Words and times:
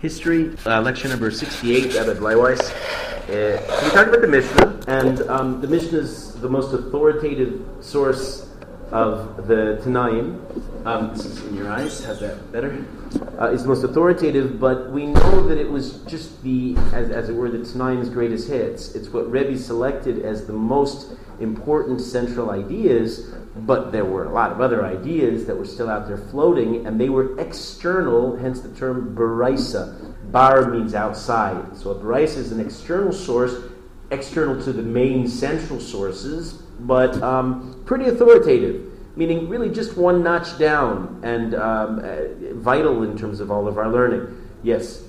History, 0.00 0.54
uh, 0.64 0.80
lecture 0.80 1.08
number 1.08 1.28
68, 1.28 1.92
Rabbi 1.94 2.12
Bleiweiss. 2.20 2.70
Uh, 3.28 3.60
we 3.82 3.90
talked 3.90 4.08
about 4.08 4.20
the 4.20 4.28
Mishnah, 4.28 4.80
and 4.86 5.22
um, 5.22 5.60
the 5.60 5.66
Mishnah 5.66 5.98
is 5.98 6.34
the 6.34 6.48
most 6.48 6.72
authoritative 6.72 7.60
source 7.80 8.47
of 8.90 9.46
the 9.46 9.80
Tanaim. 9.84 10.40
Um, 10.86 11.10
this 11.10 11.26
is 11.26 11.44
in 11.44 11.56
your 11.56 11.70
eyes, 11.70 12.04
how's 12.04 12.20
that 12.20 12.50
better? 12.52 12.84
Uh, 13.38 13.50
is 13.50 13.62
the 13.62 13.68
most 13.68 13.84
authoritative, 13.84 14.58
but 14.58 14.90
we 14.90 15.06
know 15.06 15.46
that 15.46 15.58
it 15.58 15.70
was 15.70 15.98
just 16.04 16.42
the, 16.42 16.76
as, 16.92 17.10
as 17.10 17.28
it 17.28 17.34
were, 17.34 17.50
the 17.50 17.58
Tanaim's 17.58 18.08
greatest 18.08 18.48
hits. 18.48 18.94
It's 18.94 19.08
what 19.08 19.30
Rebbe 19.30 19.58
selected 19.58 20.24
as 20.24 20.46
the 20.46 20.52
most 20.52 21.12
important 21.40 22.00
central 22.00 22.50
ideas, 22.50 23.34
but 23.56 23.92
there 23.92 24.04
were 24.04 24.24
a 24.24 24.32
lot 24.32 24.50
of 24.52 24.60
other 24.60 24.84
ideas 24.84 25.44
that 25.46 25.56
were 25.56 25.66
still 25.66 25.90
out 25.90 26.06
there 26.06 26.16
floating, 26.16 26.86
and 26.86 27.00
they 27.00 27.08
were 27.08 27.38
external, 27.38 28.36
hence 28.36 28.60
the 28.60 28.74
term 28.74 29.14
baraisa. 29.14 30.14
Bar 30.32 30.70
means 30.70 30.94
outside. 30.94 31.76
So 31.76 31.90
a 31.90 31.94
baraisa 31.94 32.38
is 32.38 32.52
an 32.52 32.60
external 32.60 33.12
source, 33.12 33.54
external 34.10 34.62
to 34.62 34.72
the 34.72 34.82
main 34.82 35.28
central 35.28 35.80
sources, 35.80 36.62
but 36.80 37.20
um, 37.22 37.82
pretty 37.84 38.06
authoritative 38.06 38.88
meaning 39.18 39.48
really 39.48 39.68
just 39.68 39.96
one 39.96 40.22
notch 40.22 40.56
down 40.58 41.20
and 41.24 41.54
um, 41.56 41.98
uh, 41.98 42.54
vital 42.54 43.02
in 43.02 43.18
terms 43.18 43.40
of 43.40 43.50
all 43.50 43.66
of 43.66 43.76
our 43.76 43.90
learning. 43.90 44.48
Yes. 44.62 45.02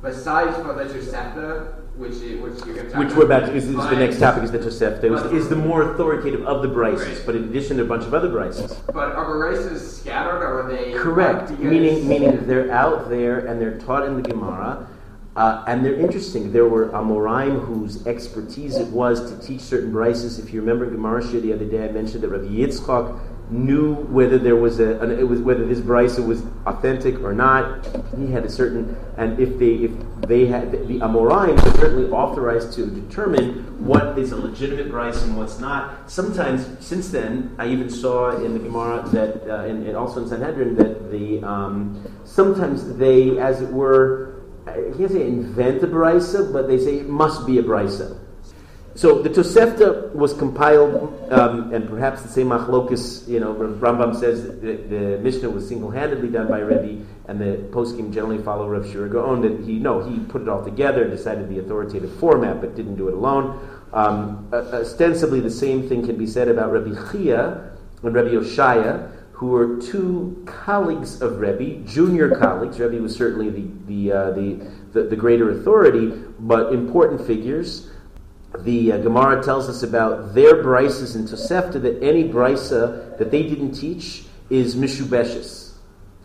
Besides 0.00 0.56
for 0.58 0.72
the 0.72 0.84
Tosefta, 0.84 1.74
which 1.96 2.14
which 2.14 2.64
you're 2.64 2.74
going 2.76 2.90
to 2.90 2.98
which 2.98 3.12
we're 3.14 3.24
about 3.24 3.46
to, 3.46 3.54
is, 3.54 3.66
is 3.68 3.74
the 3.74 3.96
next 3.96 4.18
topic 4.18 4.44
is 4.44 4.52
the 4.52 4.58
Tosefta 4.58 5.04
is, 5.04 5.32
is 5.32 5.48
the 5.48 5.56
more 5.56 5.92
authoritative 5.92 6.46
of 6.46 6.62
the 6.62 6.68
brises, 6.68 7.16
right. 7.16 7.22
but 7.26 7.34
in 7.34 7.44
addition, 7.44 7.76
there 7.76 7.84
are 7.84 7.86
a 7.86 7.88
bunch 7.88 8.04
of 8.04 8.14
other 8.14 8.28
brises. 8.28 8.76
But 8.86 9.12
are 9.12 9.26
brises 9.26 9.80
scattered, 10.00 10.42
or 10.42 10.62
are 10.62 10.70
they 10.70 10.92
correct? 10.92 11.50
Meaning, 11.58 12.06
meaning 12.06 12.46
they're 12.46 12.70
out 12.70 13.08
there 13.08 13.46
and 13.46 13.60
they're 13.60 13.78
taught 13.78 14.06
in 14.06 14.20
the 14.20 14.28
Gemara. 14.28 14.88
Uh, 15.36 15.64
and 15.66 15.84
they're 15.84 15.98
interesting. 15.98 16.52
There 16.52 16.68
were 16.68 16.90
Amoraim 16.90 17.64
whose 17.64 18.06
expertise 18.06 18.76
it 18.76 18.88
was 18.88 19.32
to 19.32 19.46
teach 19.46 19.60
certain 19.60 19.92
brises. 19.92 20.38
If 20.38 20.52
you 20.52 20.60
remember 20.60 20.86
Gemara 20.88 21.28
Shir 21.28 21.40
the 21.40 21.52
other 21.52 21.64
day, 21.64 21.84
I 21.88 21.90
mentioned 21.90 22.22
that 22.22 22.28
Rabbi 22.28 22.46
Yitzchak 22.46 23.20
knew 23.50 23.94
whether 23.94 24.38
there 24.38 24.56
was 24.56 24.80
a 24.80 24.98
an, 25.00 25.10
it 25.10 25.28
was 25.28 25.40
whether 25.40 25.66
this 25.66 25.80
brisa 25.80 26.24
was 26.24 26.42
authentic 26.66 27.20
or 27.20 27.32
not. 27.32 27.86
He 28.16 28.30
had 28.30 28.44
a 28.44 28.48
certain 28.48 28.96
and 29.18 29.38
if 29.38 29.58
they 29.58 29.74
if 29.74 29.90
they 30.22 30.46
had 30.46 30.72
the, 30.72 31.00
Amoraim 31.00 31.62
were 31.62 31.78
certainly 31.78 32.10
authorized 32.10 32.72
to 32.74 32.86
determine 32.86 33.84
what 33.84 34.18
is 34.18 34.32
a 34.32 34.36
legitimate 34.36 34.90
brisa 34.90 35.24
and 35.24 35.36
what's 35.36 35.58
not. 35.58 36.10
Sometimes 36.10 36.66
since 36.84 37.10
then, 37.10 37.54
I 37.58 37.68
even 37.68 37.90
saw 37.90 38.30
in 38.42 38.54
the 38.54 38.60
Gemara 38.60 39.06
that 39.10 39.48
uh, 39.48 39.64
and, 39.64 39.86
and 39.86 39.96
also 39.96 40.22
in 40.22 40.28
Sanhedrin 40.28 40.76
that 40.76 41.10
the 41.10 41.42
um, 41.42 42.02
sometimes 42.24 42.96
they, 42.96 43.38
as 43.38 43.60
it 43.60 43.70
were 43.70 44.33
I 44.74 44.96
can't 44.96 45.10
say 45.10 45.26
invent 45.26 45.82
a 45.82 45.86
brisa, 45.86 46.52
but 46.52 46.68
they 46.68 46.78
say 46.78 46.98
it 46.98 47.08
must 47.08 47.46
be 47.46 47.58
a 47.58 47.62
brisa. 47.62 48.18
So 48.96 49.22
the 49.22 49.28
Tosefta 49.28 50.14
was 50.14 50.34
compiled, 50.34 51.32
um, 51.32 51.74
and 51.74 51.88
perhaps 51.88 52.22
the 52.22 52.28
same 52.28 52.50
machlokus, 52.50 53.26
you 53.26 53.40
know, 53.40 53.52
Rambam 53.52 54.14
says 54.14 54.44
that 54.44 54.88
the 54.88 55.18
Mishnah 55.18 55.50
was 55.50 55.66
single-handedly 55.66 56.28
done 56.28 56.46
by 56.46 56.60
Rebbe, 56.60 57.04
and 57.26 57.40
the 57.40 57.56
poskim 57.72 58.14
generally 58.14 58.38
follow 58.38 58.68
Rav 58.68 58.84
Sherira 58.84 59.10
Gaon, 59.10 59.40
that 59.42 59.66
he, 59.66 59.80
no, 59.80 60.00
he 60.08 60.20
put 60.20 60.42
it 60.42 60.48
all 60.48 60.62
together, 60.62 61.08
decided 61.08 61.48
the 61.48 61.58
authoritative 61.58 62.14
format, 62.20 62.60
but 62.60 62.76
didn't 62.76 62.94
do 62.94 63.08
it 63.08 63.14
alone. 63.14 63.68
Um, 63.92 64.48
ostensibly, 64.52 65.40
the 65.40 65.50
same 65.50 65.88
thing 65.88 66.06
can 66.06 66.16
be 66.16 66.26
said 66.26 66.46
about 66.46 66.70
Rabbi 66.70 66.94
Chia 67.10 67.72
and 68.04 68.14
Rabbi 68.14 68.30
Oshaya, 68.30 69.10
who 69.34 69.48
were 69.48 69.80
two 69.80 70.40
colleagues 70.46 71.20
of 71.20 71.40
Rebbe, 71.40 71.84
junior 71.88 72.36
colleagues. 72.36 72.78
Rebbe 72.78 73.02
was 73.02 73.16
certainly 73.16 73.50
the, 73.50 73.66
the, 73.86 74.12
uh, 74.12 74.30
the, 74.30 74.70
the, 74.92 75.02
the, 75.08 75.16
greater 75.16 75.50
authority, 75.50 76.06
but 76.38 76.72
important 76.72 77.26
figures. 77.26 77.90
The 78.60 78.92
uh, 78.92 78.98
Gemara 78.98 79.42
tells 79.42 79.68
us 79.68 79.82
about 79.82 80.34
their 80.34 80.62
brises 80.62 81.16
in 81.16 81.26
Tosefta 81.26 81.82
that 81.82 82.00
any 82.00 82.28
brisa 82.28 83.18
that 83.18 83.32
they 83.32 83.42
didn't 83.42 83.72
teach 83.72 84.26
is 84.50 84.76
mishubeshes, 84.76 85.72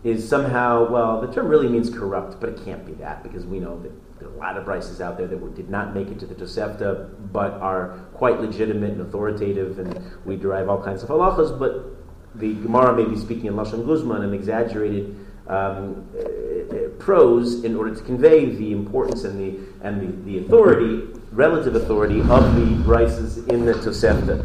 is 0.04 0.28
somehow, 0.28 0.88
well, 0.88 1.20
the 1.20 1.32
term 1.32 1.48
really 1.48 1.68
means 1.68 1.90
corrupt, 1.90 2.40
but 2.40 2.50
it 2.50 2.64
can't 2.64 2.86
be 2.86 2.92
that 2.92 3.24
because 3.24 3.44
we 3.44 3.58
know 3.58 3.80
that 3.80 3.90
there 4.20 4.28
are 4.28 4.34
a 4.34 4.36
lot 4.36 4.56
of 4.56 4.64
brises 4.64 5.00
out 5.00 5.16
there 5.16 5.26
that 5.26 5.54
did 5.56 5.68
not 5.68 5.94
make 5.94 6.06
it 6.08 6.20
to 6.20 6.26
the 6.26 6.34
Tosefta, 6.36 7.10
but 7.32 7.54
are 7.54 7.98
quite 8.14 8.40
legitimate 8.40 8.92
and 8.92 9.00
authoritative, 9.00 9.80
and 9.80 10.00
we 10.24 10.36
derive 10.36 10.68
all 10.68 10.80
kinds 10.80 11.02
of 11.02 11.08
halachas, 11.08 11.58
but 11.58 11.99
the 12.34 12.54
Gemara 12.54 12.96
may 12.96 13.04
be 13.04 13.16
speaking 13.16 13.46
in 13.46 13.54
Lashon 13.54 13.84
Guzman 13.86 14.22
and 14.22 14.34
exaggerated 14.34 15.16
um, 15.48 16.06
uh, 16.16 16.88
prose 16.98 17.64
in 17.64 17.74
order 17.76 17.94
to 17.94 18.02
convey 18.02 18.44
the 18.44 18.72
importance 18.72 19.24
and 19.24 19.38
the 19.38 19.58
and 19.82 20.00
the, 20.00 20.30
the 20.30 20.46
authority, 20.46 21.08
relative 21.32 21.74
authority 21.74 22.20
of 22.20 22.54
the 22.54 22.66
brises 22.84 23.48
in 23.48 23.64
the 23.64 23.72
Tosefta. 23.72 24.44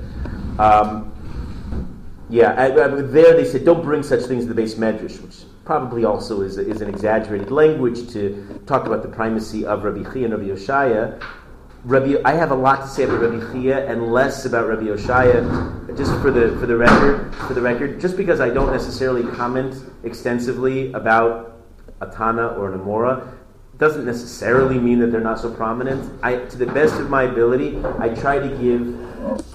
Um, 0.60 1.12
yeah, 2.30 2.54
I, 2.54 2.66
I, 2.66 2.88
there 2.88 3.36
they 3.36 3.46
said 3.46 3.66
don't 3.66 3.84
bring 3.84 4.02
such 4.02 4.24
things 4.24 4.46
to 4.46 4.54
the 4.54 4.60
beis 4.60 4.76
medrash, 4.76 5.22
which 5.22 5.44
probably 5.64 6.06
also 6.06 6.42
is, 6.42 6.58
is 6.58 6.82
an 6.82 6.90
exaggerated 6.90 7.52
language 7.52 8.10
to 8.14 8.62
talk 8.66 8.88
about 8.88 9.04
the 9.04 9.10
primacy 9.10 9.66
of 9.66 9.84
Rabbi 9.84 10.12
Chia 10.12 10.26
and 10.26 10.34
Rabbi 10.34 10.46
Yoshaya. 10.46 11.22
Rabbi, 11.86 12.16
I 12.26 12.34
have 12.34 12.50
a 12.50 12.56
lot 12.56 12.82
to 12.82 12.88
say 12.88 13.04
about 13.04 13.22
Rabbi 13.22 13.54
Chia 13.54 13.88
and 13.88 14.12
less 14.12 14.44
about 14.46 14.68
Rabbi 14.68 14.86
Oshaya, 14.86 15.96
just 15.96 16.12
for 16.20 16.32
the 16.32 16.58
for 16.60 16.66
the 16.66 16.76
record. 16.76 17.32
For 17.48 17.54
the 17.54 17.62
record, 17.62 18.02
just 18.02 18.18
because 18.18 18.40
I 18.42 18.50
don't 18.50 18.72
necessarily 18.72 19.22
comment 19.36 19.76
extensively 20.04 20.92
about 20.94 21.62
a 22.02 22.08
Tana 22.08 22.48
or 22.48 22.74
an 22.74 22.80
Amora, 22.80 23.32
doesn't 23.78 24.04
necessarily 24.04 24.80
mean 24.80 24.98
that 24.98 25.12
they're 25.12 25.22
not 25.22 25.38
so 25.40 25.54
prominent. 25.54 26.12
I, 26.24 26.38
to 26.38 26.58
the 26.58 26.66
best 26.66 26.96
of 26.96 27.12
my 27.12 27.24
ability, 27.24 27.80
I 28.00 28.10
try 28.10 28.40
to 28.40 28.50
give 28.58 29.55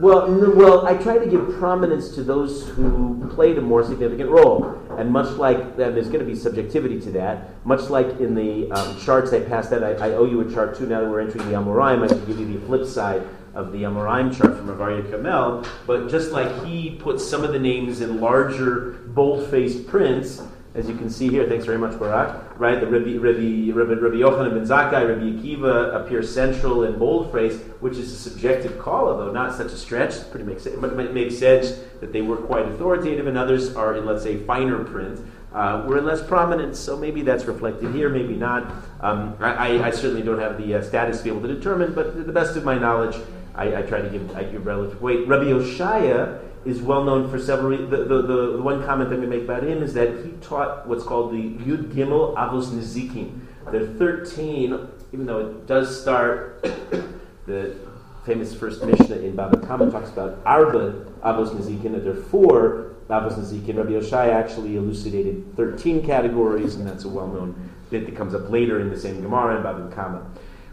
well, 0.00 0.30
well, 0.54 0.86
I 0.86 0.94
try 0.94 1.18
to 1.18 1.26
give 1.26 1.58
prominence 1.58 2.10
to 2.14 2.22
those 2.22 2.68
who 2.68 3.28
played 3.34 3.58
a 3.58 3.60
more 3.60 3.84
significant 3.84 4.30
role, 4.30 4.80
and 4.96 5.10
much 5.10 5.36
like 5.36 5.58
and 5.58 5.76
there's 5.76 6.08
going 6.08 6.20
to 6.20 6.24
be 6.24 6.34
subjectivity 6.34 7.00
to 7.00 7.10
that. 7.12 7.64
Much 7.66 7.90
like 7.90 8.06
in 8.20 8.34
the 8.34 8.70
um, 8.70 8.98
charts 9.00 9.32
I 9.32 9.40
passed 9.40 9.72
out, 9.72 9.82
I, 9.82 9.92
I, 9.94 10.10
owe 10.12 10.24
you 10.24 10.40
a 10.40 10.52
chart 10.52 10.76
too. 10.76 10.86
Now 10.86 11.00
that 11.00 11.10
we're 11.10 11.20
entering 11.20 11.48
the 11.48 11.54
Amoraim, 11.54 12.04
I 12.04 12.08
should 12.08 12.26
give 12.26 12.38
you 12.38 12.58
the 12.58 12.66
flip 12.66 12.86
side 12.86 13.22
of 13.54 13.72
the 13.72 13.82
Amoraim 13.82 14.36
chart 14.36 14.56
from 14.56 14.68
Avaria 14.68 15.08
Kamel. 15.10 15.66
But 15.86 16.08
just 16.08 16.30
like 16.30 16.64
he 16.64 16.90
puts 16.90 17.26
some 17.26 17.42
of 17.42 17.52
the 17.52 17.58
names 17.58 18.00
in 18.00 18.20
larger, 18.20 18.92
bold-faced 19.08 19.86
prints 19.86 20.42
as 20.78 20.88
you 20.88 20.94
can 20.94 21.10
see 21.10 21.28
here, 21.28 21.48
thanks 21.48 21.64
very 21.64 21.78
much, 21.78 21.98
Barak. 21.98 22.47
Right, 22.58 22.80
the 22.80 22.88
Rabbi, 22.88 23.16
Rabbi, 23.18 23.70
Rabbi, 23.70 24.00
Rabbi 24.00 24.16
Yochanan 24.16 24.50
ben 24.50 24.66
Zakkai, 24.66 25.08
Rabbi 25.08 25.38
Akiva 25.38 25.94
appear 25.94 26.24
central 26.24 26.82
in 26.82 26.98
boldface, 26.98 27.56
which 27.78 27.96
is 27.96 28.12
a 28.12 28.16
subjective 28.16 28.80
call, 28.80 29.06
although 29.06 29.30
not 29.30 29.54
such 29.54 29.68
a 29.68 29.76
stretch. 29.76 30.16
It 30.16 30.30
pretty 30.32 30.44
makes 30.44 30.66
it, 30.66 30.72
it 30.82 31.14
makes 31.14 31.38
sense 31.38 31.78
that 32.00 32.12
they 32.12 32.20
were 32.20 32.36
quite 32.36 32.66
authoritative, 32.66 33.28
and 33.28 33.38
others 33.38 33.76
are 33.76 33.96
in, 33.96 34.06
let's 34.06 34.24
say, 34.24 34.38
finer 34.38 34.82
print. 34.82 35.20
Uh, 35.52 35.84
were 35.86 36.00
less 36.00 36.20
prominent, 36.20 36.74
so 36.74 36.96
maybe 36.96 37.22
that's 37.22 37.44
reflected 37.44 37.94
here, 37.94 38.08
maybe 38.08 38.34
not. 38.34 38.70
Um, 39.00 39.36
I, 39.40 39.82
I, 39.82 39.90
certainly 39.92 40.22
don't 40.22 40.40
have 40.40 40.58
the 40.58 40.74
uh, 40.74 40.82
status 40.82 41.18
to 41.18 41.24
be 41.24 41.30
able 41.30 41.40
to 41.42 41.54
determine, 41.54 41.94
but 41.94 42.12
to 42.14 42.22
the 42.24 42.32
best 42.32 42.56
of 42.56 42.64
my 42.64 42.76
knowledge, 42.76 43.16
I, 43.54 43.76
I 43.76 43.82
try 43.82 44.02
to 44.02 44.10
give, 44.10 44.36
I 44.36 44.42
give 44.42 44.66
relative 44.66 45.00
weight. 45.00 45.26
Rabbi 45.26 45.46
Oshaya 45.46 46.38
is 46.64 46.82
well 46.82 47.04
known 47.04 47.30
for 47.30 47.38
several 47.38 47.70
reasons. 47.70 47.90
The, 47.90 47.96
the, 47.98 48.22
the, 48.22 48.52
the, 48.56 48.62
one 48.62 48.84
comment 48.84 49.10
that 49.10 49.20
we 49.20 49.26
make 49.26 49.42
about 49.42 49.62
him 49.62 49.82
is 49.82 49.94
that 49.94 50.24
he 50.24 50.32
taught 50.40 50.86
what's 50.86 51.04
called 51.04 51.32
the 51.32 51.42
Yud 51.42 51.92
Gimel 51.92 52.34
Avos 52.34 52.66
Nizikim. 52.66 53.40
There 53.70 53.82
are 53.82 53.86
13, 53.86 54.88
even 55.12 55.26
though 55.26 55.40
it 55.40 55.66
does 55.66 56.00
start, 56.00 56.62
the 57.46 57.76
famous 58.24 58.54
first 58.54 58.84
Mishnah 58.84 59.16
in 59.16 59.36
Baba 59.36 59.58
Kama 59.66 59.90
talks 59.90 60.10
about 60.10 60.38
Arba 60.44 61.06
Avos 61.22 61.54
Nizikin, 61.54 61.92
that 61.92 62.04
there 62.04 62.12
are 62.12 62.22
four 62.24 62.96
Avos 63.08 63.38
Nizikin. 63.38 63.76
Rabbi 63.76 63.90
Yoshai 63.90 64.28
actually 64.28 64.76
elucidated 64.76 65.56
13 65.56 66.04
categories, 66.04 66.74
and 66.74 66.86
that's 66.86 67.04
a 67.04 67.08
well 67.08 67.28
known 67.28 67.70
bit 67.90 68.04
that 68.06 68.16
comes 68.16 68.34
up 68.34 68.50
later 68.50 68.80
in 68.80 68.90
the 68.90 68.98
same 68.98 69.22
Gemara 69.22 69.56
in 69.56 69.62
Baba 69.62 69.90
Kama. 69.94 70.26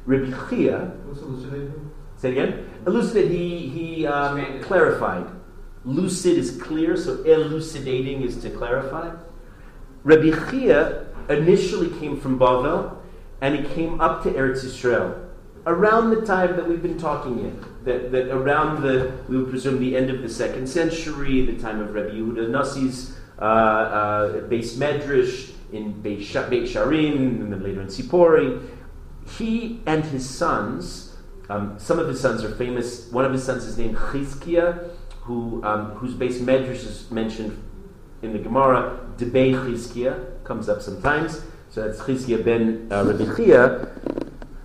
Rabbi 0.06 0.32
Chia. 0.50 0.92
Say 2.18 2.30
it 2.30 2.32
again? 2.32 2.70
Elucidated, 2.86 3.32
he, 3.32 3.70
he 3.70 4.08
um, 4.08 4.62
clarified. 4.62 5.26
Lucid 5.86 6.38
is 6.38 6.60
clear, 6.62 6.98
so 6.98 7.24
elucidating 7.24 8.22
is 8.24 8.38
to 8.42 8.50
clarify. 8.50 9.12
Rabbi 10.04 10.32
Chia 10.50 11.06
initially 11.30 11.90
came 12.00 12.20
from 12.20 12.40
Bavel, 12.40 12.98
and 13.42 13.56
he 13.56 13.64
came 13.74 14.02
up 14.02 14.24
to 14.24 14.32
Eretz 14.32 14.66
Yisrael 14.66 15.26
around 15.68 16.12
the 16.12 16.26
time 16.26 16.56
that 16.56 16.68
we've 16.68 16.82
been 16.82 16.98
talking 16.98 17.40
in. 17.40 17.66
That, 17.86 18.12
that 18.12 18.32
around 18.32 18.82
the, 18.82 19.12
we 19.30 19.38
would 19.38 19.50
presume, 19.50 19.80
the 19.80 19.96
end 19.96 20.10
of 20.10 20.22
the 20.22 20.30
second 20.30 20.68
century, 20.68 21.46
the 21.46 21.62
time 21.62 21.80
of 21.80 21.94
Rabbi 21.94 22.16
Yehuda 22.16 22.50
Nassi's 22.50 23.16
uh, 23.40 23.44
uh, 23.44 24.34
Medrash 24.50 25.52
in 25.72 26.02
Beit, 26.02 26.20
Shearim, 26.20 27.42
and 27.42 27.54
then 27.54 27.64
later 27.64 27.82
in 27.82 27.88
Sipori. 27.88 28.68
He 29.38 29.82
and 29.86 30.04
his 30.06 30.28
sons, 30.28 31.16
um, 31.50 31.78
some 31.78 32.00
of 32.00 32.08
his 32.08 32.20
sons 32.20 32.44
are 32.44 32.56
famous. 32.56 33.12
One 33.12 33.26
of 33.26 33.32
his 33.32 33.44
sons 33.44 33.66
is 33.66 33.78
named 33.78 33.98
Chizkiah, 33.98 34.90
who, 35.26 35.64
um, 35.64 35.92
whose 35.96 36.14
base 36.14 36.40
medrash 36.40 36.86
is 36.86 37.10
mentioned 37.10 37.62
in 38.22 38.32
the 38.32 38.40
Gemara, 38.40 39.00
Debei 39.18 39.54
Chizkiah, 39.54 40.44
comes 40.44 40.70
up 40.70 40.82
sometimes. 40.82 41.42
So 41.70 41.86
that's 41.86 42.00
Chizkiah 42.00 42.46
ben 42.46 42.88
uh, 42.92 43.36
Chia. 43.36 43.92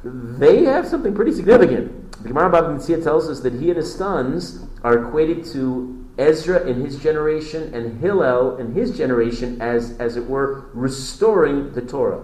They 0.05 0.65
have 0.65 0.87
something 0.87 1.15
pretty 1.15 1.33
significant. 1.33 2.13
The 2.23 2.29
Gemara 2.29 2.51
Metzia 2.51 3.03
tells 3.03 3.31
us 3.31 3.41
that 3.41 3.55
he 3.55 3.69
and 3.69 3.79
his 3.79 3.95
sons 3.95 4.67
are 4.83 5.07
equated 5.07 5.45
to 5.47 6.07
Ezra 6.19 6.67
in 6.67 6.85
his 6.85 7.03
generation 7.03 7.75
and 7.75 7.99
Hillel 8.01 8.59
in 8.59 8.75
his 8.75 8.97
generation 8.97 9.61
as, 9.63 9.99
as 9.99 10.17
it 10.17 10.27
were, 10.27 10.69
restoring 10.75 11.73
the 11.73 11.81
Torah. 11.81 12.23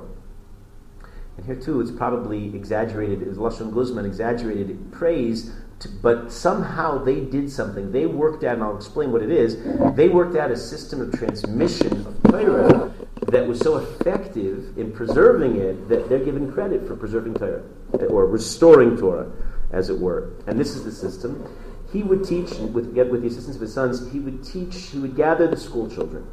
And 1.38 1.46
here 1.46 1.56
too, 1.56 1.80
it's 1.80 1.90
probably 1.90 2.54
exaggerated, 2.54 3.22
is 3.22 3.38
Lashon 3.38 3.72
Guzman 3.72 4.04
exaggerated 4.04 4.92
praise, 4.92 5.52
but 6.02 6.32
somehow 6.32 7.02
they 7.04 7.20
did 7.20 7.50
something. 7.50 7.92
They 7.92 8.06
worked 8.06 8.44
out, 8.44 8.54
and 8.54 8.62
I'll 8.62 8.76
explain 8.76 9.12
what 9.12 9.22
it 9.22 9.30
is. 9.30 9.56
They 9.94 10.08
worked 10.08 10.36
out 10.36 10.50
a 10.50 10.56
system 10.56 11.00
of 11.00 11.12
transmission 11.12 12.06
of 12.06 12.22
Torah 12.24 12.92
that 13.28 13.46
was 13.46 13.58
so 13.58 13.76
effective 13.76 14.78
in 14.78 14.92
preserving 14.92 15.56
it 15.56 15.88
that 15.88 16.08
they're 16.08 16.24
given 16.24 16.50
credit 16.50 16.86
for 16.86 16.96
preserving 16.96 17.34
Torah 17.34 17.62
or 18.08 18.26
restoring 18.26 18.96
Torah, 18.96 19.30
as 19.72 19.90
it 19.90 19.98
were. 19.98 20.30
And 20.46 20.58
this 20.58 20.74
is 20.76 20.84
the 20.84 20.92
system. 20.92 21.46
He 21.92 22.02
would 22.02 22.24
teach 22.24 22.50
with 22.58 22.86
with 22.96 23.22
the 23.22 23.28
assistance 23.28 23.56
of 23.56 23.62
his 23.62 23.74
sons. 23.74 24.10
He 24.12 24.20
would 24.20 24.44
teach. 24.44 24.76
He 24.76 24.98
would 24.98 25.14
gather 25.16 25.46
the 25.46 25.56
school 25.56 25.88
children, 25.88 26.26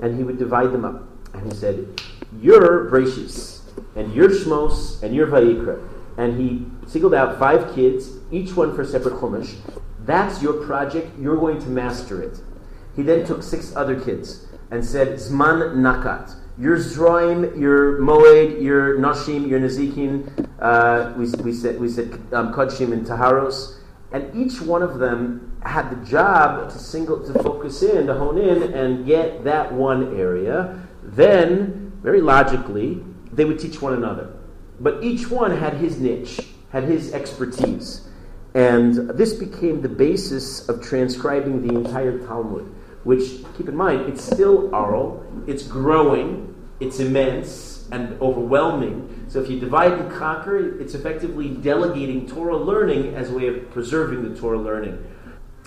and 0.00 0.16
he 0.16 0.24
would 0.24 0.38
divide 0.38 0.72
them 0.72 0.84
up. 0.84 1.08
And 1.34 1.50
he 1.50 1.56
said, 1.56 2.00
"You're 2.40 2.90
Brachis, 2.90 3.60
and 3.94 4.12
you're 4.12 4.30
Shmos, 4.30 5.02
and 5.02 5.14
you're 5.14 5.26
Vayikra." 5.26 5.78
And 6.18 6.38
he 6.38 6.66
singled 6.86 7.14
out 7.14 7.38
five 7.38 7.74
kids, 7.74 8.10
each 8.30 8.54
one 8.54 8.74
for 8.74 8.82
a 8.82 8.86
separate 8.86 9.14
chumash. 9.14 9.54
That's 10.04 10.42
your 10.42 10.64
project. 10.66 11.16
You're 11.18 11.36
going 11.36 11.60
to 11.60 11.68
master 11.68 12.20
it. 12.20 12.40
He 12.96 13.02
then 13.02 13.24
took 13.24 13.42
six 13.42 13.74
other 13.76 13.98
kids 13.98 14.46
and 14.70 14.84
said, 14.84 15.16
Zman 15.18 15.76
Nakat. 15.76 16.34
Your 16.58 16.76
Zroim, 16.76 17.56
your 17.58 18.00
Moed, 18.00 18.60
your 18.60 18.98
Nashim, 18.98 19.48
your 19.48 19.60
Nazikin, 19.60 20.48
uh, 20.58 21.14
we, 21.16 21.30
we 21.44 21.52
said, 21.52 21.78
we 21.78 21.88
said 21.88 22.12
um, 22.32 22.52
Kodshim 22.52 22.92
and 22.92 23.06
Taharos, 23.06 23.76
and 24.10 24.34
each 24.34 24.60
one 24.60 24.82
of 24.82 24.98
them 24.98 25.56
had 25.62 25.88
the 25.90 26.04
job 26.04 26.68
to 26.72 26.78
single, 26.78 27.24
to 27.24 27.32
focus 27.44 27.82
in, 27.82 28.08
to 28.08 28.14
hone 28.14 28.38
in, 28.38 28.74
and 28.74 29.06
get 29.06 29.44
that 29.44 29.72
one 29.72 30.18
area. 30.18 30.84
Then, 31.04 31.92
very 32.02 32.20
logically, 32.20 33.04
they 33.32 33.44
would 33.44 33.60
teach 33.60 33.80
one 33.80 33.92
another. 33.94 34.34
But 34.80 35.02
each 35.02 35.30
one 35.30 35.56
had 35.56 35.74
his 35.74 35.98
niche, 35.98 36.40
had 36.70 36.84
his 36.84 37.12
expertise. 37.12 38.08
And 38.54 39.10
this 39.10 39.34
became 39.34 39.82
the 39.82 39.88
basis 39.88 40.68
of 40.68 40.82
transcribing 40.82 41.66
the 41.66 41.74
entire 41.74 42.18
Talmud 42.26 42.74
which, 43.08 43.42
keep 43.56 43.68
in 43.70 43.74
mind, 43.74 44.08
it's 44.08 44.22
still 44.22 44.74
oral, 44.74 45.24
it's 45.46 45.62
growing, 45.62 46.54
it's 46.78 47.00
immense 47.00 47.88
and 47.90 48.20
overwhelming. 48.20 49.24
So 49.28 49.40
if 49.40 49.48
you 49.48 49.58
divide 49.58 49.92
and 49.92 50.12
conquer, 50.12 50.78
it's 50.78 50.92
effectively 50.92 51.48
delegating 51.48 52.26
Torah 52.26 52.58
learning 52.58 53.14
as 53.14 53.30
a 53.30 53.34
way 53.34 53.46
of 53.46 53.70
preserving 53.70 54.30
the 54.30 54.38
Torah 54.38 54.58
learning. 54.58 55.02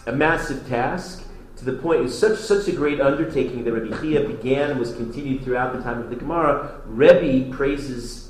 A 0.06 0.12
massive 0.12 0.68
task 0.68 1.24
to 1.58 1.66
the 1.66 1.74
point 1.74 2.02
it's 2.02 2.14
such 2.14 2.38
such 2.38 2.68
a 2.68 2.72
great 2.72 3.02
undertaking 3.02 3.64
that 3.64 3.74
Rabbi 3.74 4.00
Chia 4.00 4.28
began 4.28 4.70
and 4.70 4.80
was 4.80 4.94
continued 4.94 5.44
throughout 5.44 5.76
the 5.76 5.82
time 5.82 6.00
of 6.00 6.12
the 6.12 6.16
Gemara. 6.16 6.82
Rebbe 6.86 7.52
praises 7.56 8.21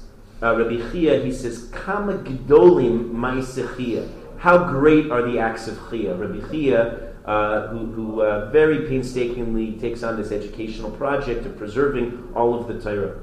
uh, 0.41 0.55
Rabbi 0.55 0.91
Chia. 0.91 1.23
He 1.23 1.31
says, 1.31 1.69
"Kama 1.71 2.19
gedolim 2.19 3.11
ma'isechia." 3.11 4.09
How 4.37 4.69
great 4.69 5.11
are 5.11 5.21
the 5.21 5.37
acts 5.37 5.67
of 5.67 5.77
Chia? 5.89 6.15
Rabbi 6.15 6.49
Chia 6.51 7.11
uh, 7.25 7.67
who, 7.67 7.85
who 7.91 8.21
uh, 8.23 8.49
very 8.49 8.87
painstakingly 8.87 9.73
takes 9.73 10.03
on 10.03 10.17
this 10.17 10.31
educational 10.31 10.91
project 10.91 11.45
of 11.45 11.55
preserving 11.57 12.31
all 12.35 12.53
of 12.53 12.67
the 12.67 12.79
Torah. 12.81 13.19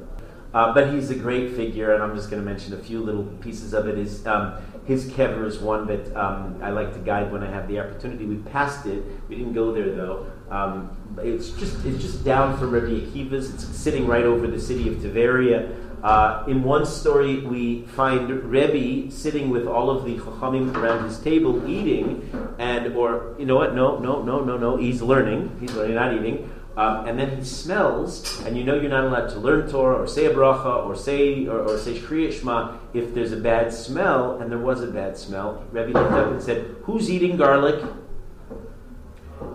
Uh, 0.54 0.72
but 0.72 0.94
he's 0.94 1.10
a 1.10 1.14
great 1.14 1.54
figure, 1.54 1.92
and 1.92 2.02
I'm 2.02 2.16
just 2.16 2.30
going 2.30 2.42
to 2.42 2.48
mention 2.48 2.72
a 2.72 2.78
few 2.78 3.00
little 3.00 3.24
pieces 3.24 3.74
of 3.74 3.86
it. 3.86 3.98
Is 3.98 4.26
um, 4.26 4.54
his 4.86 5.10
kever 5.10 5.44
is 5.44 5.58
one 5.58 5.86
that 5.88 6.16
um, 6.16 6.58
I 6.62 6.70
like 6.70 6.94
to 6.94 7.00
guide 7.00 7.30
when 7.30 7.42
I 7.42 7.50
have 7.50 7.68
the 7.68 7.78
opportunity. 7.80 8.24
We 8.24 8.36
passed 8.36 8.86
it. 8.86 9.04
We 9.28 9.36
didn't 9.36 9.52
go 9.52 9.72
there 9.72 9.94
though. 9.94 10.30
Um, 10.48 10.96
it's 11.18 11.50
just 11.50 11.84
it's 11.84 12.00
just 12.00 12.24
down 12.24 12.56
from 12.56 12.70
Rabbi 12.70 13.04
Akiva's. 13.04 13.52
It's 13.52 13.64
sitting 13.76 14.06
right 14.06 14.24
over 14.24 14.46
the 14.46 14.60
city 14.60 14.88
of 14.88 15.02
Tiberia. 15.02 15.70
Uh, 16.02 16.44
in 16.46 16.62
one 16.62 16.86
story, 16.86 17.40
we 17.40 17.82
find 17.82 18.30
Rebbe 18.30 19.10
sitting 19.10 19.50
with 19.50 19.66
all 19.66 19.90
of 19.90 20.04
the 20.04 20.16
chachamim 20.16 20.74
around 20.76 21.04
his 21.04 21.18
table 21.18 21.68
eating, 21.68 22.30
and 22.58 22.94
or 22.94 23.34
you 23.38 23.46
know 23.46 23.56
what? 23.56 23.74
No, 23.74 23.98
no, 23.98 24.22
no, 24.22 24.44
no, 24.44 24.56
no. 24.56 24.76
He's 24.76 25.02
learning. 25.02 25.56
He's 25.60 25.72
learning, 25.74 25.96
not 25.96 26.14
eating. 26.14 26.50
Um, 26.76 27.08
and 27.08 27.18
then 27.18 27.36
he 27.36 27.42
smells, 27.42 28.40
and 28.44 28.56
you 28.56 28.62
know 28.62 28.76
you're 28.76 28.88
not 28.88 29.02
allowed 29.02 29.30
to 29.30 29.40
learn 29.40 29.68
Torah 29.68 29.96
or 29.96 30.06
say 30.06 30.26
a 30.26 30.30
bracha 30.30 30.86
or 30.86 30.94
say 30.94 31.44
or, 31.48 31.58
or 31.62 31.76
say 31.76 31.98
Shema 31.98 32.76
if 32.94 33.12
there's 33.14 33.32
a 33.32 33.36
bad 33.36 33.72
smell, 33.72 34.40
and 34.40 34.48
there 34.48 34.60
was 34.60 34.80
a 34.80 34.86
bad 34.86 35.18
smell. 35.18 35.64
Rebbe 35.72 35.90
looked 35.90 36.12
up 36.12 36.30
and 36.30 36.40
said, 36.40 36.76
"Who's 36.84 37.10
eating 37.10 37.36
garlic?" 37.36 37.82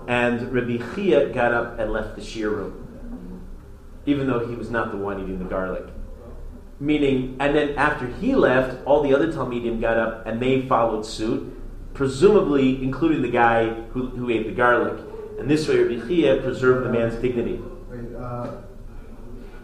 And 0.10 0.52
Rabbi 0.52 0.80
Chia 0.94 1.30
got 1.30 1.54
up 1.54 1.80
and 1.80 1.94
left 1.94 2.18
the 2.18 2.22
shiur 2.22 2.52
room, 2.52 3.42
even 4.06 4.28
though 4.28 4.46
he 4.46 4.56
was 4.56 4.70
not 4.70 4.92
the 4.92 4.98
one 4.98 5.24
eating 5.24 5.40
the 5.40 5.46
garlic. 5.46 5.93
Meaning, 6.84 7.38
and 7.40 7.56
then 7.56 7.76
after 7.78 8.08
he 8.08 8.36
left, 8.36 8.86
all 8.86 9.04
the 9.04 9.16
other 9.16 9.32
Talmidim 9.32 9.80
got 9.80 9.98
up 9.98 10.26
and 10.26 10.42
they 10.42 10.68
followed 10.68 11.06
suit, 11.06 11.58
presumably 11.94 12.84
including 12.84 13.22
the 13.22 13.30
guy 13.30 13.70
who, 13.92 14.08
who 14.08 14.30
ate 14.30 14.48
the 14.48 14.52
garlic. 14.52 15.02
And 15.40 15.50
this 15.50 15.66
way, 15.70 15.78
Rabbi 15.78 16.06
Chia 16.06 16.42
preserved 16.42 16.86
the 16.86 16.92
man's 16.92 17.16
dignity. 17.16 17.62
Wait, 17.90 18.14
uh, 18.16 18.58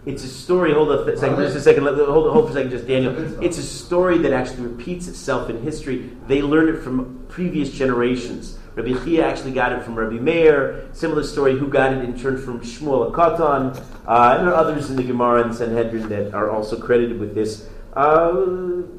it's 0.06 0.24
a 0.24 0.30
story. 0.30 0.72
Hold 0.74 0.94
on 0.94 1.10
a 1.10 1.18
second. 1.18 1.40
Just 1.40 1.58
a 1.58 1.62
second. 1.62 1.84
Hold, 1.84 2.32
hold 2.32 2.46
for 2.46 2.52
a 2.52 2.54
second, 2.54 2.72
just 2.72 2.88
Daniel. 2.88 3.44
It's 3.44 3.58
a 3.58 3.64
story 3.64 4.18
that 4.20 4.32
actually 4.32 4.68
repeats 4.68 5.10
itself 5.10 5.50
in 5.50 5.62
history. 5.62 6.10
They 6.28 6.42
learned 6.42 6.70
it 6.70 6.82
from 6.82 7.26
previous 7.28 7.70
generations. 7.70 8.58
Rabbi 8.80 9.04
Chia 9.04 9.28
actually 9.28 9.52
got 9.52 9.74
it 9.74 9.84
from 9.84 9.96
Rabbi 9.96 10.20
Meir. 10.20 10.88
Similar 10.94 11.24
story, 11.24 11.58
who 11.58 11.68
got 11.68 11.92
it 11.92 12.02
in 12.02 12.18
turn 12.18 12.38
from 12.38 12.62
Shmuel 12.62 13.12
HaKatan. 13.12 13.76
Uh, 14.08 14.36
and 14.38 14.48
there 14.48 14.54
are 14.54 14.56
others 14.56 14.90
in 14.90 14.96
the 14.96 15.04
Gemara 15.04 15.44
and 15.44 15.54
Sanhedrin 15.54 16.08
that 16.08 16.34
are 16.34 16.50
also 16.50 16.80
credited 16.80 17.20
with 17.20 17.36
this 17.36 17.68
uh, 17.98 18.32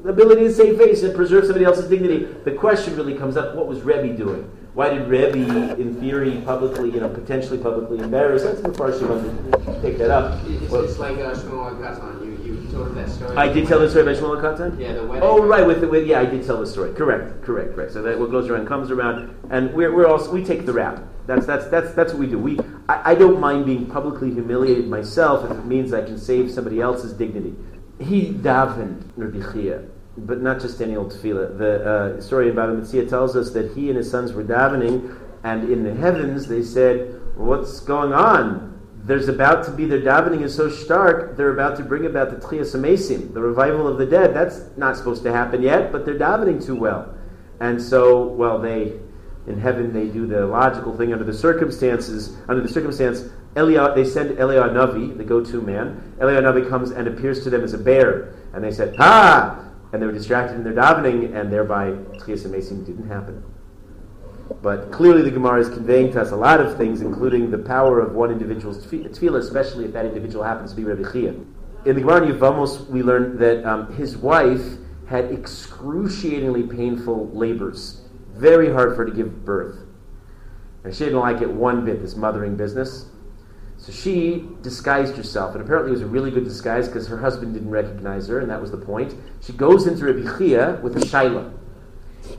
ability 0.05 0.43
to 0.43 0.53
save 0.53 0.77
face 0.77 1.01
and 1.01 1.15
preserve 1.15 1.45
somebody 1.45 1.65
else's 1.65 1.89
dignity. 1.89 2.25
The 2.43 2.51
question 2.51 2.95
really 2.95 3.15
comes 3.15 3.37
up: 3.37 3.55
What 3.55 3.65
was 3.65 3.81
Rebbe 3.81 4.15
doing? 4.15 4.49
Why 4.75 4.89
did 4.89 5.07
Rebbe, 5.07 5.75
in 5.81 5.99
theory, 5.99 6.41
publicly, 6.45 6.91
you 6.91 6.99
know, 6.99 7.09
potentially 7.09 7.57
publicly 7.57 7.99
embarrass? 7.99 8.43
That's 8.43 8.61
the 8.61 8.69
part 8.69 8.97
she 8.97 9.03
wanted 9.03 9.51
to 9.51 9.81
take 9.81 9.97
that 9.97 10.11
up. 10.11 10.39
It's, 10.45 10.71
well, 10.71 10.83
it's 10.83 10.99
like 10.99 11.17
uh, 11.17 11.33
Shmuel. 11.33 12.30
You, 12.83 12.89
you 12.89 12.95
that 12.95 13.09
story. 13.09 13.37
I 13.37 13.51
did 13.51 13.67
tell 13.67 13.79
the 13.79 13.89
story 13.89 14.03
about 14.03 14.21
Shmuel 14.21 14.41
HaKatan? 14.41 14.79
Yeah, 14.79 14.93
the 14.93 15.05
wedding. 15.05 15.23
Oh, 15.23 15.43
right, 15.43 15.65
with, 15.65 15.81
the, 15.81 15.87
with 15.87 16.07
yeah, 16.07 16.19
I 16.19 16.25
did 16.25 16.45
tell 16.45 16.59
the 16.59 16.67
story. 16.67 16.93
Correct, 16.93 17.43
correct, 17.43 17.75
correct. 17.75 17.91
So 17.93 18.01
that 18.01 18.19
what 18.19 18.31
goes 18.31 18.49
around 18.49 18.67
comes 18.67 18.91
around, 18.91 19.35
and 19.49 19.73
we're, 19.73 19.93
we're 19.93 20.07
also 20.07 20.31
we 20.31 20.43
take 20.43 20.65
the 20.65 20.73
rap. 20.73 21.03
That's 21.27 21.45
that's 21.45 21.67
that's 21.67 21.93
that's 21.93 22.13
what 22.13 22.19
we 22.19 22.27
do. 22.27 22.39
We 22.39 22.59
I, 22.89 23.11
I 23.11 23.15
don't 23.15 23.39
mind 23.39 23.65
being 23.65 23.85
publicly 23.85 24.31
humiliated 24.31 24.87
myself 24.87 25.49
if 25.49 25.57
it 25.57 25.65
means 25.65 25.93
I 25.93 26.03
can 26.03 26.17
save 26.17 26.51
somebody 26.51 26.81
else's 26.81 27.13
dignity. 27.13 27.55
He 27.99 28.33
davened 28.33 29.03
Rabbi 29.15 29.51
Chia 29.53 29.83
but 30.17 30.41
not 30.41 30.59
just 30.59 30.81
any 30.81 30.95
old 30.95 31.11
tefillah. 31.11 31.57
The 31.57 32.17
uh, 32.17 32.21
story 32.21 32.49
about 32.49 32.75
the 32.75 32.81
Metzia 32.81 33.07
tells 33.07 33.35
us 33.35 33.51
that 33.51 33.71
he 33.73 33.89
and 33.89 33.97
his 33.97 34.09
sons 34.09 34.33
were 34.33 34.43
davening, 34.43 35.17
and 35.43 35.69
in 35.69 35.83
the 35.83 35.93
heavens 35.93 36.47
they 36.47 36.63
said, 36.63 37.21
"What's 37.35 37.79
going 37.79 38.13
on?" 38.13 38.70
There's 39.03 39.27
about 39.27 39.65
to 39.65 39.71
be 39.71 39.85
their 39.85 40.01
davening 40.01 40.41
is 40.41 40.55
so 40.55 40.69
stark. 40.69 41.35
They're 41.35 41.53
about 41.53 41.77
to 41.77 41.83
bring 41.83 42.05
about 42.05 42.29
the 42.29 42.35
Tchias 42.35 42.75
Amesim, 42.75 43.33
the 43.33 43.41
revival 43.41 43.87
of 43.87 43.97
the 43.97 44.05
dead. 44.05 44.33
That's 44.33 44.61
not 44.77 44.95
supposed 44.95 45.23
to 45.23 45.31
happen 45.31 45.61
yet, 45.61 45.91
but 45.91 46.05
they're 46.05 46.19
davening 46.19 46.63
too 46.63 46.75
well, 46.75 47.13
and 47.59 47.81
so 47.81 48.27
well 48.27 48.59
they. 48.59 48.99
In 49.47 49.59
heaven, 49.59 49.91
they 49.91 50.05
do 50.05 50.27
the 50.27 50.45
logical 50.45 50.95
thing 50.95 51.13
under 51.13 51.25
the 51.25 51.33
circumstances. 51.33 52.37
Under 52.47 52.61
the 52.61 52.69
circumstance, 52.69 53.23
Eliyahu, 53.55 53.95
they 53.95 54.05
send 54.05 54.37
Eliyahu 54.37 54.71
Navi, 54.71 55.17
the 55.17 55.23
go-to 55.23 55.61
man. 55.61 56.13
Eliyahu 56.19 56.43
Navi 56.43 56.69
comes 56.69 56.91
and 56.91 57.07
appears 57.07 57.43
to 57.43 57.49
them 57.49 57.63
as 57.63 57.73
a 57.73 57.79
bear, 57.79 58.35
and 58.53 58.63
they 58.63 58.71
said, 58.71 58.95
"Ha! 58.97 59.71
and 59.91 60.01
they 60.01 60.05
were 60.05 60.11
distracted 60.11 60.55
in 60.55 60.63
their 60.63 60.73
davening, 60.73 61.35
and 61.35 61.51
thereby 61.51 61.91
Tchias 62.19 62.45
Mesim 62.45 62.85
didn't 62.85 63.07
happen. 63.07 63.43
But 64.61 64.91
clearly, 64.91 65.21
the 65.21 65.31
Gemara 65.31 65.61
is 65.61 65.69
conveying 65.69 66.11
to 66.13 66.21
us 66.21 66.31
a 66.31 66.35
lot 66.35 66.59
of 66.59 66.77
things, 66.77 67.01
including 67.01 67.51
the 67.51 67.57
power 67.57 67.99
of 67.99 68.13
one 68.13 68.31
individual's 68.31 68.85
tefillah, 68.85 69.37
especially 69.37 69.85
if 69.85 69.93
that 69.93 70.05
individual 70.05 70.43
happens 70.43 70.71
to 70.71 70.75
be 70.75 70.83
Rabbi 70.83 71.11
Chia. 71.11 71.35
In 71.85 71.95
the 71.95 72.01
Gemara 72.01 72.27
Yevamos, 72.27 72.87
we 72.89 73.01
learned 73.01 73.39
that 73.39 73.65
um, 73.65 73.93
his 73.95 74.17
wife 74.17 74.61
had 75.07 75.31
excruciatingly 75.31 76.63
painful 76.63 77.29
labors, 77.29 78.01
very 78.33 78.71
hard 78.71 78.91
for 78.91 79.03
her 79.03 79.05
to 79.05 79.11
give 79.11 79.45
birth. 79.45 79.79
And 80.83 80.93
she 80.93 81.05
didn't 81.05 81.19
like 81.19 81.41
it 81.41 81.49
one 81.49 81.85
bit, 81.85 82.01
this 82.01 82.15
mothering 82.15 82.55
business. 82.55 83.05
So 83.77 83.91
she 83.91 84.47
disguised 84.61 85.17
herself, 85.17 85.55
and 85.55 85.63
apparently 85.63 85.91
it 85.91 85.93
was 85.93 86.01
a 86.01 86.07
really 86.07 86.29
good 86.29 86.43
disguise 86.43 86.87
because 86.87 87.07
her 87.07 87.17
husband 87.17 87.53
didn't 87.53 87.69
recognize 87.69 88.27
her, 88.27 88.39
and 88.39 88.49
that 88.49 88.61
was 88.61 88.71
the 88.71 88.77
point. 88.77 89.15
She 89.41 89.53
goes 89.53 89.87
into 89.87 90.05
Rabbi 90.05 90.37
Chia 90.37 90.79
with 90.83 90.95
a 90.97 90.99
shaila, 90.99 91.51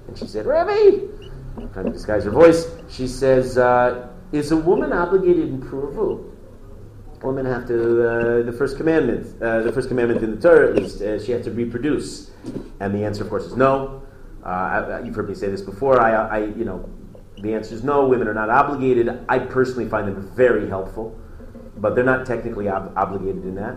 and 0.06 0.16
she 0.16 0.26
said, 0.26 0.46
Rabbi, 0.46 0.98
trying 1.72 1.86
to 1.86 1.92
disguise 1.92 2.24
her 2.24 2.30
voice, 2.30 2.70
she 2.88 3.06
says, 3.06 3.58
uh, 3.58 4.08
Is 4.32 4.52
a 4.52 4.56
woman 4.56 4.92
obligated 4.92 5.48
in 5.48 5.60
pruvu? 5.60 6.32
women 7.22 7.46
have 7.46 7.66
to, 7.68 8.08
uh, 8.08 8.42
the 8.42 8.52
first 8.52 8.76
commandment, 8.76 9.40
uh, 9.42 9.60
the 9.62 9.72
first 9.72 9.88
commandment 9.88 10.22
in 10.22 10.34
the 10.34 10.40
Torah 10.40 10.70
at 10.70 10.76
least, 10.76 11.00
uh, 11.00 11.22
she 11.22 11.32
has 11.32 11.44
to 11.44 11.50
reproduce. 11.50 12.30
And 12.80 12.94
the 12.94 13.04
answer, 13.04 13.22
of 13.22 13.30
course, 13.30 13.44
is 13.44 13.56
no. 13.56 14.02
Uh, 14.44 14.48
I, 14.48 15.02
you've 15.04 15.14
heard 15.14 15.28
me 15.28 15.34
say 15.34 15.48
this 15.48 15.62
before. 15.62 16.00
I, 16.00 16.12
I, 16.12 16.38
you 16.46 16.64
know, 16.64 16.88
the 17.38 17.54
answer 17.54 17.74
is 17.74 17.84
no. 17.84 18.06
Women 18.06 18.28
are 18.28 18.34
not 18.34 18.50
obligated. 18.50 19.24
I 19.28 19.38
personally 19.38 19.88
find 19.88 20.08
them 20.08 20.30
very 20.34 20.68
helpful, 20.68 21.18
but 21.76 21.94
they're 21.94 22.04
not 22.04 22.26
technically 22.26 22.68
ob- 22.68 22.92
obligated 22.96 23.44
in 23.44 23.54
that. 23.54 23.76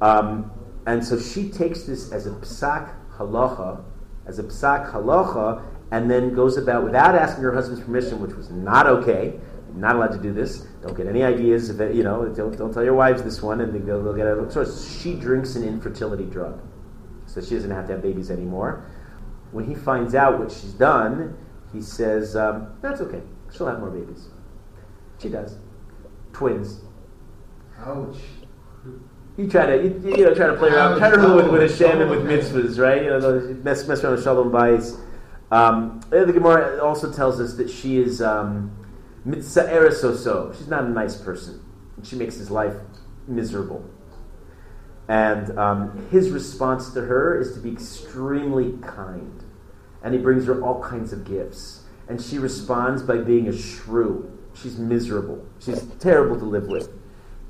Um, 0.00 0.50
and 0.86 1.04
so 1.04 1.18
she 1.18 1.48
takes 1.48 1.84
this 1.84 2.12
as 2.12 2.26
a 2.26 2.30
psak 2.30 2.94
halacha, 3.16 3.82
as 4.26 4.38
a 4.38 4.42
psak 4.42 4.92
halacha, 4.92 5.62
and 5.92 6.10
then 6.10 6.34
goes 6.34 6.56
about 6.56 6.82
without 6.82 7.14
asking 7.14 7.44
her 7.44 7.52
husband's 7.52 7.84
permission, 7.84 8.20
which 8.20 8.34
was 8.34 8.50
not 8.50 8.88
okay 8.88 9.38
not 9.74 9.96
allowed 9.96 10.12
to 10.12 10.18
do 10.18 10.32
this. 10.32 10.66
Don't 10.82 10.96
get 10.96 11.06
any 11.06 11.22
ideas. 11.22 11.70
If 11.70 11.80
it, 11.80 11.94
you 11.94 12.02
know, 12.02 12.28
don't, 12.28 12.56
don't 12.56 12.72
tell 12.72 12.84
your 12.84 12.94
wives 12.94 13.22
this 13.22 13.42
one, 13.42 13.60
and 13.60 13.74
they'll, 13.86 14.02
they'll 14.02 14.14
get 14.14 14.26
a 14.26 14.50
source. 14.50 15.00
She 15.00 15.14
drinks 15.14 15.56
an 15.56 15.64
infertility 15.64 16.24
drug, 16.24 16.60
so 17.26 17.40
she 17.40 17.54
doesn't 17.54 17.70
have 17.70 17.86
to 17.86 17.94
have 17.94 18.02
babies 18.02 18.30
anymore. 18.30 18.86
When 19.50 19.64
he 19.64 19.74
finds 19.74 20.14
out 20.14 20.38
what 20.38 20.50
she's 20.50 20.72
done, 20.72 21.36
he 21.72 21.80
says, 21.80 22.36
um, 22.36 22.74
"That's 22.80 23.00
okay. 23.00 23.22
She'll 23.54 23.66
have 23.66 23.80
more 23.80 23.90
babies." 23.90 24.28
She 25.20 25.28
does. 25.28 25.56
Twins. 26.32 26.80
Ouch. 27.78 28.18
You 29.36 29.48
try 29.48 29.66
to, 29.66 29.82
you, 29.82 30.16
you 30.16 30.24
know, 30.24 30.34
try 30.34 30.46
to 30.46 30.56
play 30.56 30.68
around, 30.68 30.98
try 30.98 31.10
to 31.10 31.34
with, 31.34 31.48
with 31.48 31.70
Hashem 31.70 32.02
and 32.02 32.10
with 32.10 32.24
mitzvahs, 32.24 32.78
right? 32.78 33.02
You 33.02 33.10
know, 33.10 33.56
mess, 33.62 33.88
mess 33.88 34.04
around 34.04 34.16
with 34.16 34.24
shalom 34.24 34.50
bayis. 34.50 34.98
Um, 35.52 36.00
the 36.10 36.32
Gemara 36.32 36.82
also 36.82 37.12
tells 37.12 37.40
us 37.40 37.54
that 37.54 37.70
she 37.70 37.98
is. 37.98 38.20
Um, 38.20 38.76
Mitza'era 39.26 39.92
so 39.92 40.52
She's 40.56 40.68
not 40.68 40.84
a 40.84 40.88
nice 40.88 41.16
person. 41.16 41.62
She 42.02 42.16
makes 42.16 42.36
his 42.36 42.50
life 42.50 42.74
miserable. 43.28 43.88
And 45.08 45.56
um, 45.58 46.08
his 46.10 46.30
response 46.30 46.92
to 46.94 47.02
her 47.02 47.38
is 47.40 47.54
to 47.54 47.60
be 47.60 47.70
extremely 47.70 48.78
kind. 48.82 49.44
And 50.02 50.14
he 50.14 50.20
brings 50.20 50.46
her 50.46 50.60
all 50.62 50.82
kinds 50.82 51.12
of 51.12 51.24
gifts. 51.24 51.82
And 52.08 52.20
she 52.20 52.38
responds 52.38 53.02
by 53.02 53.18
being 53.18 53.48
a 53.48 53.56
shrew. 53.56 54.38
She's 54.54 54.76
miserable. 54.76 55.46
She's 55.60 55.82
terrible 56.00 56.38
to 56.38 56.44
live 56.44 56.66
with. 56.66 56.90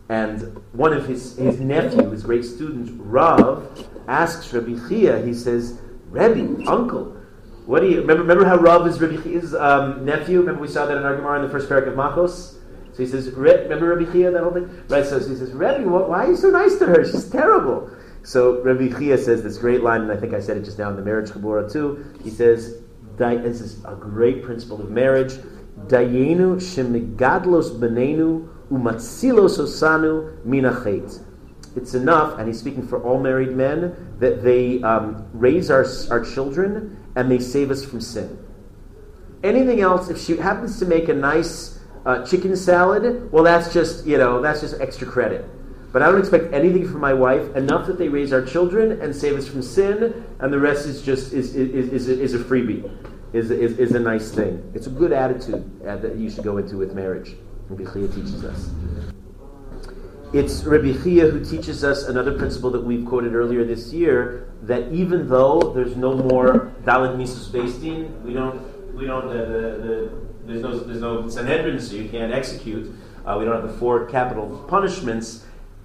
And 0.08 0.60
one 0.72 0.92
of 0.92 1.06
his, 1.06 1.36
his 1.36 1.58
nephew, 1.58 2.10
his 2.10 2.22
great 2.22 2.44
student, 2.44 2.90
Rav, 3.00 3.88
asks 4.08 4.52
Rabbi 4.52 4.76
Chia, 4.88 5.24
he 5.24 5.32
says, 5.32 5.80
Rebbe, 6.10 6.68
uncle, 6.68 7.16
what 7.66 7.80
do 7.80 7.88
you 7.88 8.00
remember? 8.00 8.22
Remember 8.22 8.44
how 8.44 8.56
Rav 8.56 8.86
is 8.86 9.00
Rabbi 9.00 9.22
Chia's 9.22 9.54
um, 9.54 10.04
nephew? 10.04 10.40
Remember 10.40 10.60
we 10.60 10.68
saw 10.68 10.86
that 10.86 10.96
in 10.96 11.04
our 11.04 11.16
Gemara 11.16 11.40
in 11.40 11.46
the 11.46 11.50
first 11.50 11.68
parak 11.68 11.86
of 11.86 11.94
Makos. 11.94 12.58
So 12.92 13.02
he 13.02 13.06
says, 13.06 13.30
remember 13.30 13.94
Rabbi 13.94 14.12
Chia, 14.12 14.30
that 14.30 14.42
whole 14.42 14.52
thing? 14.52 14.68
Right, 14.88 15.06
so 15.06 15.18
he 15.18 15.34
says, 15.34 15.52
Rabbi, 15.52 15.84
why 15.84 16.26
are 16.26 16.30
you 16.30 16.36
so 16.36 16.50
nice 16.50 16.76
to 16.76 16.86
her? 16.86 17.04
She's 17.04 17.28
terrible. 17.30 17.90
So 18.22 18.60
Rabbi 18.62 18.98
Chia 18.98 19.16
says 19.16 19.42
this 19.42 19.56
great 19.56 19.82
line, 19.82 20.02
and 20.02 20.12
I 20.12 20.16
think 20.16 20.34
I 20.34 20.40
said 20.40 20.58
it 20.58 20.64
just 20.64 20.78
now 20.78 20.90
in 20.90 20.96
the 20.96 21.02
marriage 21.02 21.30
Chabura 21.30 21.72
too. 21.72 22.04
He 22.22 22.28
says, 22.28 22.82
this 23.16 23.60
is 23.60 23.84
a 23.84 23.94
great 23.94 24.42
principle 24.42 24.80
of 24.80 24.90
marriage. 24.90 25.32
Dayenu 25.86 26.56
shemigadlos 26.56 27.78
benenu 27.78 28.48
umatzilos 28.70 29.58
osanu 29.58 30.36
minachet. 30.44 31.24
It's 31.74 31.94
enough, 31.94 32.38
and 32.38 32.46
he's 32.46 32.58
speaking 32.58 32.86
for 32.86 33.02
all 33.02 33.18
married 33.18 33.52
men, 33.52 34.16
that 34.18 34.42
they 34.42 34.82
um, 34.82 35.26
raise 35.32 35.70
our, 35.70 35.86
our 36.10 36.22
children 36.22 37.01
and 37.16 37.30
they 37.30 37.38
save 37.38 37.70
us 37.70 37.84
from 37.84 38.00
sin. 38.00 38.38
Anything 39.42 39.80
else, 39.80 40.08
if 40.08 40.20
she 40.20 40.36
happens 40.36 40.78
to 40.78 40.86
make 40.86 41.08
a 41.08 41.14
nice 41.14 41.80
uh, 42.06 42.24
chicken 42.24 42.56
salad, 42.56 43.30
well, 43.32 43.44
that's 43.44 43.72
just, 43.72 44.06
you 44.06 44.18
know, 44.18 44.40
that's 44.40 44.60
just 44.60 44.80
extra 44.80 45.06
credit. 45.06 45.44
But 45.92 46.02
I 46.02 46.06
don't 46.10 46.20
expect 46.20 46.54
anything 46.54 46.88
from 46.88 47.00
my 47.00 47.12
wife, 47.12 47.54
enough 47.54 47.86
that 47.86 47.98
they 47.98 48.08
raise 48.08 48.32
our 48.32 48.44
children 48.44 49.00
and 49.02 49.14
save 49.14 49.36
us 49.36 49.46
from 49.46 49.62
sin, 49.62 50.24
and 50.38 50.52
the 50.52 50.58
rest 50.58 50.86
is 50.86 51.02
just, 51.02 51.32
is, 51.32 51.54
is, 51.54 51.88
is, 51.92 52.08
is 52.08 52.34
a 52.34 52.38
freebie, 52.38 52.90
is, 53.32 53.50
is, 53.50 53.78
is 53.78 53.92
a 53.92 54.00
nice 54.00 54.30
thing. 54.30 54.70
It's 54.74 54.86
a 54.86 54.90
good 54.90 55.12
attitude 55.12 55.70
uh, 55.86 55.96
that 55.96 56.16
you 56.16 56.30
should 56.30 56.44
go 56.44 56.56
into 56.56 56.78
with 56.78 56.94
marriage. 56.94 57.36
Rabbi 57.68 57.92
Chia 57.92 58.08
teaches 58.08 58.44
us. 58.44 58.70
It's 60.32 60.64
Rabbi 60.64 60.94
Chia 60.94 61.28
who 61.28 61.44
teaches 61.44 61.84
us 61.84 62.04
another 62.04 62.32
principle 62.32 62.70
that 62.70 62.82
we've 62.82 63.04
quoted 63.04 63.34
earlier 63.34 63.64
this 63.64 63.92
year 63.92 64.48
that 64.62 64.90
even 64.90 65.28
though 65.28 65.60
there's 65.74 65.94
no 65.94 66.14
more 66.14 66.72
Dalit 66.84 67.18
Misus 67.18 67.50
Beistin, 67.50 68.18
we 68.22 68.32
don't, 68.32 68.94
we 68.94 69.04
don't, 69.04 69.28
the, 69.28 69.34
the, 69.34 69.60
the, 69.86 70.12
there's 70.46 70.62
no, 70.62 70.78
there's 70.78 71.02
no 71.02 71.28
Sanhedrin, 71.28 71.78
so 71.78 71.96
you 71.96 72.08
can't 72.08 72.32
execute. 72.32 72.90
Uh, 73.26 73.36
we 73.38 73.44
don't 73.44 73.60
have 73.60 73.70
the 73.70 73.78
four 73.78 74.06
capital 74.06 74.64
punishments. 74.68 75.44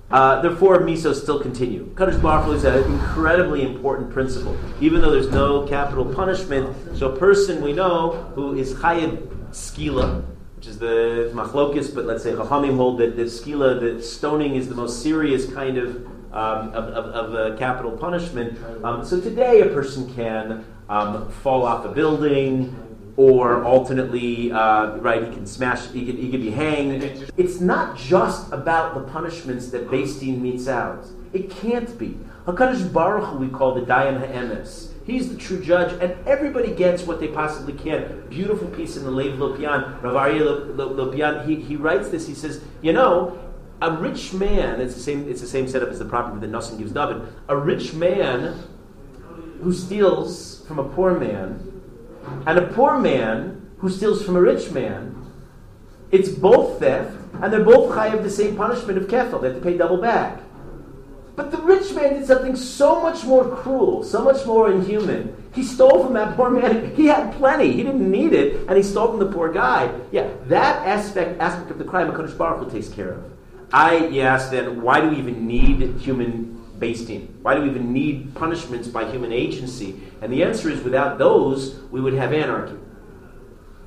Uh, 0.10 0.42
therefore, 0.42 0.80
misos 0.80 1.22
still 1.22 1.42
continue. 1.42 1.94
Kaddish 1.98 2.16
Baruch 2.16 2.56
is 2.56 2.64
an 2.64 2.90
incredibly 2.90 3.64
important 3.64 4.10
principle. 4.12 4.58
Even 4.80 5.02
though 5.02 5.12
there's 5.12 5.30
no 5.30 5.68
capital 5.68 6.06
punishment, 6.06 6.74
so 6.98 7.12
a 7.12 7.18
person 7.18 7.62
we 7.62 7.74
know 7.74 8.32
who 8.34 8.56
is 8.58 8.74
chayib 8.76 9.28
skila, 9.50 10.24
which 10.58 10.68
is 10.68 10.80
the 10.80 11.32
machlokis, 11.36 11.94
but 11.94 12.06
let's 12.06 12.24
say 12.24 12.34
Chachamim 12.34 12.76
hold 12.76 12.98
that 12.98 13.16
the 13.16 13.24
skila, 13.24 13.80
that 13.80 14.04
stoning 14.04 14.56
is 14.56 14.68
the 14.68 14.76
most 14.76 15.04
serious 15.04 15.52
kind 15.54 15.78
of 15.78 16.06
um, 16.34 16.70
of, 16.74 16.86
of, 16.90 17.06
of 17.06 17.36
uh, 17.36 17.58
capital 17.58 17.92
punishment. 17.92 18.60
Um, 18.84 19.06
so 19.06 19.22
today, 19.22 19.62
a 19.62 19.68
person 19.68 20.14
can 20.14 20.66
um, 20.90 21.32
fall 21.32 21.64
off 21.64 21.86
a 21.86 21.90
building, 21.90 22.76
or 23.18 23.64
alternately, 23.64 24.52
uh, 24.52 24.98
right, 24.98 25.24
he 25.24 25.30
can 25.34 25.46
smash, 25.46 25.90
he 25.92 26.06
could, 26.06 26.16
he 26.16 26.30
be 26.36 26.52
hanged. 26.52 27.32
It's 27.38 27.60
not 27.60 27.98
just 27.98 28.52
about 28.52 28.94
the 28.94 29.02
punishments 29.12 29.70
that 29.70 29.88
Beis 29.88 30.22
meets 30.22 30.68
out. 30.68 31.06
It 31.34 31.50
can't 31.50 31.98
be. 31.98 32.18
Hakadosh 32.46 32.92
Baruch 32.92 33.26
Hu 33.30 33.38
we 33.38 33.48
call 33.50 33.74
the 33.74 33.82
Dayan 33.82 34.20
Ha'emes. 34.20 34.94
He's 35.08 35.32
the 35.32 35.38
true 35.38 35.64
judge, 35.64 35.94
and 36.02 36.28
everybody 36.28 36.76
gets 36.76 37.04
what 37.04 37.22
they 37.22 37.30
possibly 37.30 37.72
can. 37.72 38.28
Beautiful 38.30 38.68
piece 38.68 38.98
in 38.98 39.06
the 39.06 39.10
Lev 39.12 39.40
Lopian. 39.40 40.04
Rav 40.04 40.14
Aryeh 40.14 40.76
Lopian, 40.76 41.48
he, 41.48 41.56
he 41.56 41.78
writes 41.78 42.10
this. 42.10 42.28
He 42.28 42.34
says, 42.36 42.62
you 42.82 42.92
know, 42.92 43.40
a 43.82 43.90
rich 43.90 44.34
man, 44.34 44.82
it's 44.82 44.96
the 44.96 45.00
same, 45.00 45.30
it's 45.30 45.40
the 45.40 45.48
same 45.48 45.66
setup 45.66 45.88
as 45.88 46.00
the 46.00 46.06
property 46.06 46.42
that 46.42 46.52
Nassim 46.52 46.78
gives 46.78 46.92
David. 46.92 47.22
A 47.48 47.56
rich 47.56 47.94
man 47.94 48.62
who 49.62 49.72
steals 49.72 50.66
from 50.68 50.78
a 50.78 50.84
poor 50.84 51.18
man, 51.18 51.82
and 52.46 52.60
a 52.60 52.68
poor 52.68 53.00
man 53.00 53.72
who 53.78 53.90
steals 53.90 54.26
from 54.26 54.36
a 54.36 54.42
rich 54.42 54.72
man, 54.72 55.16
it's 56.12 56.28
both 56.28 56.80
theft, 56.80 57.16
and 57.42 57.54
they're 57.54 57.64
both 57.64 57.94
high 57.94 58.14
of 58.14 58.26
the 58.26 58.30
same 58.30 58.58
punishment 58.58 58.98
of 58.98 59.08
kefil. 59.08 59.40
They 59.40 59.48
have 59.48 59.58
to 59.58 59.64
pay 59.64 59.78
double 59.78 60.02
back. 60.02 60.42
But 61.38 61.52
the 61.52 61.60
rich 61.60 61.94
man 61.94 62.16
did 62.16 62.26
something 62.26 62.56
so 62.56 63.00
much 63.00 63.24
more 63.24 63.48
cruel, 63.58 64.04
so 64.04 64.24
much 64.24 64.44
more 64.48 64.72
inhuman. 64.72 65.36
He 65.54 65.64
stole 65.64 66.04
from 66.04 66.14
that 66.14 66.36
poor 66.36 66.50
man. 66.50 66.96
He 66.96 67.06
had 67.06 67.32
plenty. 67.36 67.72
He 67.72 67.84
didn't 67.84 68.10
need 68.10 68.34
it, 68.34 68.68
and 68.68 68.76
he 68.76 68.82
stole 68.82 69.10
from 69.10 69.20
the 69.20 69.32
poor 69.32 69.54
guy. 69.54 69.94
Yeah, 70.12 70.28
that 70.48 70.86
aspect 70.86 71.40
aspect 71.40 71.70
of 71.70 71.78
the 71.78 71.84
crime, 71.84 72.12
Hakadosh 72.12 72.36
Baruch 72.36 72.66
Hu 72.66 72.72
takes 72.72 72.90
care 72.90 73.12
of. 73.12 73.32
I 73.72 74.08
yes, 74.08 74.50
then 74.50 74.82
why 74.82 75.00
do 75.00 75.10
we 75.10 75.18
even 75.18 75.46
need 75.46 76.00
human 76.00 76.58
Din? 76.80 77.36
Why 77.44 77.54
do 77.54 77.62
we 77.62 77.70
even 77.70 77.94
need 77.94 78.34
punishments 78.34 78.88
by 78.88 79.10
human 79.10 79.32
agency? 79.32 80.00
And 80.22 80.34
the 80.34 80.44
answer 80.44 80.70
is 80.72 80.82
without 80.84 81.20
those, 81.20 81.76
we 81.92 82.02
would 82.02 82.14
have 82.14 82.34
anarchy. 82.34 82.78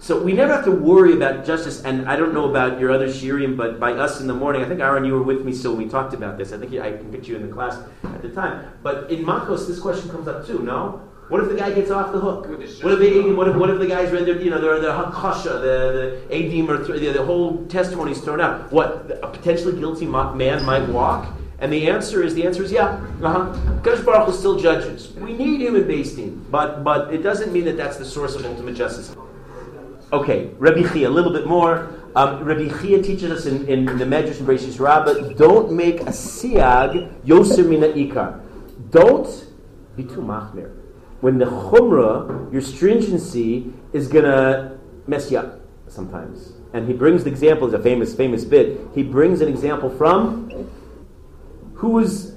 So 0.01 0.19
we 0.19 0.33
never 0.33 0.55
have 0.55 0.65
to 0.65 0.71
worry 0.71 1.13
about 1.13 1.45
justice. 1.45 1.85
And 1.85 2.09
I 2.09 2.17
don't 2.17 2.33
know 2.33 2.49
about 2.49 2.81
your 2.81 2.91
other 2.91 3.07
shirim, 3.07 3.55
but 3.55 3.79
by 3.79 3.93
us 3.93 4.21
in 4.21 4.27
the 4.27 4.35
morning, 4.35 4.65
I 4.65 4.69
think 4.69 4.81
Aaron, 4.81 5.05
you 5.05 5.13
were 5.13 5.23
with 5.23 5.45
me, 5.45 5.53
so 5.53 5.75
we 5.75 5.87
talked 5.89 6.15
about 6.15 6.39
this. 6.39 6.55
I 6.55 6.59
think 6.59 6.73
I 6.81 6.93
can 6.93 7.13
picture 7.13 7.33
you 7.33 7.37
in 7.37 7.47
the 7.47 7.53
class 7.53 7.79
at 8.05 8.23
the 8.23 8.31
time. 8.31 8.67
But 8.83 9.11
in 9.11 9.27
Makos, 9.27 9.67
this 9.67 9.79
question 9.79 10.09
comes 10.11 10.27
up 10.27 10.47
too. 10.47 10.61
No, 10.61 11.03
what 11.29 11.43
if 11.43 11.51
the 11.51 11.55
guy 11.55 11.73
gets 11.73 11.91
off 11.91 12.13
the 12.13 12.19
hook? 12.19 12.49
What 12.49 12.61
if, 12.61 12.99
they, 12.99 13.21
what 13.33 13.47
if, 13.47 13.57
what 13.57 13.69
if 13.69 13.79
the 13.79 13.87
guys 13.87 14.11
read 14.11 14.25
their, 14.25 14.41
you 14.41 14.49
know, 14.49 14.61
their, 14.61 14.81
their 14.81 14.91
hakasha, 14.91 15.45
the, 15.45 16.27
the 16.29 16.35
adim, 16.35 16.69
or 16.69 16.79
the, 16.79 17.13
the 17.13 17.23
whole 17.23 17.67
testimony 17.67 18.13
is 18.13 18.21
thrown 18.23 18.41
out? 18.41 18.73
What, 18.73 19.19
a 19.23 19.29
potentially 19.29 19.79
guilty 19.79 20.07
man 20.07 20.65
might 20.65 20.89
walk? 20.89 21.31
And 21.59 21.71
the 21.71 21.91
answer 21.91 22.23
is, 22.23 22.35
the 22.35 22.47
answer 22.47 22.63
is 22.63 22.73
yeah. 22.73 23.07
Uh-huh. 23.23 23.53
Kadosh 23.83 24.03
Baruch 24.03 24.29
Hu 24.29 24.33
still 24.33 24.59
judges. 24.59 25.13
We 25.13 25.35
need 25.35 25.61
human 25.61 25.85
Beis 25.85 26.17
Din, 26.17 26.45
but, 26.51 26.83
but 26.83 27.13
it 27.13 27.19
doesn't 27.19 27.53
mean 27.53 27.67
that 27.67 27.77
that's 27.77 27.99
the 27.99 28.07
source 28.07 28.35
of 28.35 28.47
ultimate 28.47 28.75
justice. 28.75 29.15
Okay, 30.13 30.51
Rabbi 30.59 30.93
Chia, 30.93 31.09
a 31.09 31.11
little 31.11 31.33
bit 31.33 31.47
more. 31.47 31.95
Um, 32.17 32.43
Rabbi 32.43 32.69
Chia 32.81 33.03
teaches 33.03 33.31
us 33.31 33.47
in, 33.47 33.69
in 33.69 33.85
the 33.85 34.05
Medrash 34.05 34.39
and 34.39 34.49
Bereshit 34.49 34.81
Rabbah, 34.81 35.35
don't 35.35 35.73
make 35.73 36.01
a 36.01 36.13
siag 36.13 37.23
yoser 37.23 37.69
mina 37.69 37.89
ikar. 37.89 38.41
Don't 38.91 39.47
be 39.97 40.03
too 40.03 40.21
machmir 40.21 40.75
when 41.21 41.39
the 41.39 41.45
chumrah, 41.45 42.53
your 42.53 42.63
stringency, 42.63 43.73
is 43.93 44.09
going 44.09 44.25
to 44.25 44.79
mess 45.07 45.31
you 45.31 45.39
up 45.39 45.61
sometimes. 45.89 46.53
And 46.73 46.87
he 46.87 46.95
brings 46.95 47.25
the 47.25 47.31
example, 47.31 47.67
it's 47.67 47.77
a 47.77 47.83
famous, 47.83 48.15
famous 48.15 48.45
bit. 48.45 48.81
He 48.95 49.03
brings 49.03 49.41
an 49.41 49.49
example 49.49 49.91
from 49.91 50.51
who 51.75 51.91
was 51.91 52.35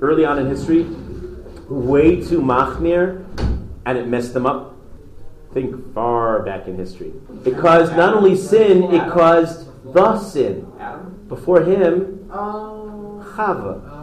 early 0.00 0.24
on 0.24 0.38
in 0.38 0.46
history 0.46 0.84
way 1.68 2.16
too 2.16 2.40
machmir 2.40 3.24
and 3.84 3.98
it 3.98 4.08
messed 4.08 4.32
them 4.32 4.46
up. 4.46 4.77
Think 5.52 5.94
far 5.94 6.42
back 6.42 6.68
in 6.68 6.76
history. 6.76 7.12
It 7.44 7.56
caused 7.58 7.96
not 7.96 8.14
only 8.14 8.36
sin, 8.36 8.82
it 8.84 9.10
caused 9.10 9.66
the 9.94 10.18
sin. 10.18 10.66
Before 11.28 11.62
him. 11.62 12.28
Chava. 12.28 13.94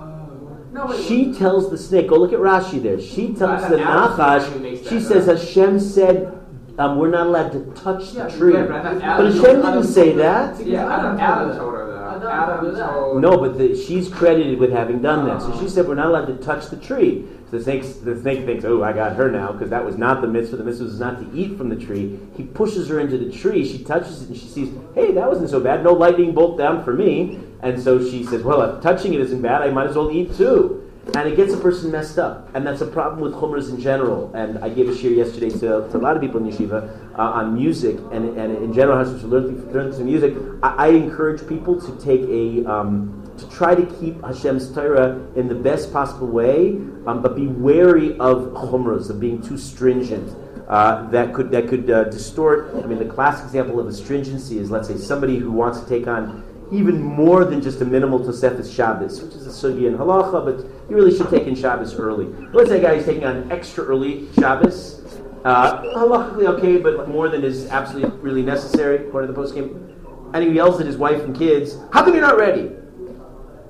She 1.08 1.34
tells 1.34 1.70
the 1.72 1.78
snake, 1.78 2.08
go 2.10 2.18
look 2.18 2.34
at 2.34 2.40
Rashi 2.40 2.82
there. 2.82 3.00
She 3.00 3.34
tells 3.34 3.62
the 3.70 3.80
Adam's 3.82 4.18
the 4.18 4.24
one 4.24 4.42
who 4.52 4.60
makes 4.60 4.82
Nachash, 4.82 4.90
she 4.90 5.00
says 5.00 5.26
Hashem 5.28 5.80
said, 5.80 6.38
um, 6.78 6.98
we're 7.00 7.10
not 7.10 7.28
allowed 7.28 7.52
to 7.54 7.64
touch 7.82 8.12
the 8.12 8.30
tree. 8.30 8.52
But 8.52 9.02
Hashem 9.02 9.42
didn't 9.42 9.66
Adam 9.66 9.84
say 9.84 10.14
told 10.14 10.18
her- 10.18 10.22
that. 10.24 11.85
Because 12.26 12.34
Yeah, 12.34 12.44
Adam, 12.44 12.58
told 12.58 12.66
Adam 12.66 12.66
her 12.66 12.72
told 12.72 12.76
her 12.76 12.76
that. 12.76 12.76
that. 12.76 12.76
Adam 12.76 12.76
Adam 12.76 12.76
told 12.76 12.76
that. 12.76 12.94
told. 12.94 13.22
No, 13.22 13.38
but 13.38 13.58
the, 13.58 13.76
she's 13.76 14.10
credited 14.10 14.60
with 14.60 14.72
having 14.72 15.02
done 15.02 15.28
that. 15.28 15.42
So 15.42 15.60
she 15.60 15.70
said, 15.70 15.88
we're 15.88 15.96
not 15.96 16.08
allowed 16.08 16.26
to 16.26 16.36
touch 16.38 16.68
the 16.68 16.78
tree. 16.78 17.26
So 17.52 17.58
the 17.58 17.64
snake, 17.64 17.84
the 18.04 18.20
snake 18.20 18.46
thinks, 18.46 18.66
oh, 18.66 18.84
I 18.84 18.94
got 18.94 19.16
her 19.16 19.30
now, 19.32 19.52
because 19.52 19.70
that 19.70 19.86
was 19.86 19.98
not 19.98 20.22
the 20.22 20.28
mitzvah. 20.28 20.58
The 20.58 20.64
mitzvah 20.64 20.86
was 20.86 21.00
not 21.00 21.20
to 21.20 21.38
eat 21.38 21.58
from 21.58 21.70
the 21.70 21.76
tree. 21.76 22.20
He 22.36 22.44
pushes 22.44 22.88
her 22.90 23.00
into 23.00 23.18
the 23.18 23.32
tree. 23.32 23.64
She 23.66 23.84
touches 23.84 24.24
it, 24.24 24.30
and 24.30 24.38
she 24.38 24.48
sees, 24.48 24.74
hey, 24.96 25.12
that 25.12 25.28
wasn't 25.28 25.50
so 25.50 25.60
bad. 25.60 25.84
No 25.84 25.94
lightning 25.94 26.34
bolt 26.34 26.58
down 26.58 26.84
for 26.84 26.94
me. 26.94 27.40
And 27.62 27.82
so 27.82 28.00
she 28.04 28.24
says, 28.26 28.44
well, 28.44 28.62
if 28.62 28.82
touching 28.84 29.14
it 29.14 29.20
isn't 29.22 29.42
bad, 29.42 29.62
I 29.62 29.70
might 29.70 29.88
as 29.88 29.96
well 29.96 30.12
eat 30.12 30.36
too. 30.36 30.85
And 31.14 31.30
it 31.30 31.36
gets 31.36 31.54
a 31.54 31.58
person 31.58 31.92
messed 31.92 32.18
up. 32.18 32.50
And 32.56 32.66
that's 32.66 32.82
a 32.82 32.88
problem 32.88 33.22
with 33.22 33.34
chumras 33.34 33.70
in 33.70 33.80
general. 33.80 34.34
And 34.34 34.58
I 34.60 34.70
gave 34.70 34.90
a 34.90 34.98
shir 34.98 35.10
yesterday 35.10 35.50
to, 35.50 35.88
to 35.90 35.98
a 35.98 36.00
lot 36.00 36.16
of 36.16 36.22
people 36.22 36.44
in 36.44 36.52
yeshiva 36.52 37.18
uh, 37.18 37.22
on 37.22 37.54
music 37.54 37.98
and, 38.12 38.38
and 38.38 38.58
in 38.58 38.74
general 38.74 38.98
how 38.98 39.04
to 39.04 39.28
learn, 39.28 39.72
learn 39.72 39.94
some 39.94 40.06
music. 40.06 40.34
I, 40.64 40.70
I 40.70 40.88
encourage 40.90 41.48
people 41.48 41.80
to 41.80 41.96
take 42.04 42.22
a, 42.22 42.66
um, 42.70 43.32
to 43.38 43.50
try 43.50 43.76
to 43.76 43.86
keep 44.00 44.22
Hashem's 44.22 44.74
Torah 44.74 45.26
in 45.36 45.48
the 45.48 45.56
best 45.56 45.94
possible 45.94 46.28
way, 46.28 46.72
um, 47.06 47.22
but 47.22 47.36
be 47.36 47.48
wary 47.48 48.18
of 48.20 48.54
chumras, 48.54 49.10
of 49.10 49.20
being 49.20 49.42
too 49.42 49.58
stringent. 49.58 50.36
Uh, 50.68 51.08
that 51.12 51.32
could 51.32 51.52
that 51.52 51.68
could 51.68 51.88
uh, 51.92 52.06
distort. 52.06 52.74
I 52.84 52.88
mean, 52.88 52.98
the 52.98 53.06
classic 53.06 53.46
example 53.46 53.80
of 53.80 53.86
astringency 53.86 54.58
is, 54.58 54.72
let's 54.72 54.88
say, 54.88 54.98
somebody 54.98 55.38
who 55.38 55.52
wants 55.52 55.80
to 55.80 55.88
take 55.88 56.08
on 56.08 56.44
even 56.72 57.02
more 57.02 57.46
than 57.46 57.62
just 57.62 57.82
a 57.82 57.86
minimal 57.86 58.20
Tosefes 58.20 58.74
Shabbos, 58.74 59.22
which 59.22 59.36
is 59.36 59.46
a 59.46 59.50
sugi 59.50 59.88
and 59.88 59.98
halacha, 59.98 60.44
but 60.44 60.66
you 60.90 60.96
really 60.96 61.16
should 61.16 61.30
take 61.30 61.48
in 61.48 61.56
Shabbos 61.56 61.94
early. 61.96 62.26
Let's 62.54 62.70
say 62.70 62.80
a 62.80 62.82
guy 62.82 62.94
is 62.94 63.06
taking 63.06 63.26
on 63.26 63.52
extra 63.52 63.84
early 63.84 64.28
Shabbos, 64.34 65.20
uh, 65.44 65.84
halachically 65.84 66.48
okay, 66.58 66.78
but 66.78 67.08
more 67.08 67.30
than 67.30 67.44
is 67.44 67.68
absolutely 67.68 68.18
really 68.20 68.42
necessary, 68.42 69.08
according 69.08 69.34
to 69.34 69.34
the 69.34 69.42
poskim. 69.42 69.92
And 70.34 70.44
he 70.44 70.52
yells 70.52 70.80
at 70.80 70.88
his 70.88 70.98
wife 70.98 71.24
and 71.24 71.36
kids, 71.36 71.78
"How 71.92 72.04
come 72.04 72.14
you're 72.14 72.22
not 72.22 72.38
ready?" 72.38 72.72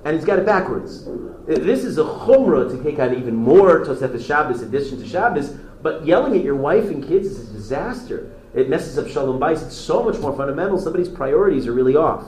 And 0.06 0.16
he's 0.16 0.26
got 0.26 0.40
it 0.40 0.46
backwards. 0.46 1.08
This 1.48 1.84
is 1.84 1.98
a 1.98 2.04
chumrah 2.04 2.72
to 2.72 2.84
take 2.84 3.00
on 3.00 3.14
even 3.16 3.36
more 3.36 3.84
Tosefes 3.86 4.26
Shabbos 4.26 4.62
addition 4.62 5.00
to 5.00 5.06
Shabbos, 5.06 5.50
but 5.82 6.06
yelling 6.06 6.36
at 6.36 6.44
your 6.44 6.56
wife 6.56 6.90
and 6.90 7.06
kids 7.06 7.28
is 7.28 7.50
a 7.50 7.54
disaster. 7.54 8.32
It 8.54 8.70
messes 8.70 8.98
up 8.98 9.08
Shalom 9.08 9.40
Bais. 9.40 9.62
It's 9.64 9.76
so 9.76 10.02
much 10.02 10.18
more 10.20 10.32
fundamental. 10.36 10.78
Somebody's 10.80 11.10
priorities 11.10 11.68
are 11.68 11.74
really 11.74 11.96
off. 11.96 12.24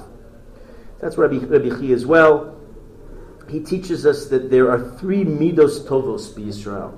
That's 0.99 1.17
Rabbi, 1.17 1.37
Rabbi 1.37 1.69
Chi 1.69 1.93
as 1.93 2.05
well. 2.05 2.55
He 3.49 3.59
teaches 3.59 4.05
us 4.05 4.27
that 4.27 4.49
there 4.49 4.71
are 4.71 4.91
three 4.97 5.23
midos 5.23 5.87
tovos 5.87 6.33
b'Yisrael. 6.33 6.93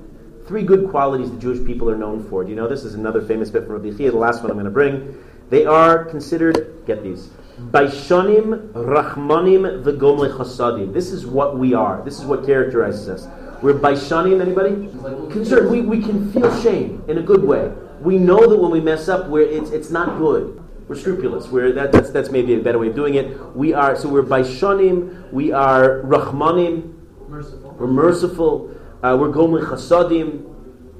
Three 0.47 0.63
good 0.63 0.89
qualities 0.89 1.29
the 1.29 1.37
Jewish 1.37 1.65
people 1.65 1.89
are 1.89 1.97
known 1.97 2.27
for. 2.27 2.43
Do 2.43 2.49
you 2.49 2.55
know 2.55 2.67
this 2.67 2.83
is 2.83 2.95
another 2.95 3.21
famous 3.21 3.51
bit 3.51 3.65
from 3.65 3.73
Rabbi 3.73 3.95
Chia, 3.95 4.11
the 4.11 4.17
last 4.17 4.41
one 4.41 4.49
I'm 4.49 4.55
going 4.55 4.65
to 4.65 4.71
bring. 4.71 5.23
They 5.49 5.65
are 5.65 6.05
considered, 6.05 6.83
get 6.87 7.03
these, 7.03 7.29
Baishonim, 7.59 8.71
Rachmanim, 8.71 9.83
V'gomle 9.83 10.35
Chasadim. 10.35 10.93
This 10.93 11.11
is 11.11 11.25
what 11.25 11.57
we 11.59 11.73
are. 11.73 12.01
This 12.03 12.19
is 12.19 12.25
what 12.25 12.45
characterizes 12.45 13.09
us. 13.09 13.27
We're 13.61 13.73
Baishonim, 13.73 14.41
anybody? 14.41 14.87
Concerned. 15.31 15.69
We, 15.69 15.81
we 15.81 16.01
can 16.01 16.31
feel 16.31 16.61
shame 16.61 17.03
in 17.09 17.17
a 17.17 17.21
good 17.21 17.43
way. 17.43 17.71
We 17.99 18.17
know 18.17 18.47
that 18.47 18.57
when 18.57 18.71
we 18.71 18.79
mess 18.79 19.09
up, 19.09 19.27
we're, 19.27 19.41
it's, 19.41 19.71
it's 19.71 19.91
not 19.91 20.17
good. 20.17 20.58
We're 20.89 20.95
scrupulous. 20.95 21.47
We're, 21.49 21.71
that, 21.73 21.91
that's, 21.91 22.09
that's 22.09 22.31
maybe 22.31 22.55
a 22.55 22.59
better 22.59 22.79
way 22.79 22.87
of 22.87 22.95
doing 22.95 23.13
it. 23.13 23.55
We 23.55 23.75
are, 23.75 23.95
so 23.95 24.09
we're 24.09 24.23
Baishonim, 24.23 25.31
we 25.31 25.51
are 25.51 26.01
Rachmanim, 26.01 26.95
Merciful. 27.27 27.75
we're 27.79 27.85
merciful, 27.85 28.75
uh, 29.03 29.15
we're 29.19 29.29
Gomle 29.29 29.63
Chasadim, 29.63 30.45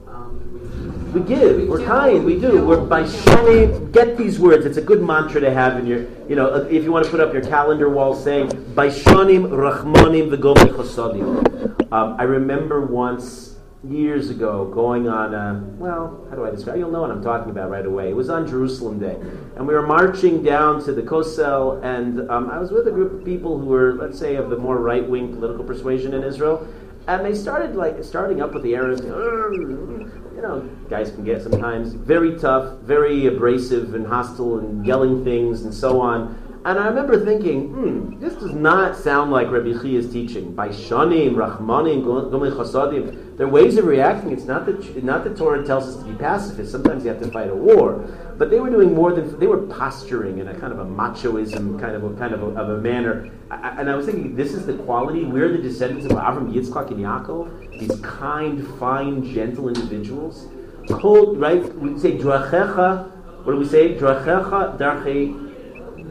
Um, 0.08 1.12
we 1.12 1.22
give. 1.22 1.68
We're 1.68 1.84
kind. 1.84 2.24
We 2.24 2.40
do. 2.40 2.64
We're 2.64 2.86
by 2.86 3.02
shani. 3.02 3.92
Get 3.92 4.16
these 4.16 4.40
words. 4.40 4.64
It's 4.68 4.78
a 4.78 4.82
good 4.82 5.02
mantra 5.02 5.42
to 5.42 5.52
have 5.52 5.80
in 5.80 5.88
your. 5.88 6.02
You 6.30 6.36
know, 6.36 6.54
if 6.70 6.84
you 6.84 6.92
want 6.92 7.06
to 7.06 7.10
put 7.12 7.20
up 7.20 7.34
your 7.34 7.42
calendar 7.42 7.90
wall, 7.90 8.14
saying 8.14 8.74
by 8.76 8.90
shanim 8.90 9.50
rachmanim 9.50 10.30
v'gomi 10.30 10.70
chosadim. 10.72 11.92
Um, 11.92 12.16
I 12.20 12.24
remember 12.24 12.82
once 12.86 13.49
years 13.88 14.30
ago 14.30 14.66
going 14.66 15.08
on. 15.08 15.34
A, 15.34 15.64
well, 15.78 16.26
how 16.30 16.36
do 16.36 16.46
I 16.46 16.52
describe? 16.52 16.78
You'll 16.78 16.92
know 16.92 17.02
what 17.02 17.12
I'm 17.12 17.24
talking 17.24 17.50
about 17.50 17.70
right 17.70 17.86
away. 17.86 18.10
It 18.10 18.16
was 18.16 18.30
on 18.30 18.48
Jerusalem 18.48 19.00
Day, 19.00 19.16
and 19.56 19.68
we 19.68 19.74
were 19.74 19.86
marching 19.86 20.44
down 20.44 20.84
to 20.86 20.92
the 20.92 21.02
Kosel, 21.02 21.84
and 21.84 22.30
um, 22.30 22.50
I 22.50 22.60
was 22.60 22.72
with 22.72 22.88
a 22.88 22.92
group 22.92 23.14
of 23.14 23.26
people 23.26 23.58
who 23.58 23.66
were, 23.66 23.94
let's 23.94 24.20
say, 24.20 24.36
of 24.36 24.50
the 24.50 24.58
more 24.58 24.78
right 24.78 25.08
wing 25.08 25.34
political 25.34 25.64
persuasion 25.64 26.14
in 26.14 26.24
Israel. 26.24 26.68
And 27.08 27.26
they 27.26 27.34
started 27.34 27.76
like 27.76 28.04
starting 28.04 28.40
up 28.40 28.54
with 28.54 28.62
the 28.62 28.76
Arabs, 28.76 29.02
you 29.02 30.42
know, 30.42 30.70
guys 30.90 31.10
can 31.12 31.24
get 31.24 31.42
sometimes 31.42 31.94
very 31.94 32.38
tough, 32.38 32.80
very 32.82 33.26
abrasive 33.26 33.96
and 33.96 34.06
hostile 34.06 34.60
and 34.60 34.86
yelling 34.86 35.24
things 35.24 35.64
and 35.64 35.74
so 35.74 36.00
on. 36.02 36.38
And 36.70 36.78
I 36.78 36.86
remember 36.86 37.26
thinking, 37.26 37.70
hmm, 37.70 38.20
this 38.20 38.36
does 38.36 38.54
not 38.54 38.96
sound 38.96 39.32
like 39.32 39.50
Rabbi 39.50 39.74
Chia's 39.82 40.14
teaching. 40.14 40.54
By 40.54 40.70
shanim, 40.70 41.34
rachmanim, 41.34 42.04
gomei 42.04 42.56
chasadim, 42.56 43.36
there 43.38 43.48
are 43.48 43.50
ways 43.50 43.78
of 43.78 43.86
reacting. 43.86 44.32
It's 44.32 44.44
not 44.44 44.68
that 44.68 45.04
not 45.04 45.24
that 45.24 45.36
Torah 45.36 45.66
tells 45.66 45.88
us 45.88 45.96
to 45.96 46.08
be 46.08 46.16
pacifists. 46.16 46.72
Sometimes 46.72 47.04
you 47.04 47.10
have 47.10 47.20
to 47.24 47.32
fight 47.32 47.50
a 47.50 47.56
war, 47.56 48.08
but 48.38 48.52
they 48.52 48.60
were 48.60 48.70
doing 48.70 48.94
more 48.94 49.14
than 49.14 49.40
they 49.40 49.48
were 49.48 49.64
posturing 49.66 50.38
in 50.38 50.48
a 50.48 50.54
kind 50.60 50.72
of 50.72 50.78
a 50.78 50.86
machoism 50.86 51.80
kind 51.82 51.96
of 51.96 52.04
a 52.04 52.14
kind 52.18 52.36
of 52.36 52.44
a, 52.44 52.50
of 52.50 52.70
a 52.70 52.78
manner. 52.80 53.32
I, 53.50 53.70
and 53.80 53.90
I 53.90 53.96
was 53.96 54.06
thinking, 54.06 54.36
this 54.36 54.54
is 54.54 54.68
the 54.68 54.74
quality. 54.74 55.24
We're 55.24 55.52
the 55.52 55.64
descendants 55.64 56.06
of 56.06 56.12
Avram, 56.12 56.54
Yitzchak, 56.54 56.92
and 56.92 57.00
Yaakov. 57.00 57.80
These 57.80 58.00
kind, 58.02 58.64
fine, 58.78 59.26
gentle 59.34 59.70
individuals. 59.70 60.48
Cold, 60.88 61.40
right? 61.40 61.64
We 61.80 61.98
say 61.98 62.16
drachecha. 62.16 63.10
What 63.44 63.54
do 63.54 63.58
we 63.58 63.66
say? 63.66 63.96
Drachecha 63.96 64.78
darchei 64.78 65.49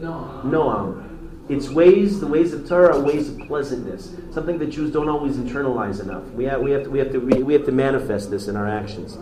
no. 0.01 0.41
Noam. 0.43 1.05
Its 1.49 1.67
ways, 1.67 2.19
the 2.19 2.27
ways 2.27 2.53
of 2.53 2.67
Torah, 2.67 2.95
are 2.95 3.01
ways 3.01 3.29
of 3.29 3.39
pleasantness. 3.47 4.15
Something 4.31 4.59
that 4.59 4.67
Jews 4.67 4.91
don't 4.91 5.09
always 5.09 5.35
internalize 5.37 5.99
enough. 5.99 6.23
We 6.31 6.43
have, 6.45 6.61
we 6.61 6.71
have, 6.71 6.83
to, 6.83 6.89
we 6.89 6.99
have, 6.99 7.11
to, 7.11 7.19
we 7.19 7.53
have 7.53 7.65
to 7.65 7.71
manifest 7.71 8.29
this 8.29 8.47
in 8.47 8.55
our 8.55 8.67
actions. 8.67 9.17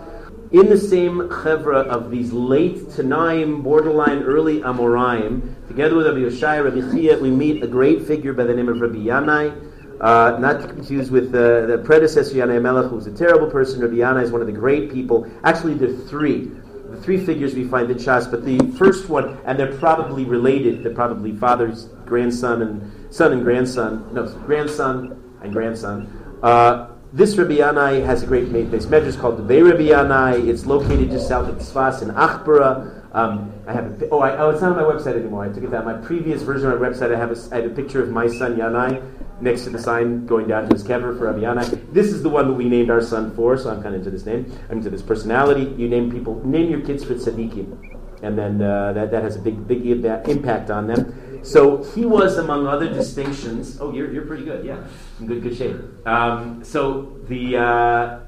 In 0.52 0.70
the 0.70 0.78
same 0.78 1.20
chevra 1.30 1.86
of 1.88 2.12
these 2.12 2.34
late 2.34 2.78
Tanaim, 2.90 3.64
borderline 3.64 4.24
early 4.24 4.60
Amoraim, 4.60 5.56
together 5.68 5.96
with 5.96 6.08
Rabbi 6.08 6.20
Yoshai, 6.20 6.64
Rabbi 6.64 6.92
Chia, 6.94 7.18
we 7.18 7.32
meet 7.32 7.64
a 7.64 7.68
great 7.68 8.06
figure 8.06 8.34
by 8.34 8.44
the 8.44 8.54
name 8.54 8.68
of 8.68 8.80
Rabbi 8.80 8.96
Yanai. 8.96 9.64
Uh, 10.00 10.38
not 10.40 10.62
to 10.62 10.68
confuse 10.68 11.10
with 11.10 11.34
uh, 11.34 11.66
the 11.66 11.82
predecessor 11.84 12.36
Yanai 12.36 12.62
Melech, 12.62 12.90
who 12.90 12.98
was 12.98 13.08
a 13.08 13.12
terrible 13.12 13.50
person. 13.50 13.82
Rabbi 13.82 13.96
Yanai 13.96 14.24
is 14.24 14.32
one 14.32 14.42
of 14.42 14.48
the 14.48 14.54
great 14.54 14.92
people. 14.92 15.30
Actually, 15.44 15.74
there 15.74 15.90
are 15.90 16.08
three 16.08 16.52
the 16.90 17.02
three 17.02 17.24
figures 17.24 17.54
we 17.54 17.66
find 17.66 17.90
in 17.92 17.98
Shas, 17.98 18.30
but 18.30 18.46
the 18.46 18.60
first 18.78 19.10
one, 19.10 19.38
and 19.46 19.60
they're 19.60 19.76
probably 19.78 20.26
related, 20.26 20.84
they're 20.84 20.94
probably 20.94 21.34
father's 21.34 21.86
grandson 22.06 22.62
and 22.62 23.14
son 23.14 23.34
and 23.34 23.44
grandson, 23.44 24.14
no, 24.14 24.28
grandson 24.46 25.22
and 25.42 25.54
grandson. 25.54 26.40
Uh, 26.42 26.90
this 27.14 27.38
Rabbi 27.38 27.56
Yanai 27.56 28.06
has 28.06 28.24
a 28.24 28.28
great 28.28 28.52
base 28.52 28.86
measures 28.88 29.16
called 29.16 29.38
the 29.38 29.44
Bay 29.44 29.62
Rabbi 29.62 29.88
Yanai. 29.88 30.48
It's 30.48 30.66
located 30.66 31.10
just 31.10 31.28
south 31.28 31.48
of 31.48 31.56
Tzfas 31.56 32.02
in 32.02 32.10
Achbara. 32.10 33.16
Um, 33.16 33.54
I 33.66 33.74
have 33.74 34.02
a, 34.02 34.10
oh, 34.10 34.20
I, 34.20 34.38
oh, 34.38 34.50
it's 34.50 34.62
not 34.62 34.72
on 34.72 34.78
my 34.78 34.84
website 34.84 35.16
anymore. 35.16 35.46
I 35.46 35.50
took 35.50 35.64
it 35.64 35.72
down. 35.72 35.86
My 35.86 35.94
previous 35.94 36.42
version 36.42 36.70
of 36.70 36.80
my 36.80 36.88
website, 36.88 37.14
I 37.14 37.18
have 37.18 37.32
a, 37.32 37.56
I 37.56 37.62
have 37.62 37.72
a 37.72 37.74
picture 37.74 38.04
of 38.04 38.10
my 38.10 38.28
son 38.28 38.58
Yanai 38.58 39.02
next 39.42 39.64
to 39.64 39.70
the 39.70 39.80
sign 39.80 40.26
going 40.26 40.48
down 40.48 40.68
to 40.68 40.74
his 40.74 40.84
kever 40.84 41.18
for 41.18 41.26
Rabbi 41.26 41.40
Yanai. 41.40 41.94
This 41.94 42.08
is 42.08 42.24
the 42.24 42.30
one 42.30 42.48
that 42.48 42.54
we 42.54 42.66
named 42.66 42.90
our 42.90 43.02
son 43.02 43.34
for, 43.36 43.58
so 43.58 43.70
I'm 43.70 43.82
kind 43.82 43.96
of 43.96 44.02
into 44.02 44.10
this 44.10 44.26
name. 44.26 44.52
I'm 44.70 44.78
into 44.78 44.90
this 44.90 45.02
personality. 45.02 45.74
You 45.78 45.88
name 45.88 46.12
people, 46.12 46.44
name 46.46 46.70
your 46.70 46.82
kids 46.82 47.04
for 47.04 47.14
tzaddikim, 47.14 48.22
and 48.22 48.38
then 48.38 48.62
uh, 48.62 48.94
that, 48.94 49.12
that 49.12 49.24
has 49.24 49.36
a 49.36 49.40
big 49.40 49.68
big 49.68 49.86
impact 49.86 50.70
on 50.70 50.88
them. 50.88 51.44
So 51.44 51.84
he 51.94 52.06
was 52.06 52.38
among 52.38 52.68
other 52.68 52.90
distinctions. 52.90 53.78
Oh, 53.80 53.94
you're, 53.94 54.12
you're 54.12 54.26
pretty 54.26 54.44
good, 54.44 54.66
yeah, 54.66 54.84
in 55.20 55.28
good 55.28 55.44
good 55.44 55.56
shape. 55.56 55.78
Um, 56.08 56.64
so 56.64 57.18
the 57.28 57.58
uh, 57.58 58.20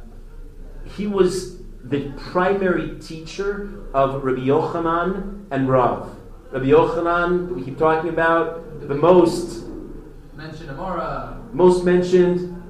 he 0.95 1.07
was 1.07 1.59
the 1.83 2.11
primary 2.17 2.99
teacher 2.99 3.85
of 3.93 4.23
Rabbi 4.23 4.41
Yochanan 4.41 5.45
and 5.49 5.69
Rav. 5.69 6.15
Rabbi 6.51 6.65
Yochanan, 6.65 7.55
we 7.55 7.63
keep 7.63 7.77
talking 7.77 8.09
about 8.09 8.87
the 8.87 8.95
most 8.95 9.65
Mention 10.39 10.67
Amora. 10.67 11.36
most 11.52 11.84
mentioned 11.84 12.63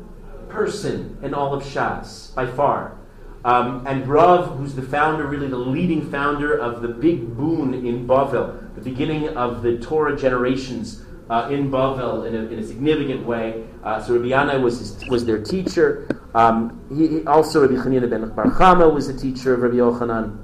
person 0.50 1.16
in 1.22 1.36
all 1.36 1.54
of 1.54 1.62
Shas, 1.62 2.34
by 2.34 2.48
far. 2.48 2.98
Um, 3.46 3.86
and 3.86 4.08
Rav, 4.08 4.58
who's 4.58 4.74
the 4.74 4.82
founder, 4.82 5.28
really 5.28 5.48
the 5.48 5.56
leading 5.56 6.10
founder 6.10 6.58
of 6.58 6.82
the 6.82 6.88
big 6.88 7.38
boon 7.38 7.76
in 7.76 8.08
Bavel, 8.08 8.74
the 8.74 8.82
beginning 8.82 9.30
of 9.38 9.62
the 9.62 9.78
Torah 9.78 10.18
generations 10.18 11.04
uh, 11.30 11.48
in 11.52 11.70
Bavel 11.70 12.28
in 12.28 12.34
a, 12.34 12.40
in 12.48 12.58
a 12.58 12.64
significant 12.66 13.24
way. 13.24 13.68
Uh, 13.84 14.02
so 14.02 14.14
Rabbi 14.16 14.30
Yanai 14.30 14.60
was, 14.60 14.80
his, 14.80 15.08
was 15.08 15.24
their 15.24 15.44
teacher. 15.44 16.10
Um, 16.34 16.84
he, 16.90 17.24
also, 17.28 17.62
Rabbi 17.62 17.76
Chanina 17.76 18.10
ben 18.10 18.28
Bar 18.34 18.90
was 18.90 19.10
a 19.10 19.16
teacher 19.16 19.54
of 19.54 19.62
Rabbi 19.62 19.76
Yochanan. 19.76 20.40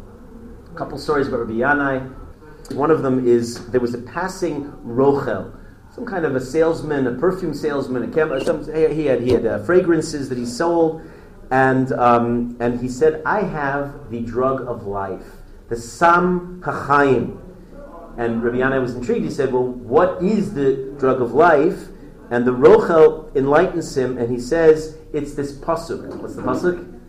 A 0.72 0.78
couple 0.78 1.00
stories 1.00 1.28
about 1.28 1.40
Rabbi 1.40 1.54
Yanai. 1.54 2.74
One 2.76 2.92
of 2.92 3.02
them 3.02 3.28
is 3.28 3.66
there 3.72 3.82
was 3.82 3.96
a 3.96 4.02
passing 4.04 4.72
Rochel 4.86 5.65
some 5.96 6.06
kind 6.06 6.26
of 6.26 6.36
a 6.36 6.42
salesman, 6.42 7.08
a 7.08 7.14
perfume 7.14 7.54
salesman, 7.54 8.04
a 8.04 8.08
chem- 8.14 8.44
some, 8.44 8.66
he 8.66 9.06
had, 9.06 9.22
he 9.22 9.30
had 9.30 9.46
uh, 9.46 9.60
fragrances 9.60 10.28
that 10.28 10.38
he 10.38 10.46
sold, 10.46 11.02
and, 11.52 11.94
um, 11.94 12.58
and 12.60 12.82
he 12.82 12.90
said, 12.90 13.22
I 13.26 13.44
have 13.44 14.12
the 14.12 14.20
drug 14.20 14.68
of 14.68 14.86
life, 14.86 15.24
the 15.70 15.78
Sam 15.78 16.62
Kachayim. 16.62 17.42
And 18.18 18.44
Rabbi 18.44 18.58
Yanai 18.58 18.82
was 18.82 18.94
intrigued. 18.94 19.24
He 19.24 19.32
said, 19.32 19.54
Well, 19.54 19.68
what 19.68 20.22
is 20.22 20.54
the 20.54 20.94
drug 21.00 21.22
of 21.22 21.34
life? 21.34 21.88
And 22.30 22.46
the 22.46 22.52
Rochel 22.52 23.34
enlightens 23.36 23.96
him, 23.98 24.18
and 24.18 24.30
he 24.30 24.40
says, 24.40 24.98
It's 25.14 25.34
this 25.34 25.58
pasuk. 25.58 26.14
What's 26.18 26.36
the 26.36 26.42
pasuk? 26.42 27.00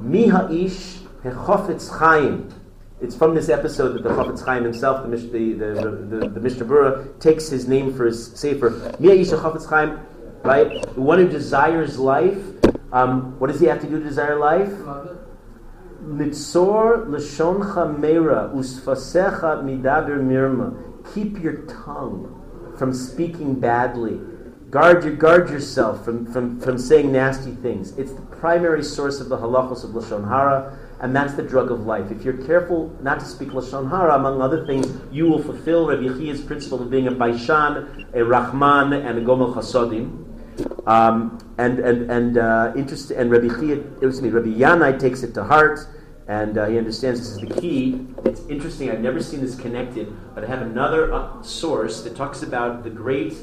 Mi 0.00 0.28
ha'ish 0.28 0.98
hechofetz 1.22 1.88
chayim. 1.90 2.52
It's 2.98 3.14
from 3.14 3.34
this 3.34 3.50
episode 3.50 3.92
that 3.92 4.04
the 4.04 4.08
Chafetz 4.08 4.42
Chaim 4.42 4.64
himself, 4.64 5.02
the, 5.02 5.16
the, 5.18 5.52
the, 5.52 5.90
the, 6.18 6.28
the 6.30 6.40
Mishnah 6.40 6.64
Berurah, 6.64 7.20
takes 7.20 7.46
his 7.48 7.68
name 7.68 7.94
for 7.94 8.06
his 8.06 8.32
sefer. 8.32 8.70
Mi 8.98 9.08
ha'ish 9.08 9.28
hechofetz 9.28 9.66
chayim, 9.66 10.02
right? 10.42 10.82
The 10.94 11.00
one 11.02 11.18
who 11.18 11.28
desires 11.28 11.98
life. 11.98 12.42
Um, 12.92 13.38
what 13.38 13.48
does 13.48 13.60
he 13.60 13.66
have 13.66 13.82
to 13.82 13.86
do 13.86 13.98
to 13.98 14.04
desire 14.04 14.38
life? 14.38 14.70
Litzor 16.04 17.06
lashoncha 17.08 17.98
meira 17.98 18.54
usfasecha 18.54 19.62
midaber 19.62 20.18
mirma. 20.18 21.14
Keep 21.14 21.42
your 21.42 21.66
tongue 21.66 22.74
from 22.78 22.94
speaking 22.94 23.60
badly. 23.60 24.18
Guard, 24.70 25.04
your, 25.04 25.14
guard 25.16 25.50
yourself 25.50 26.02
from, 26.02 26.32
from, 26.32 26.58
from 26.60 26.78
saying 26.78 27.12
nasty 27.12 27.52
things. 27.56 27.96
It's 27.98 28.12
the 28.12 28.22
primary 28.22 28.82
source 28.82 29.20
of 29.20 29.28
the 29.28 29.36
halachos 29.36 29.84
of 29.84 29.90
lashon 29.90 30.26
hara, 30.26 30.78
and 31.00 31.14
that's 31.14 31.34
the 31.34 31.42
drug 31.42 31.70
of 31.70 31.86
life. 31.86 32.10
If 32.10 32.24
you're 32.24 32.44
careful 32.46 32.96
not 33.02 33.20
to 33.20 33.26
speak 33.26 33.50
lashon 33.50 33.90
hara, 33.90 34.14
among 34.14 34.40
other 34.40 34.66
things, 34.66 34.86
you 35.12 35.28
will 35.28 35.42
fulfill 35.42 35.86
Rabbi 35.86 36.04
Yechia's 36.04 36.40
principle 36.40 36.82
of 36.82 36.90
being 36.90 37.06
a 37.06 37.12
baishan, 37.12 38.06
a 38.14 38.24
rahman, 38.24 38.92
and 38.92 39.18
a 39.18 39.22
gomel 39.22 39.54
chasodim. 39.54 40.22
Um, 40.86 41.38
and 41.58 41.78
and 41.80 42.10
and 42.10 42.38
uh, 42.38 42.72
interest 42.76 43.10
and 43.10 43.30
Rabbi 43.30 43.48
Chia, 43.48 43.76
excuse 43.76 44.22
me, 44.22 44.30
Rabbi 44.30 44.48
Yanai 44.48 44.98
takes 44.98 45.22
it 45.22 45.34
to 45.34 45.44
heart, 45.44 45.80
and 46.28 46.56
uh, 46.56 46.66
he 46.66 46.78
understands 46.78 47.20
this 47.20 47.30
is 47.30 47.38
the 47.38 47.60
key. 47.60 48.06
It's 48.24 48.40
interesting. 48.48 48.90
I've 48.90 49.00
never 49.00 49.22
seen 49.22 49.40
this 49.40 49.54
connected, 49.54 50.14
but 50.34 50.44
I 50.44 50.46
have 50.46 50.62
another 50.62 51.12
uh, 51.12 51.42
source 51.42 52.02
that 52.02 52.16
talks 52.16 52.42
about 52.42 52.84
the 52.84 52.90
great 52.90 53.34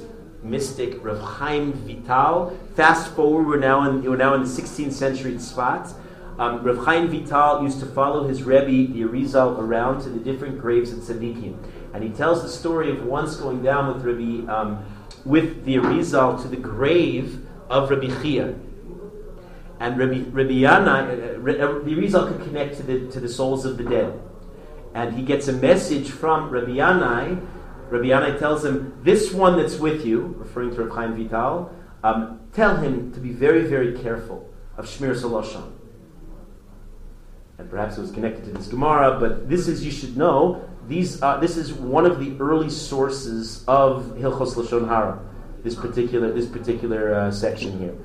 mystic 0.41 1.03
Rav 1.03 1.19
Chaim 1.21 1.73
Vital. 1.73 2.57
Fast 2.75 3.13
forward, 3.13 3.47
we're 3.47 3.59
now 3.59 3.87
in 3.89 4.03
we're 4.03 4.17
now 4.17 4.33
in 4.33 4.41
the 4.41 4.49
16th 4.49 4.93
century 4.93 5.37
spot. 5.37 5.93
Um, 6.39 6.63
Rav 6.63 6.85
Chaim 6.85 7.09
Vital 7.09 7.63
used 7.63 7.79
to 7.79 7.85
follow 7.85 8.27
his 8.27 8.43
Rebbe, 8.43 8.91
the 8.91 9.01
Arizal, 9.01 9.57
around 9.59 10.01
to 10.03 10.09
the 10.09 10.19
different 10.19 10.59
graves 10.59 10.91
at 10.91 10.99
Tzaddikim, 10.99 11.55
and 11.93 12.03
he 12.03 12.09
tells 12.09 12.41
the 12.41 12.49
story 12.49 12.89
of 12.89 13.05
once 13.05 13.35
going 13.35 13.61
down 13.61 13.93
with 13.93 14.03
Rabbi. 14.03 14.51
Um, 14.51 14.85
with 15.25 15.63
the 15.65 15.75
Arizal 15.75 16.41
to 16.41 16.47
the 16.47 16.57
grave 16.57 17.45
of 17.69 17.89
Rabbi 17.89 18.07
Chia. 18.21 18.55
And 19.79 19.97
Rabbi, 19.97 20.23
Rabbi 20.29 20.51
Yana, 20.51 21.07
uh, 21.07 21.65
uh, 21.65 21.83
the 21.83 21.91
Arizal 21.91 22.27
could 22.27 22.43
connect 22.43 22.77
to 22.77 22.83
the, 22.83 23.07
to 23.11 23.19
the 23.19 23.29
souls 23.29 23.65
of 23.65 23.77
the 23.77 23.83
dead. 23.83 24.19
And 24.93 25.15
he 25.15 25.23
gets 25.23 25.47
a 25.47 25.53
message 25.53 26.11
from 26.11 26.49
Rabbi 26.49 26.71
Yanai. 26.71 27.45
Rabbi 27.89 28.05
Yanai 28.05 28.39
tells 28.39 28.63
him, 28.63 28.97
This 29.01 29.33
one 29.33 29.57
that's 29.57 29.77
with 29.77 30.05
you, 30.05 30.35
referring 30.37 30.75
to 30.75 30.83
Rabbi 30.83 30.95
Chaim 30.95 31.15
Vital, 31.15 31.73
um, 32.03 32.39
tell 32.53 32.77
him 32.77 33.11
to 33.13 33.19
be 33.19 33.31
very, 33.31 33.63
very 33.63 33.97
careful 33.97 34.53
of 34.77 34.85
Shmir 34.85 35.15
Saloshan. 35.15 35.71
And 37.63 37.71
perhaps 37.71 37.97
it 37.97 38.01
was 38.01 38.11
connected 38.11 38.43
to 38.43 38.51
this 38.51 38.67
Gemara, 38.67 39.17
but 39.21 39.47
this 39.47 39.69
is, 39.69 39.85
you 39.85 39.91
should 39.91 40.17
know, 40.17 40.69
these, 40.85 41.23
uh, 41.23 41.37
this 41.37 41.55
is 41.55 41.71
one 41.71 42.05
of 42.05 42.19
the 42.19 42.35
early 42.41 42.69
sources 42.69 43.63
of 43.69 44.03
Hilchos 44.17 44.55
Lashon 44.55 44.85
Hara. 44.85 45.17
This 45.63 45.75
particular 45.75 46.29
this 46.33 46.45
particular 46.45 47.13
uh, 47.13 47.31
section 47.31 47.79
here. 47.79 47.95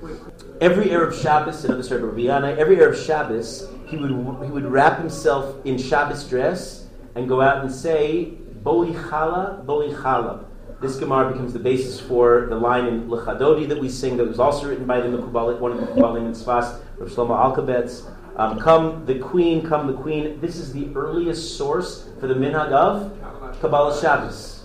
Every 0.60 0.84
Erev 0.86 1.20
Shabbos, 1.20 1.64
another 1.64 1.82
story 1.82 2.02
of 2.04 2.16
Rabbi 2.16 2.52
every 2.52 2.76
Erev 2.76 3.04
Shabbos, 3.04 3.68
he 3.88 3.96
would 3.96 4.12
he 4.44 4.50
would 4.52 4.64
wrap 4.64 5.00
himself 5.00 5.56
in 5.66 5.76
Shabbos 5.76 6.28
dress 6.28 6.86
and 7.16 7.28
go 7.28 7.40
out 7.40 7.64
and 7.64 7.74
say 7.74 8.26
Boli 8.62 8.92
Chala, 8.92 9.66
Boli 9.66 9.92
Chala. 9.92 10.44
This 10.80 11.00
Gemara 11.00 11.32
becomes 11.32 11.52
the 11.52 11.58
basis 11.58 11.98
for 11.98 12.46
the 12.48 12.54
line 12.54 12.86
in 12.86 13.08
Lechadodi 13.08 13.66
that 13.70 13.80
we 13.80 13.88
sing, 13.88 14.18
that 14.18 14.28
was 14.28 14.38
also 14.38 14.68
written 14.68 14.86
by 14.86 15.00
the 15.00 15.08
Mekubalit, 15.08 15.58
one 15.58 15.72
of 15.72 15.80
the 15.80 15.86
Mekubalim 15.86 16.26
in 16.26 16.32
Sfas, 16.34 16.80
Rav 16.96 17.10
Shlomo 17.10 17.56
Alkabetz. 17.56 18.08
Um, 18.38 18.60
come 18.60 19.04
the 19.04 19.18
queen, 19.18 19.66
come 19.66 19.88
the 19.88 19.94
queen. 19.94 20.40
This 20.40 20.56
is 20.56 20.72
the 20.72 20.88
earliest 20.94 21.58
source 21.58 22.08
for 22.20 22.28
the 22.28 22.34
minhag 22.34 22.70
of 22.70 23.18
Kabbalah 23.60 24.00
Shabbos. 24.00 24.64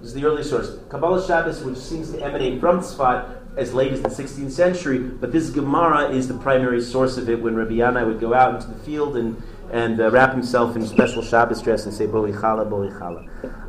This 0.00 0.08
is 0.08 0.14
the 0.14 0.26
earliest 0.26 0.50
source. 0.50 0.76
Kabbalah 0.90 1.26
Shabbos, 1.26 1.62
which 1.62 1.78
seems 1.78 2.12
to 2.12 2.22
emanate 2.22 2.60
from 2.60 2.80
Tzfat 2.80 3.38
as 3.56 3.72
late 3.72 3.92
as 3.92 4.02
the 4.02 4.08
16th 4.08 4.50
century, 4.50 4.98
but 4.98 5.32
this 5.32 5.48
Gemara 5.48 6.10
is 6.10 6.28
the 6.28 6.34
primary 6.38 6.80
source 6.80 7.16
of 7.16 7.28
it 7.30 7.40
when 7.40 7.54
Rabbi 7.54 7.72
Yanai 7.72 8.06
would 8.06 8.20
go 8.20 8.34
out 8.34 8.54
into 8.54 8.68
the 8.68 8.78
field 8.84 9.16
and, 9.16 9.42
and 9.72 9.98
uh, 9.98 10.10
wrap 10.10 10.32
himself 10.32 10.76
in 10.76 10.86
special 10.86 11.22
Shabbos 11.22 11.62
dress 11.62 11.86
and 11.86 11.94
say, 11.94 12.06
Boli 12.06 12.32
Chala, 12.32 12.68
Boli 12.68 12.90
Chala. 12.90 13.26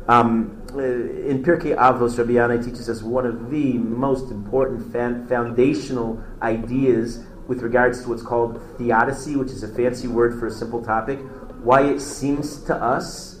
Um, 0.08 0.62
uh, 0.74 0.78
in 0.78 1.42
Pirkei 1.42 1.74
Avos, 1.76 2.18
Rabbi 2.18 2.32
Yanai 2.32 2.62
teaches 2.62 2.88
us 2.90 3.02
one 3.02 3.24
of 3.26 3.50
the 3.50 3.74
most 3.74 4.30
important 4.30 4.92
fan- 4.92 5.26
foundational 5.26 6.22
ideas 6.42 7.24
with 7.48 7.62
regards 7.62 8.02
to 8.02 8.08
what's 8.08 8.22
called 8.22 8.60
theodicy, 8.78 9.36
which 9.36 9.50
is 9.50 9.62
a 9.62 9.68
fancy 9.68 10.08
word 10.08 10.38
for 10.38 10.46
a 10.46 10.50
simple 10.50 10.82
topic, 10.84 11.18
why 11.62 11.82
it 11.82 12.00
seems 12.00 12.62
to 12.64 12.74
us 12.74 13.40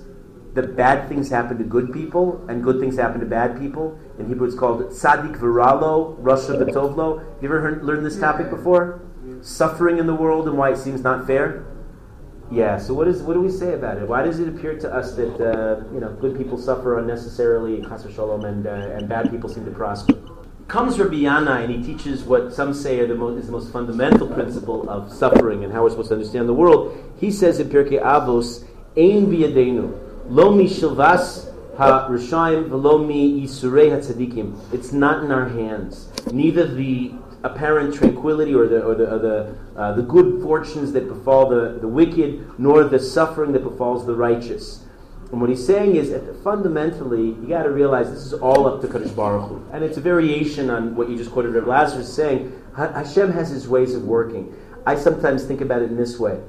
that 0.54 0.76
bad 0.76 1.08
things 1.08 1.30
happen 1.30 1.56
to 1.58 1.64
good 1.64 1.92
people 1.92 2.44
and 2.48 2.62
good 2.62 2.78
things 2.78 2.96
happen 2.96 3.20
to 3.20 3.26
bad 3.26 3.58
people. 3.58 3.98
In 4.18 4.28
Hebrew, 4.28 4.46
it's 4.46 4.56
called 4.56 4.82
tzadik 4.90 5.38
viralo, 5.38 6.20
rasha 6.20 6.62
betovlo. 6.62 7.24
You 7.40 7.48
ever 7.48 7.60
heard, 7.60 7.84
learned 7.84 8.04
this 8.04 8.18
topic 8.18 8.50
before? 8.50 9.02
Suffering 9.40 9.98
in 9.98 10.06
the 10.06 10.14
world 10.14 10.46
and 10.46 10.58
why 10.58 10.72
it 10.72 10.76
seems 10.76 11.02
not 11.02 11.26
fair. 11.26 11.66
Yeah. 12.50 12.76
So 12.76 12.92
what 12.92 13.08
is 13.08 13.22
what 13.22 13.32
do 13.32 13.40
we 13.40 13.50
say 13.50 13.72
about 13.72 13.96
it? 13.96 14.06
Why 14.06 14.22
does 14.22 14.38
it 14.38 14.46
appear 14.46 14.78
to 14.78 14.92
us 14.92 15.14
that 15.16 15.40
uh, 15.40 15.84
you 15.94 16.00
know 16.00 16.12
good 16.20 16.36
people 16.36 16.58
suffer 16.58 16.98
unnecessarily, 16.98 17.76
and 17.76 18.66
uh, 18.66 18.70
and 18.70 19.08
bad 19.08 19.30
people 19.30 19.48
seem 19.48 19.64
to 19.64 19.70
prosper? 19.70 20.31
Comes 20.68 20.98
Rabbi 20.98 21.16
Yana 21.16 21.64
and 21.64 21.74
he 21.74 21.82
teaches 21.82 22.22
what 22.22 22.52
some 22.52 22.74
say 22.74 23.04
the 23.06 23.14
most, 23.14 23.38
is 23.38 23.46
the 23.46 23.52
most 23.52 23.72
fundamental 23.72 24.26
principle 24.28 24.88
of 24.88 25.12
suffering 25.12 25.64
and 25.64 25.72
how 25.72 25.82
we're 25.82 25.90
supposed 25.90 26.08
to 26.08 26.14
understand 26.14 26.48
the 26.48 26.54
world. 26.54 26.96
He 27.18 27.30
says 27.30 27.60
in 27.60 27.68
Pirkei 27.68 28.02
Avos, 28.02 28.64
"Ein 28.96 29.26
biyadenu 29.26 29.92
lo 30.28 30.54
mi 30.54 30.66
shilvas 30.68 31.50
ha 31.76 32.08
rishayim 32.08 32.68
v'lo 32.68 33.06
mi 33.06 33.42
yisurei 33.42 33.90
hatzadikim." 33.90 34.54
It's 34.72 34.92
not 34.92 35.24
in 35.24 35.30
our 35.30 35.48
hands. 35.48 36.08
Neither 36.32 36.66
the 36.66 37.12
apparent 37.44 37.94
tranquility 37.94 38.54
or 38.54 38.68
the 38.68 38.82
or 38.82 38.94
the 38.94 39.14
or 39.14 39.18
the, 39.18 39.54
uh, 39.76 39.92
the 39.94 40.02
good 40.02 40.42
fortunes 40.42 40.92
that 40.92 41.08
befall 41.08 41.48
the, 41.48 41.78
the 41.80 41.88
wicked, 41.88 42.58
nor 42.58 42.84
the 42.84 42.98
suffering 42.98 43.52
that 43.52 43.64
befalls 43.64 44.06
the 44.06 44.14
righteous. 44.14 44.84
And 45.32 45.40
what 45.40 45.48
he's 45.48 45.66
saying 45.66 45.96
is 45.96 46.10
that 46.10 46.36
fundamentally, 46.44 47.28
you 47.28 47.48
got 47.48 47.62
to 47.62 47.70
realize 47.70 48.10
this 48.10 48.26
is 48.26 48.34
all 48.34 48.66
up 48.66 48.82
to 48.82 48.86
Kadosh 48.86 49.16
Baruch 49.16 49.48
Hu. 49.48 49.66
And 49.72 49.82
it's 49.82 49.96
a 49.96 50.00
variation 50.00 50.68
on 50.68 50.94
what 50.94 51.08
you 51.08 51.16
just 51.16 51.32
quoted 51.32 51.54
Reb 51.54 51.66
Lazarus 51.66 52.12
saying. 52.12 52.52
Hashem 52.76 53.32
has 53.32 53.48
his 53.48 53.66
ways 53.66 53.94
of 53.94 54.04
working. 54.04 54.54
I 54.86 54.94
sometimes 54.94 55.44
think 55.44 55.62
about 55.62 55.82
it 55.82 55.90
in 55.90 55.96
this 55.96 56.18
way. 56.18 56.40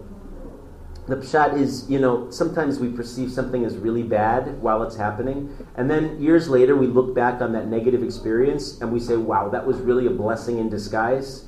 The 1.06 1.18
pshat 1.18 1.58
is, 1.58 1.90
you 1.90 2.00
know, 2.00 2.30
sometimes 2.32 2.80
we 2.80 2.90
perceive 2.90 3.30
something 3.30 3.66
as 3.66 3.76
really 3.76 4.04
bad 4.04 4.62
while 4.62 4.84
it's 4.84 4.96
happening, 4.96 5.54
and 5.76 5.92
then 5.92 6.22
years 6.22 6.48
later 6.48 6.78
we 6.78 6.88
look 6.88 7.14
back 7.14 7.42
on 7.42 7.52
that 7.52 7.68
negative 7.68 8.02
experience 8.02 8.80
and 8.80 8.90
we 8.90 9.02
say, 9.02 9.18
wow, 9.18 9.50
that 9.50 9.68
was 9.68 9.78
really 9.80 10.06
a 10.08 10.10
blessing 10.10 10.60
in 10.60 10.70
disguise. 10.70 11.46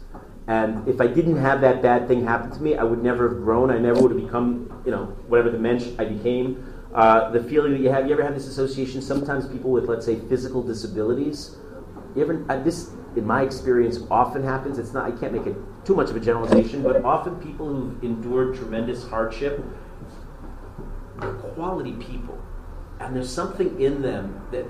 And 0.47 0.85
if 0.89 0.99
I 0.99 1.07
didn't 1.07 1.37
have 1.37 1.61
that 1.61 1.81
bad 1.81 2.07
thing 2.07 2.25
happen 2.25 2.51
to 2.51 2.61
me, 2.61 2.75
I 2.75 2.83
would 2.83 3.01
never 3.01 3.29
have 3.29 3.37
grown. 3.37 3.71
I 3.71 3.77
never 3.77 4.01
would 4.01 4.11
have 4.11 4.21
become, 4.21 4.81
you 4.85 4.91
know, 4.91 5.05
whatever 5.27 5.49
the 5.49 5.57
mensch 5.57 5.87
I 5.97 6.03
became. 6.03 6.74
Uh, 6.95 7.29
the 7.31 7.43
feeling 7.43 7.73
that 7.73 7.81
you 7.81 7.89
have, 7.89 8.07
you 8.07 8.13
ever 8.13 8.23
have 8.23 8.33
this 8.33 8.47
association? 8.47 9.01
Sometimes 9.01 9.45
people 9.45 9.69
with, 9.69 9.89
let's 9.89 10.05
say, 10.05 10.17
physical 10.29 10.63
disabilities. 10.63 11.57
You 12.15 12.21
ever, 12.21 12.45
uh, 12.47 12.63
this, 12.63 12.91
in 13.17 13.27
my 13.27 13.41
experience, 13.41 13.99
often 14.09 14.41
happens. 14.41 14.79
It's 14.79 14.93
not. 14.93 15.03
I 15.05 15.11
can't 15.11 15.33
make 15.33 15.45
it 15.45 15.57
too 15.83 15.93
much 15.93 16.09
of 16.09 16.15
a 16.15 16.21
generalization, 16.21 16.83
but 16.83 17.03
often 17.03 17.35
people 17.41 17.67
who've 17.67 18.01
endured 18.01 18.55
tremendous 18.55 19.05
hardship, 19.05 19.61
are 21.19 21.33
quality 21.33 21.91
people, 21.93 22.41
and 23.01 23.13
there's 23.13 23.31
something 23.31 23.81
in 23.81 24.01
them 24.01 24.41
that 24.51 24.65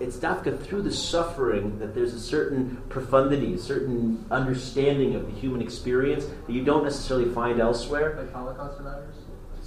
it's 0.00 0.16
dafka 0.16 0.60
through 0.60 0.82
the 0.82 0.92
suffering 0.92 1.78
that 1.78 1.94
there's 1.94 2.12
a 2.12 2.20
certain 2.20 2.82
profundity, 2.88 3.54
a 3.54 3.58
certain 3.58 4.24
understanding 4.32 5.14
of 5.14 5.26
the 5.26 5.38
human 5.38 5.62
experience 5.62 6.26
that 6.26 6.52
you 6.52 6.64
don't 6.64 6.82
necessarily 6.82 7.32
find 7.32 7.60
elsewhere. 7.60 8.16
Like 8.16 8.32
Holocaust 8.32 8.78
survivors? 8.78 9.07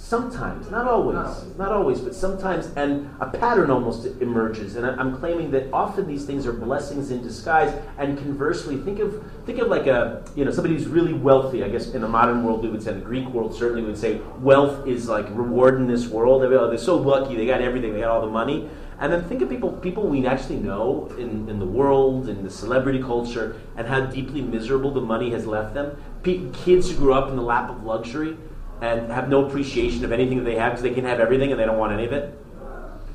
Sometimes, 0.02 0.68
not 0.68 0.88
always, 0.88 1.14
Not 1.14 1.26
always. 1.26 1.58
not 1.58 1.72
always, 1.72 2.00
but 2.00 2.12
sometimes, 2.12 2.70
and 2.74 3.08
a 3.20 3.26
pattern 3.30 3.70
almost 3.70 4.04
emerges. 4.20 4.74
And 4.74 4.84
I- 4.84 4.96
I'm 4.96 5.16
claiming 5.16 5.52
that 5.52 5.68
often 5.72 6.08
these 6.08 6.24
things 6.24 6.44
are 6.44 6.52
blessings 6.52 7.12
in 7.12 7.22
disguise. 7.22 7.72
And 7.96 8.18
conversely, 8.18 8.76
think 8.78 8.98
of 8.98 9.22
think 9.46 9.60
of 9.60 9.68
like 9.68 9.86
a 9.86 10.22
you 10.34 10.44
know 10.44 10.50
somebody 10.50 10.74
who's 10.74 10.88
really 10.88 11.14
wealthy. 11.14 11.62
I 11.62 11.68
guess 11.68 11.94
in 11.94 12.00
the 12.02 12.08
modern 12.08 12.42
world 12.44 12.62
we 12.64 12.68
would 12.68 12.82
say, 12.82 12.90
in 12.90 12.98
the 12.98 13.04
Greek 13.04 13.28
world 13.28 13.54
certainly 13.54 13.82
we 13.82 13.88
would 13.90 13.96
say 13.96 14.20
wealth 14.42 14.86
is 14.88 15.08
like 15.08 15.26
reward 15.30 15.76
in 15.76 15.86
this 15.86 16.08
world. 16.08 16.42
Oh, 16.42 16.48
they're, 16.48 16.58
oh, 16.58 16.76
so 16.76 16.96
lucky, 16.96 17.36
they 17.36 17.46
got 17.46 17.60
everything, 17.62 17.94
they 17.94 18.00
got 18.00 18.10
all 18.10 18.22
the 18.22 18.26
money. 18.26 18.68
And 18.98 19.12
then 19.12 19.22
think 19.22 19.40
of 19.40 19.48
people 19.48 19.70
people 19.70 20.08
we 20.08 20.26
actually 20.26 20.58
know 20.58 21.10
in, 21.16 21.48
in 21.48 21.60
the 21.60 21.64
world, 21.80 22.28
in 22.28 22.42
the 22.42 22.50
celebrity 22.50 23.00
culture, 23.00 23.54
and 23.76 23.86
how 23.86 24.00
deeply 24.00 24.42
miserable 24.42 24.90
the 24.90 25.00
money 25.00 25.30
has 25.30 25.46
left 25.46 25.74
them. 25.74 25.96
Pe- 26.24 26.50
kids 26.52 26.90
who 26.90 26.96
grew 26.98 27.14
up 27.14 27.30
in 27.30 27.36
the 27.36 27.42
lap 27.42 27.70
of 27.70 27.84
luxury 27.84 28.36
and 28.82 29.12
have 29.12 29.28
no 29.28 29.46
appreciation 29.46 30.04
of 30.04 30.10
anything 30.10 30.38
that 30.38 30.44
they 30.44 30.56
have 30.56 30.72
because 30.72 30.82
they 30.82 30.92
can 30.92 31.04
have 31.04 31.20
everything 31.20 31.52
and 31.52 31.60
they 31.60 31.64
don't 31.64 31.78
want 31.78 31.92
any 31.92 32.04
of 32.04 32.12
it. 32.12 32.36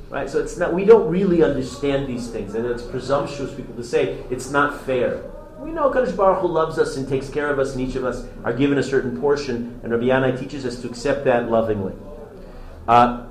Right? 0.08 0.28
So 0.28 0.38
it's 0.40 0.56
not 0.56 0.72
we 0.72 0.86
don't 0.86 1.08
really 1.10 1.42
understand 1.42 2.08
these 2.08 2.28
things, 2.28 2.54
and 2.54 2.64
it's 2.64 2.82
presumptuous 2.82 3.54
people 3.54 3.74
to 3.74 3.84
say 3.84 4.24
it's 4.30 4.50
not 4.50 4.80
fair. 4.86 5.30
We 5.58 5.70
know 5.70 5.90
Kadosh 5.90 6.16
Baruch 6.16 6.40
Hu 6.40 6.48
loves 6.48 6.78
us 6.78 6.96
and 6.96 7.06
takes 7.06 7.28
care 7.28 7.50
of 7.50 7.58
us, 7.58 7.72
and 7.72 7.86
each 7.86 7.96
of 7.96 8.04
us 8.04 8.26
are 8.44 8.52
given 8.54 8.78
a 8.78 8.82
certain 8.82 9.20
portion, 9.20 9.78
and 9.82 9.92
Rabbi 9.92 10.04
Yanai 10.04 10.38
teaches 10.38 10.64
us 10.64 10.80
to 10.80 10.88
accept 10.88 11.26
that 11.26 11.50
lovingly. 11.50 11.92
Uh, 12.86 13.26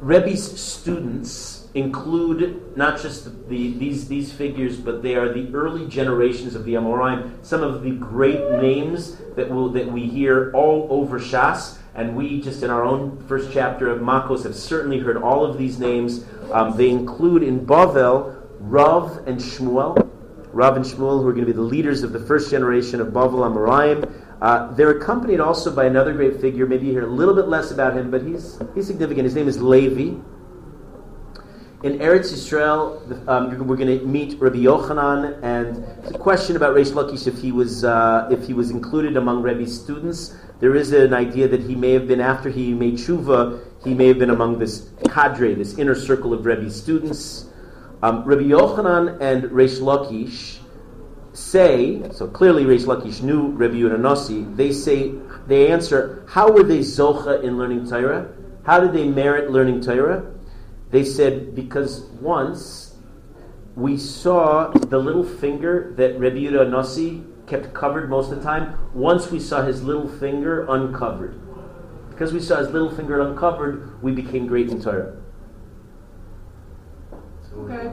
Rebbe's 0.00 0.58
students 0.58 1.55
include 1.76 2.74
not 2.74 3.00
just 3.00 3.48
the, 3.48 3.72
these, 3.74 4.08
these 4.08 4.32
figures, 4.32 4.78
but 4.78 5.02
they 5.02 5.14
are 5.14 5.30
the 5.30 5.54
early 5.54 5.86
generations 5.86 6.54
of 6.54 6.64
the 6.64 6.72
Amoraim, 6.72 7.44
some 7.44 7.62
of 7.62 7.82
the 7.82 7.90
great 7.90 8.50
names 8.62 9.16
that, 9.36 9.50
will, 9.50 9.68
that 9.68 9.86
we 9.86 10.06
hear 10.06 10.50
all 10.54 10.88
over 10.90 11.20
Shas, 11.20 11.76
and 11.94 12.16
we 12.16 12.40
just 12.40 12.62
in 12.62 12.70
our 12.70 12.82
own 12.82 13.22
first 13.28 13.52
chapter 13.52 13.90
of 13.90 14.00
Makos 14.00 14.44
have 14.44 14.54
certainly 14.54 14.98
heard 14.98 15.18
all 15.18 15.44
of 15.44 15.58
these 15.58 15.78
names. 15.78 16.24
Um, 16.50 16.76
they 16.78 16.88
include 16.88 17.42
in 17.42 17.66
Bavel 17.66 18.42
Rav 18.58 19.26
and 19.28 19.38
Shmuel, 19.38 20.10
Rav 20.52 20.76
and 20.76 20.84
Shmuel, 20.84 21.20
who 21.20 21.28
are 21.28 21.32
going 21.32 21.44
to 21.44 21.52
be 21.52 21.52
the 21.52 21.60
leaders 21.60 22.02
of 22.02 22.12
the 22.12 22.20
first 22.20 22.50
generation 22.50 23.02
of 23.02 23.08
Bavel 23.08 23.46
Amoraim. 23.46 24.10
Uh, 24.40 24.72
they're 24.72 24.92
accompanied 24.92 25.40
also 25.40 25.74
by 25.74 25.84
another 25.84 26.14
great 26.14 26.40
figure. 26.40 26.66
Maybe 26.66 26.86
you 26.86 26.92
hear 26.92 27.06
a 27.06 27.10
little 27.10 27.34
bit 27.34 27.48
less 27.48 27.70
about 27.70 27.94
him, 27.96 28.10
but 28.10 28.22
he's, 28.22 28.58
he's 28.74 28.86
significant. 28.86 29.24
His 29.24 29.34
name 29.34 29.48
is 29.48 29.60
Levi. 29.60 30.18
In 31.86 32.00
Eretz 32.00 32.32
Yisrael, 32.32 33.28
um, 33.28 33.68
we're 33.68 33.76
going 33.76 34.00
to 34.00 34.04
meet 34.04 34.40
Rabbi 34.40 34.56
Yochanan, 34.56 35.40
and 35.44 35.84
a 36.12 36.18
question 36.18 36.56
about 36.56 36.74
Reish 36.74 36.90
Lakish 36.90 37.28
if 37.28 37.38
he 37.38 37.52
was 37.52 37.84
uh, 37.84 38.26
if 38.28 38.44
he 38.44 38.54
was 38.54 38.72
included 38.72 39.16
among 39.16 39.40
Rebbe's 39.40 39.80
students. 39.82 40.36
There 40.58 40.74
is 40.74 40.92
an 40.92 41.14
idea 41.14 41.46
that 41.46 41.60
he 41.60 41.76
may 41.76 41.92
have 41.92 42.08
been 42.08 42.20
after 42.20 42.50
he 42.50 42.74
made 42.74 42.94
tshuva, 42.94 43.62
he 43.84 43.94
may 43.94 44.08
have 44.08 44.18
been 44.18 44.30
among 44.30 44.58
this 44.58 44.90
cadre, 45.10 45.54
this 45.54 45.78
inner 45.78 45.94
circle 45.94 46.32
of 46.34 46.44
Rebbe's 46.44 46.74
students. 46.74 47.50
Um, 48.02 48.24
Rabbi 48.24 48.42
Yochanan 48.42 49.20
and 49.20 49.44
Reish 49.44 49.78
Lakish 49.78 50.58
say, 51.34 52.02
so 52.10 52.26
clearly 52.26 52.64
Reish 52.64 52.86
Lakish 52.86 53.22
knew 53.22 53.50
Rabbi 53.52 53.74
Yehuda 53.74 54.56
they 54.56 54.72
say, 54.72 55.14
they 55.46 55.70
answer, 55.70 56.24
how 56.28 56.50
were 56.50 56.64
they 56.64 56.80
zocha 56.80 57.44
in 57.44 57.56
learning 57.56 57.88
Torah? 57.88 58.34
How 58.64 58.80
did 58.80 58.92
they 58.92 59.06
merit 59.06 59.52
learning 59.52 59.82
Torah? 59.82 60.32
They 60.96 61.04
said, 61.04 61.54
because 61.54 62.06
once 62.22 62.96
we 63.74 63.98
saw 63.98 64.70
the 64.70 64.96
little 64.96 65.24
finger 65.24 65.92
that 65.98 66.18
Rabbi 66.18 66.36
Yehuda 66.36 67.46
kept 67.46 67.74
covered 67.74 68.08
most 68.08 68.32
of 68.32 68.38
the 68.38 68.42
time, 68.42 68.78
once 68.94 69.30
we 69.30 69.38
saw 69.38 69.60
his 69.60 69.82
little 69.82 70.08
finger 70.08 70.64
uncovered. 70.70 71.38
Because 72.08 72.32
we 72.32 72.40
saw 72.40 72.56
his 72.60 72.70
little 72.70 72.90
finger 72.90 73.20
uncovered, 73.20 74.02
we 74.02 74.12
became 74.12 74.46
great 74.46 74.70
in 74.70 74.80
Torah. 74.80 75.18
Okay. 77.58 77.92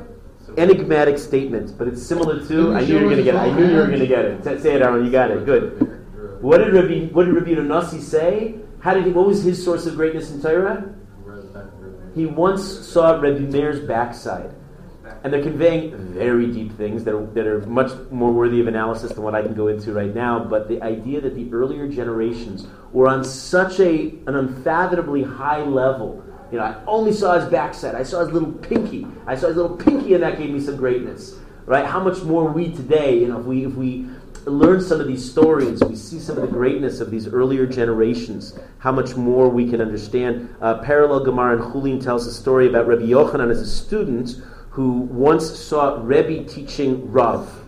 Enigmatic 0.55 1.17
statement, 1.17 1.77
but 1.77 1.89
it's 1.89 2.01
similar 2.01 2.39
to. 2.47 2.73
I 2.73 2.85
knew 2.85 2.99
you 2.99 3.03
were 3.03 3.09
going 3.09 3.17
to 3.17 3.23
get 3.23 3.35
it. 3.35 3.37
I 3.37 3.51
knew 3.51 3.67
you 3.67 3.75
were 3.79 3.87
going 3.87 3.99
to 3.99 4.07
get 4.07 4.23
it. 4.23 4.61
Say 4.61 4.75
it, 4.75 4.81
Aaron. 4.81 5.03
You 5.03 5.11
got 5.11 5.29
it. 5.29 5.45
Good. 5.45 6.41
What 6.41 6.59
did 6.59 6.73
Rabbi 6.73 7.07
What 7.11 7.25
did 7.25 7.33
Rabbi 7.33 7.51
Nasi 7.63 7.99
say? 7.99 8.59
How 8.79 8.93
did 8.93 9.05
he? 9.05 9.11
What 9.11 9.27
was 9.27 9.43
his 9.43 9.61
source 9.61 9.85
of 9.87 9.97
greatness 9.97 10.31
in 10.31 10.41
Torah? 10.41 11.02
He 12.15 12.25
once 12.25 12.63
saw 12.63 13.19
Rabbi 13.19 13.39
Meir's 13.39 13.79
backside, 13.79 14.53
and 15.23 15.33
they're 15.33 15.41
conveying 15.41 15.95
very 16.13 16.47
deep 16.51 16.77
things 16.77 17.03
that 17.05 17.15
are, 17.15 17.25
that 17.27 17.47
are 17.47 17.61
much 17.61 17.91
more 18.11 18.31
worthy 18.31 18.59
of 18.61 18.67
analysis 18.67 19.13
than 19.13 19.23
what 19.23 19.35
I 19.35 19.41
can 19.41 19.53
go 19.53 19.67
into 19.67 19.93
right 19.93 20.13
now. 20.13 20.43
But 20.43 20.67
the 20.67 20.81
idea 20.81 21.21
that 21.21 21.35
the 21.35 21.51
earlier 21.51 21.87
generations 21.87 22.67
were 22.91 23.07
on 23.07 23.23
such 23.23 23.79
a 23.79 24.09
an 24.27 24.35
unfathomably 24.35 25.23
high 25.23 25.63
level 25.63 26.23
you 26.53 26.59
know, 26.59 26.65
I 26.65 26.83
only 26.85 27.11
saw 27.11 27.39
his 27.39 27.49
backside. 27.49 27.95
I 27.95 28.03
saw 28.03 28.19
his 28.19 28.31
little 28.31 28.51
pinky. 28.51 29.07
I 29.25 29.35
saw 29.35 29.47
his 29.47 29.57
little 29.57 29.75
pinky, 29.75 30.13
and 30.13 30.21
that 30.21 30.37
gave 30.37 30.51
me 30.51 30.59
some 30.59 30.77
greatness. 30.77 31.33
Right? 31.65 31.83
How 31.83 31.99
much 31.99 32.21
more 32.21 32.47
we 32.47 32.71
today, 32.71 33.21
you 33.21 33.27
know, 33.27 33.39
if 33.39 33.45
we 33.47 33.65
if 33.65 33.73
we 33.73 34.07
learn 34.45 34.81
some 34.81 34.99
of 34.99 35.07
these 35.07 35.29
stories, 35.29 35.83
we 35.83 35.95
see 35.95 36.19
some 36.19 36.37
of 36.37 36.41
the 36.41 36.47
greatness 36.47 36.99
of 36.99 37.11
these 37.11 37.27
earlier 37.27 37.65
generations. 37.65 38.57
How 38.79 38.91
much 38.91 39.15
more 39.15 39.49
we 39.49 39.69
can 39.69 39.81
understand. 39.81 40.53
Uh, 40.61 40.79
parallel 40.79 41.23
Gemara 41.23 41.61
and 41.61 41.73
Chulin 41.73 42.03
tells 42.03 42.27
a 42.27 42.33
story 42.33 42.67
about 42.67 42.87
Rabbi 42.87 43.03
Yochanan 43.03 43.49
as 43.51 43.61
a 43.61 43.67
student 43.67 44.35
who 44.69 44.91
once 45.01 45.57
saw 45.57 45.99
Rebbe 46.01 46.49
teaching 46.49 47.11
Rav. 47.11 47.61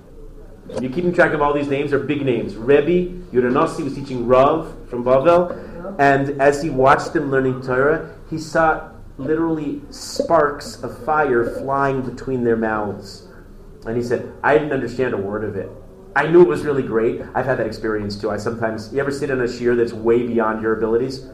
You're 0.82 0.92
keeping 0.92 1.14
track 1.14 1.34
of 1.34 1.42
all 1.42 1.54
these 1.54 1.68
names, 1.68 1.92
they're 1.92 2.00
big 2.00 2.26
names. 2.26 2.56
Rebbe 2.56 3.14
Yudanasi 3.32 3.84
was 3.84 3.94
teaching 3.94 4.26
Rav 4.26 4.90
from 4.90 5.04
Bavel, 5.04 5.96
and 6.00 6.42
as 6.42 6.64
he 6.64 6.72
watched 6.72 7.16
him 7.16 7.30
learning 7.30 7.62
Torah, 7.62 8.16
he 8.30 8.40
saw 8.40 8.90
literally 9.18 9.82
sparks 9.92 10.82
of 10.82 11.06
fire 11.06 11.46
flying 11.60 12.02
between 12.02 12.44
their 12.44 12.58
mouths. 12.58 13.28
And 13.86 13.96
he 13.96 14.04
said, 14.04 14.34
I 14.44 14.58
didn't 14.58 14.74
understand 14.74 15.14
a 15.14 15.18
word 15.18 15.44
of 15.44 15.56
it. 15.56 15.70
I 16.16 16.28
knew 16.28 16.42
it 16.42 16.48
was 16.48 16.64
really 16.64 16.84
great. 16.84 17.22
I've 17.34 17.46
had 17.46 17.60
that 17.60 17.68
experience 17.68 18.16
too. 18.16 18.32
I 18.32 18.38
sometimes, 18.38 18.94
you 18.94 19.00
ever 19.00 19.12
sit 19.12 19.30
in 19.30 19.42
a 19.42 19.44
shiur 19.44 19.76
that's 19.76 19.94
way 19.94 20.26
beyond 20.26 20.62
your 20.62 20.78
abilities? 20.78 21.28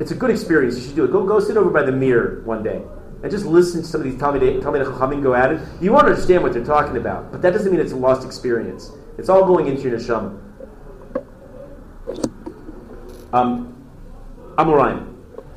It's 0.00 0.12
a 0.12 0.14
good 0.14 0.30
experience. 0.30 0.76
You 0.76 0.84
should 0.84 0.96
do 0.96 1.04
it. 1.04 1.12
Go, 1.12 1.26
go 1.26 1.40
sit 1.40 1.56
over 1.56 1.70
by 1.70 1.82
the 1.82 1.92
mirror 1.92 2.42
one 2.44 2.62
day 2.62 2.82
and 3.22 3.30
just 3.30 3.44
listen 3.44 3.82
to 3.82 3.88
some 3.88 4.00
of 4.00 4.04
these 4.04 4.20
Talmidei 4.20 4.62
Chachamim 4.62 5.22
go 5.22 5.34
at 5.34 5.52
it. 5.52 5.60
You 5.80 5.92
won't 5.92 6.06
understand 6.06 6.42
what 6.42 6.52
they're 6.52 6.64
talking 6.64 6.96
about, 6.96 7.32
but 7.32 7.42
that 7.42 7.52
doesn't 7.52 7.70
mean 7.70 7.80
it's 7.80 7.92
a 7.92 7.96
lost 7.96 8.24
experience. 8.24 8.92
It's 9.18 9.28
all 9.28 9.44
going 9.44 9.66
into 9.66 9.82
your 9.88 9.98
neshama. 9.98 10.38
Um, 13.32 13.76
Amoraim. 14.56 15.14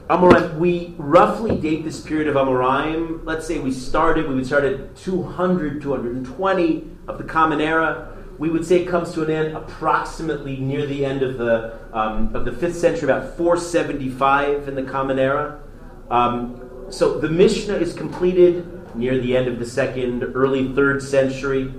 Amoraim, 0.10 0.58
we 0.58 0.96
roughly 0.98 1.56
date 1.56 1.86
this 1.86 2.02
period 2.02 2.28
of 2.28 2.36
Amoraim. 2.36 3.24
Let's 3.24 3.46
say 3.46 3.60
we 3.60 3.72
started, 3.72 4.28
we 4.28 4.36
would 4.36 4.46
start 4.46 4.64
at 4.64 4.96
200, 4.98 5.82
220 5.82 6.88
of 7.08 7.18
the 7.20 7.24
Common 7.24 7.62
Era. 7.62 8.11
We 8.42 8.50
would 8.50 8.66
say 8.66 8.82
it 8.82 8.88
comes 8.88 9.14
to 9.14 9.22
an 9.22 9.30
end 9.30 9.56
approximately 9.56 10.58
near 10.58 10.88
the 10.88 11.06
end 11.06 11.22
of 11.22 11.38
the 11.38 11.78
um, 11.94 12.36
of 12.36 12.44
the 12.44 12.52
fifth 12.52 12.76
century, 12.76 13.04
about 13.04 13.38
475 13.38 14.68
in 14.68 14.74
the 14.74 14.82
Common 14.82 15.20
Era. 15.20 15.60
Um, 16.10 16.88
so 16.90 17.20
the 17.20 17.30
Mishnah 17.30 17.76
is 17.76 17.94
completed 17.94 18.96
near 18.96 19.20
the 19.20 19.38
end 19.38 19.48
of 19.48 19.60
the 19.60 19.66
second, 19.68 20.24
early 20.24 20.74
third 20.74 21.04
century. 21.04 21.72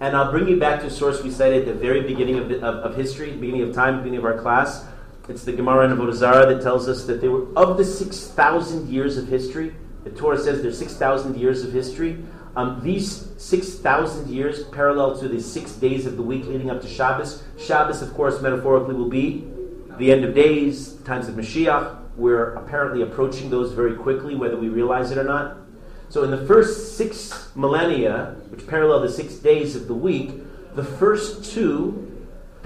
And 0.00 0.16
I'll 0.16 0.30
bring 0.30 0.48
you 0.48 0.58
back 0.58 0.80
to 0.80 0.86
a 0.86 0.90
source 0.90 1.22
we 1.22 1.30
cited 1.30 1.68
at 1.68 1.74
the 1.74 1.78
very 1.78 2.00
beginning 2.00 2.38
of, 2.38 2.50
of, 2.52 2.62
of 2.62 2.96
history, 2.96 3.32
beginning 3.32 3.60
of 3.60 3.74
time, 3.74 3.98
beginning 3.98 4.20
of 4.20 4.24
our 4.24 4.38
class. 4.38 4.86
It's 5.28 5.44
the 5.44 5.52
Gemara 5.52 5.90
in 5.90 5.94
Avodah 5.94 6.48
that 6.48 6.62
tells 6.62 6.88
us 6.88 7.04
that 7.04 7.20
they 7.20 7.28
were 7.28 7.54
of 7.54 7.76
the 7.76 7.84
six 7.84 8.28
thousand 8.28 8.88
years 8.88 9.18
of 9.18 9.28
history. 9.28 9.74
The 10.04 10.10
Torah 10.10 10.38
says 10.38 10.62
there's 10.62 10.78
six 10.78 10.96
thousand 10.96 11.36
years 11.36 11.64
of 11.64 11.72
history. 11.74 12.24
Um, 12.56 12.80
these 12.82 13.28
six 13.36 13.74
thousand 13.74 14.28
years 14.30 14.64
parallel 14.64 15.18
to 15.18 15.28
the 15.28 15.40
six 15.40 15.72
days 15.72 16.06
of 16.06 16.16
the 16.16 16.22
week 16.22 16.46
leading 16.46 16.70
up 16.70 16.80
to 16.80 16.88
Shabbos. 16.88 17.42
Shabbos, 17.58 18.02
of 18.02 18.14
course, 18.14 18.40
metaphorically 18.40 18.94
will 18.94 19.10
be 19.10 19.46
the 19.98 20.10
end 20.10 20.24
of 20.24 20.34
days, 20.34 20.94
times 21.04 21.28
of 21.28 21.34
Mashiach. 21.34 22.02
We're 22.16 22.54
apparently 22.54 23.02
approaching 23.02 23.50
those 23.50 23.72
very 23.72 23.94
quickly, 23.94 24.34
whether 24.34 24.56
we 24.56 24.70
realize 24.70 25.10
it 25.10 25.18
or 25.18 25.24
not. 25.24 25.58
So, 26.08 26.24
in 26.24 26.30
the 26.30 26.46
first 26.46 26.96
six 26.96 27.50
millennia, 27.54 28.36
which 28.48 28.66
parallel 28.66 29.02
the 29.02 29.10
six 29.10 29.34
days 29.34 29.76
of 29.76 29.86
the 29.86 29.94
week, 29.94 30.30
the 30.74 30.84
first 30.84 31.52
two 31.52 32.06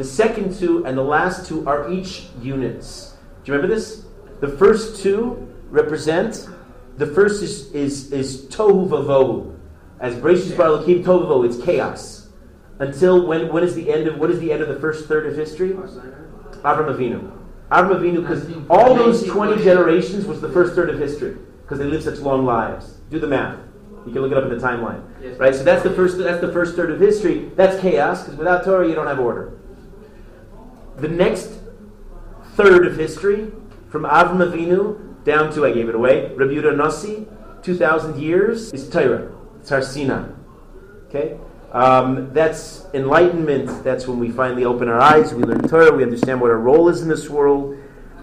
the 0.01 0.07
second 0.07 0.57
two 0.57 0.87
and 0.87 0.97
the 0.97 1.03
last 1.03 1.47
two 1.47 1.69
are 1.69 1.93
each 1.93 2.29
units. 2.41 3.17
Do 3.45 3.53
you 3.53 3.55
remember 3.55 3.75
this? 3.75 4.07
The 4.41 4.49
first 4.49 5.03
two 5.03 5.47
represent, 5.69 6.49
the 6.97 7.07
first 7.07 7.43
is, 7.43 7.71
is, 7.73 8.11
is 8.11 8.47
tohu 8.47 8.89
vavohu. 8.89 9.55
As 10.01 10.15
Bereshit 10.15 10.57
Bara 10.57 10.79
Elokim 10.79 11.45
it's 11.45 11.63
chaos. 11.63 12.29
Until 12.79 13.27
when, 13.27 13.53
when 13.53 13.63
is 13.63 13.75
the 13.75 13.93
end 13.93 14.07
of, 14.09 14.19
what 14.19 14.31
is 14.31 14.41
the 14.41 14.51
end 14.51 14.63
of 14.63 14.69
the 14.69 14.81
first 14.81 15.07
third 15.07 15.27
of 15.27 15.37
history? 15.37 15.73
Avram 15.73 16.89
Avinu. 16.89 17.31
Avram 17.71 18.01
Avinu, 18.01 18.23
because 18.23 18.51
all 18.71 18.95
those 18.95 19.23
20 19.27 19.63
generations 19.63 20.25
was 20.25 20.41
the 20.41 20.49
first 20.49 20.75
third 20.75 20.89
of 20.89 20.99
history, 20.99 21.37
because 21.63 21.79
they 21.79 21.85
lived 21.85 22.05
such 22.05 22.19
long 22.21 22.47
lives. 22.47 22.95
Do 23.11 23.19
the 23.19 23.27
math. 23.27 23.59
You 24.07 24.13
can 24.13 24.23
look 24.23 24.33
it 24.33 24.39
up 24.39 24.45
in 24.45 24.59
the 24.59 24.65
timeline. 24.65 25.03
Right? 25.39 25.55
So 25.55 25.63
that's 25.63 25.83
the 25.83 25.91
first 25.91 26.17
that's 26.17 26.41
the 26.41 26.53
first 26.53 26.75
third 26.75 26.91
of 26.91 26.99
history. 26.99 27.51
That's 27.55 27.79
chaos, 27.81 28.23
because 28.23 28.39
without 28.39 28.65
Torah 28.65 28.89
you 28.89 28.95
don't 28.95 29.07
have 29.07 29.21
order. 29.21 29.53
The 30.97 31.09
next 31.09 31.53
third 32.55 32.87
of 32.87 32.97
history, 32.97 33.53
from 33.91 34.05
Avram 34.05 34.39
Avinu 34.39 35.25
down 35.25 35.53
to, 35.53 35.67
I 35.67 35.73
gave 35.73 35.91
it 35.91 35.95
away, 35.95 36.35
Rabbi 36.35 36.55
Nasi, 36.75 37.27
2,000 37.63 38.19
years, 38.19 38.73
is 38.73 38.89
Torah. 38.89 39.31
Sinai. 39.65 40.29
Okay? 41.09 41.39
Um, 41.73 42.33
that's 42.33 42.87
enlightenment. 42.95 43.85
That's 43.85 44.09
when 44.09 44.19
we 44.19 44.31
finally 44.31 44.65
open 44.65 44.89
our 44.89 45.01
eyes, 45.01 45.33
we 45.33 45.45
learn 45.45 45.67
Torah, 45.69 45.93
we 45.95 46.03
understand 46.03 46.41
what 46.41 46.51
our 46.51 46.59
role 46.59 46.89
is 46.89 47.03
in 47.03 47.09
this 47.09 47.31
world. 47.31 47.77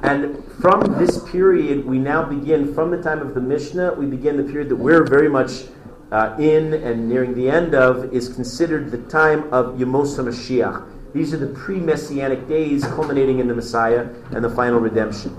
And 0.03 0.43
from 0.61 0.81
this 0.99 1.23
period, 1.31 1.85
we 1.85 1.97
now 1.97 2.23
begin, 2.23 2.73
from 2.73 2.91
the 2.91 3.01
time 3.01 3.19
of 3.19 3.33
the 3.33 3.41
Mishnah, 3.41 3.93
we 3.93 4.05
begin 4.05 4.37
the 4.37 4.43
period 4.43 4.69
that 4.69 4.75
we're 4.75 5.03
very 5.03 5.29
much 5.29 5.63
uh, 6.11 6.35
in 6.39 6.73
and 6.73 7.09
nearing 7.09 7.33
the 7.33 7.49
end 7.49 7.73
of, 7.73 8.13
is 8.13 8.29
considered 8.29 8.91
the 8.91 8.99
time 9.09 9.51
of 9.53 9.77
Yemos 9.77 10.17
HaMashiach. 10.17 11.13
These 11.13 11.33
are 11.33 11.37
the 11.37 11.47
pre 11.47 11.79
Messianic 11.79 12.47
days 12.47 12.83
culminating 12.83 13.39
in 13.39 13.47
the 13.47 13.55
Messiah 13.55 14.07
and 14.31 14.43
the 14.43 14.49
final 14.49 14.79
redemption. 14.79 15.35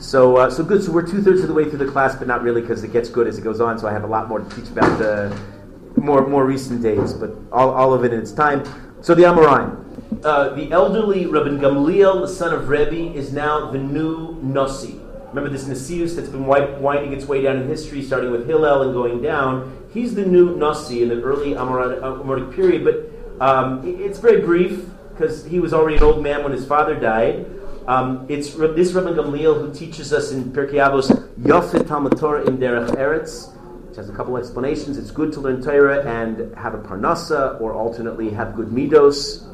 So, 0.00 0.38
uh, 0.38 0.50
so 0.50 0.64
good. 0.64 0.82
So 0.82 0.92
we're 0.92 1.06
two 1.06 1.22
thirds 1.22 1.42
of 1.42 1.48
the 1.48 1.54
way 1.54 1.68
through 1.68 1.78
the 1.78 1.92
class, 1.92 2.16
but 2.16 2.26
not 2.26 2.42
really 2.42 2.62
because 2.62 2.82
it 2.82 2.92
gets 2.92 3.10
good 3.10 3.26
as 3.26 3.38
it 3.38 3.42
goes 3.42 3.60
on. 3.60 3.78
So 3.78 3.86
I 3.86 3.92
have 3.92 4.02
a 4.02 4.06
lot 4.06 4.28
more 4.28 4.40
to 4.40 4.56
teach 4.56 4.70
about 4.70 4.98
the 4.98 5.38
more 5.96 6.26
more 6.26 6.46
recent 6.46 6.82
days, 6.82 7.12
but 7.12 7.30
all, 7.52 7.70
all 7.70 7.92
of 7.92 8.02
it 8.04 8.12
in 8.12 8.20
its 8.20 8.32
time. 8.32 8.64
So 9.02 9.14
the 9.14 9.24
Amoraim. 9.24 9.76
Uh, 10.24 10.54
the 10.54 10.72
elderly 10.72 11.26
Rabbi 11.26 11.50
Gamliel, 11.50 12.22
the 12.22 12.28
son 12.28 12.52
of 12.54 12.68
Rebbe, 12.68 13.14
is 13.16 13.32
now 13.32 13.70
the 13.70 13.78
new 13.78 14.38
Nasi. 14.42 14.98
Remember 15.28 15.50
this 15.50 15.64
Nasius 15.64 16.16
that's 16.16 16.28
been 16.28 16.46
winding 16.46 17.12
its 17.12 17.26
way 17.26 17.42
down 17.42 17.56
in 17.56 17.68
history, 17.68 18.02
starting 18.02 18.30
with 18.30 18.46
Hillel 18.46 18.82
and 18.82 18.92
going 18.92 19.22
down. 19.22 19.86
He's 19.92 20.14
the 20.14 20.26
new 20.26 20.56
Nasi 20.56 21.02
in 21.02 21.10
the 21.10 21.22
early 21.22 21.52
Amoritic 21.52 22.54
period, 22.54 22.84
but 22.84 23.46
um, 23.46 23.86
it's 23.86 24.18
very 24.18 24.40
brief 24.40 24.86
because 25.10 25.44
he 25.44 25.60
was 25.60 25.72
already 25.72 25.98
an 25.98 26.02
old 26.02 26.22
man 26.22 26.42
when 26.42 26.52
his 26.52 26.66
father 26.66 26.98
died. 26.98 27.46
Um, 27.86 28.26
it's 28.28 28.52
this 28.54 28.92
Rabbi 28.92 29.10
Gamliel 29.12 29.58
who 29.58 29.72
teaches 29.72 30.12
us 30.12 30.32
in 30.32 30.52
Pirkei 30.52 30.74
Avos 30.74 31.10
Yofet 31.40 31.88
Talmud 31.88 32.18
Torah 32.18 32.44
in 32.44 32.58
Derech 32.58 32.90
Eretz, 32.90 33.54
which 33.88 33.96
has 33.96 34.08
a 34.10 34.12
couple 34.12 34.36
explanations. 34.36 34.98
It's 34.98 35.10
good 35.10 35.32
to 35.32 35.40
learn 35.40 35.62
Torah 35.62 36.04
and 36.06 36.54
have 36.56 36.74
a 36.74 36.78
parnasa, 36.78 37.60
or 37.60 37.72
alternately 37.72 38.30
have 38.30 38.54
good 38.54 38.68
midos. 38.68 39.46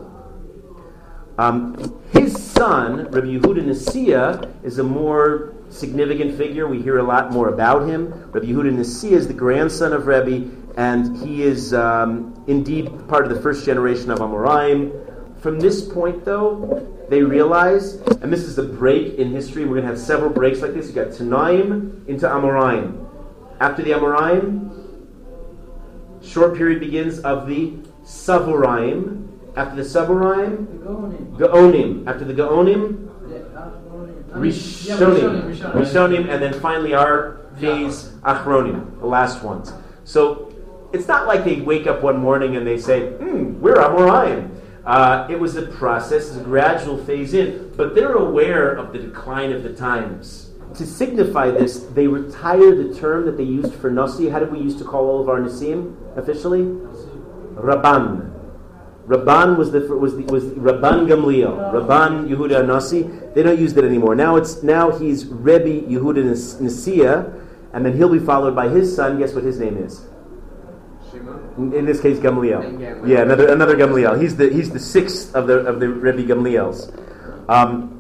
Um, 1.39 2.01
his 2.13 2.43
son, 2.43 3.05
Rabbi 3.11 3.27
Yehuda 3.27 3.65
Nasiya, 3.65 4.65
is 4.65 4.79
a 4.79 4.83
more 4.83 5.55
significant 5.69 6.37
figure. 6.37 6.67
We 6.67 6.83
hear 6.83 6.99
a 6.99 7.05
lot 7.05 7.31
more 7.31 7.49
about 7.49 7.89
him. 7.89 8.11
Rabbi 8.33 8.47
Yehuda 8.47 8.73
Nasiya 8.77 9.13
is 9.13 9.29
the 9.29 9.35
grandson 9.35 9.93
of 9.93 10.07
Rebbe, 10.09 10.51
and 10.77 11.17
he 11.19 11.43
is 11.43 11.73
um, 11.73 12.43
indeed 12.49 12.91
part 13.09 13.25
of 13.25 13.35
the 13.35 13.41
first 13.41 13.65
generation 13.65 14.11
of 14.11 14.19
Amoraim. 14.19 15.06
From 15.41 15.61
this 15.61 15.87
point, 15.87 16.25
though, 16.25 17.07
they 17.09 17.23
realize, 17.23 17.95
and 18.23 18.33
this 18.33 18.43
is 18.43 18.59
a 18.59 18.63
break 18.63 19.15
in 19.17 19.31
history, 19.31 19.65
we're 19.65 19.75
going 19.75 19.83
to 19.83 19.89
have 19.89 19.99
several 19.99 20.31
breaks 20.31 20.61
like 20.61 20.75
this. 20.75 20.89
you 20.89 20.95
got 20.95 21.09
Tanaim 21.09 22.07
into 22.09 22.27
Amoraim. 22.27 23.07
After 23.61 23.83
the 23.83 23.91
Amoraim, 23.91 24.73
short 26.23 26.57
period 26.57 26.81
begins 26.81 27.21
of 27.21 27.47
the 27.47 27.75
Savuraim. 28.03 29.29
After 29.57 29.77
the 29.77 29.83
Savuraim, 29.83 30.67
Gaonim. 31.37 32.07
After 32.07 32.25
the 32.25 32.35
Gaonim, 32.35 33.07
Rishonim. 34.31 35.57
Rishonim, 35.73 36.29
and 36.29 36.43
then 36.43 36.53
finally 36.61 36.95
our 36.95 37.47
phase, 37.59 38.11
Achronim, 38.23 38.99
the 39.01 39.07
last 39.07 39.43
ones. 39.43 39.73
So 40.05 40.53
it's 40.93 41.09
not 41.09 41.27
like 41.27 41.45
they 41.45 41.61
wake 41.61 41.87
up 41.87 42.03
one 42.03 42.19
morning 42.19 42.57
and 42.57 42.67
they 42.67 42.79
say, 42.79 43.11
hmm, 43.13 43.61
we're 43.61 43.77
Amoraim. 43.77 44.56
Uh, 44.87 45.27
it 45.29 45.39
was 45.39 45.57
a 45.57 45.63
process, 45.63 46.37
a 46.37 46.41
gradual 46.41 46.97
phase 46.97 47.35
in, 47.35 47.73
but 47.77 47.97
they're 47.97 48.15
aware 48.15 48.73
of 48.73 48.93
the 48.93 48.99
decline 49.01 49.51
of 49.51 49.65
the 49.65 49.73
times. 49.73 50.53
To 50.77 50.87
signify 50.87 51.51
this, 51.51 51.79
they 51.95 52.07
retire 52.07 52.73
the 52.75 52.95
term 52.95 53.27
that 53.27 53.37
they 53.37 53.45
used 53.45 53.75
for 53.75 53.91
Nasi. 53.91 54.29
How 54.29 54.39
did 54.39 54.53
we 54.53 54.61
used 54.61 54.79
to 54.79 54.85
call 54.85 55.09
all 55.09 55.21
of 55.21 55.29
our 55.29 55.41
Nasim 55.41 55.97
officially? 56.17 56.63
Rabban. 57.57 58.33
Rabban 59.09 59.57
was 59.57 59.73
the 59.73 59.81
was 59.81 60.17
the, 60.17 60.25
was 60.25 60.45
Rabban 60.45 61.09
Gamliel, 61.09 61.73
Rabban 61.73 62.29
Yehuda 62.29 62.67
Nasi. 62.67 63.03
They 63.35 63.43
don't 63.43 63.59
use 63.59 63.75
that 63.75 63.85
anymore. 63.85 64.15
Now 64.15 64.37
it's 64.37 64.63
now 64.63 64.91
he's 64.91 65.27
Rebbe 65.27 65.87
Yehuda 65.89 66.23
Nasiya, 66.61 67.43
and 67.73 67.85
then 67.85 67.97
he'll 67.97 68.13
be 68.13 68.19
followed 68.19 68.55
by 68.55 68.69
his 68.69 68.95
son. 68.95 69.19
Guess 69.19 69.33
what 69.33 69.45
his 69.45 69.59
name 69.59 69.79
is? 69.79 70.07
In 71.57 71.87
this 71.87 72.01
case, 72.01 72.19
Gamliel. 72.19 73.07
Yeah, 73.09 73.23
another 73.23 73.53
another 73.53 73.77
Gamliel. 73.77 74.21
He's 74.21 74.37
the 74.37 74.51
he's 74.51 74.71
the 74.71 74.79
sixth 74.79 75.35
of 75.35 75.47
the 75.47 75.61
of 75.61 75.81
the 75.81 75.89
Rebbe 75.89 76.23
Gamliels. 76.23 76.93
Um, 77.49 77.93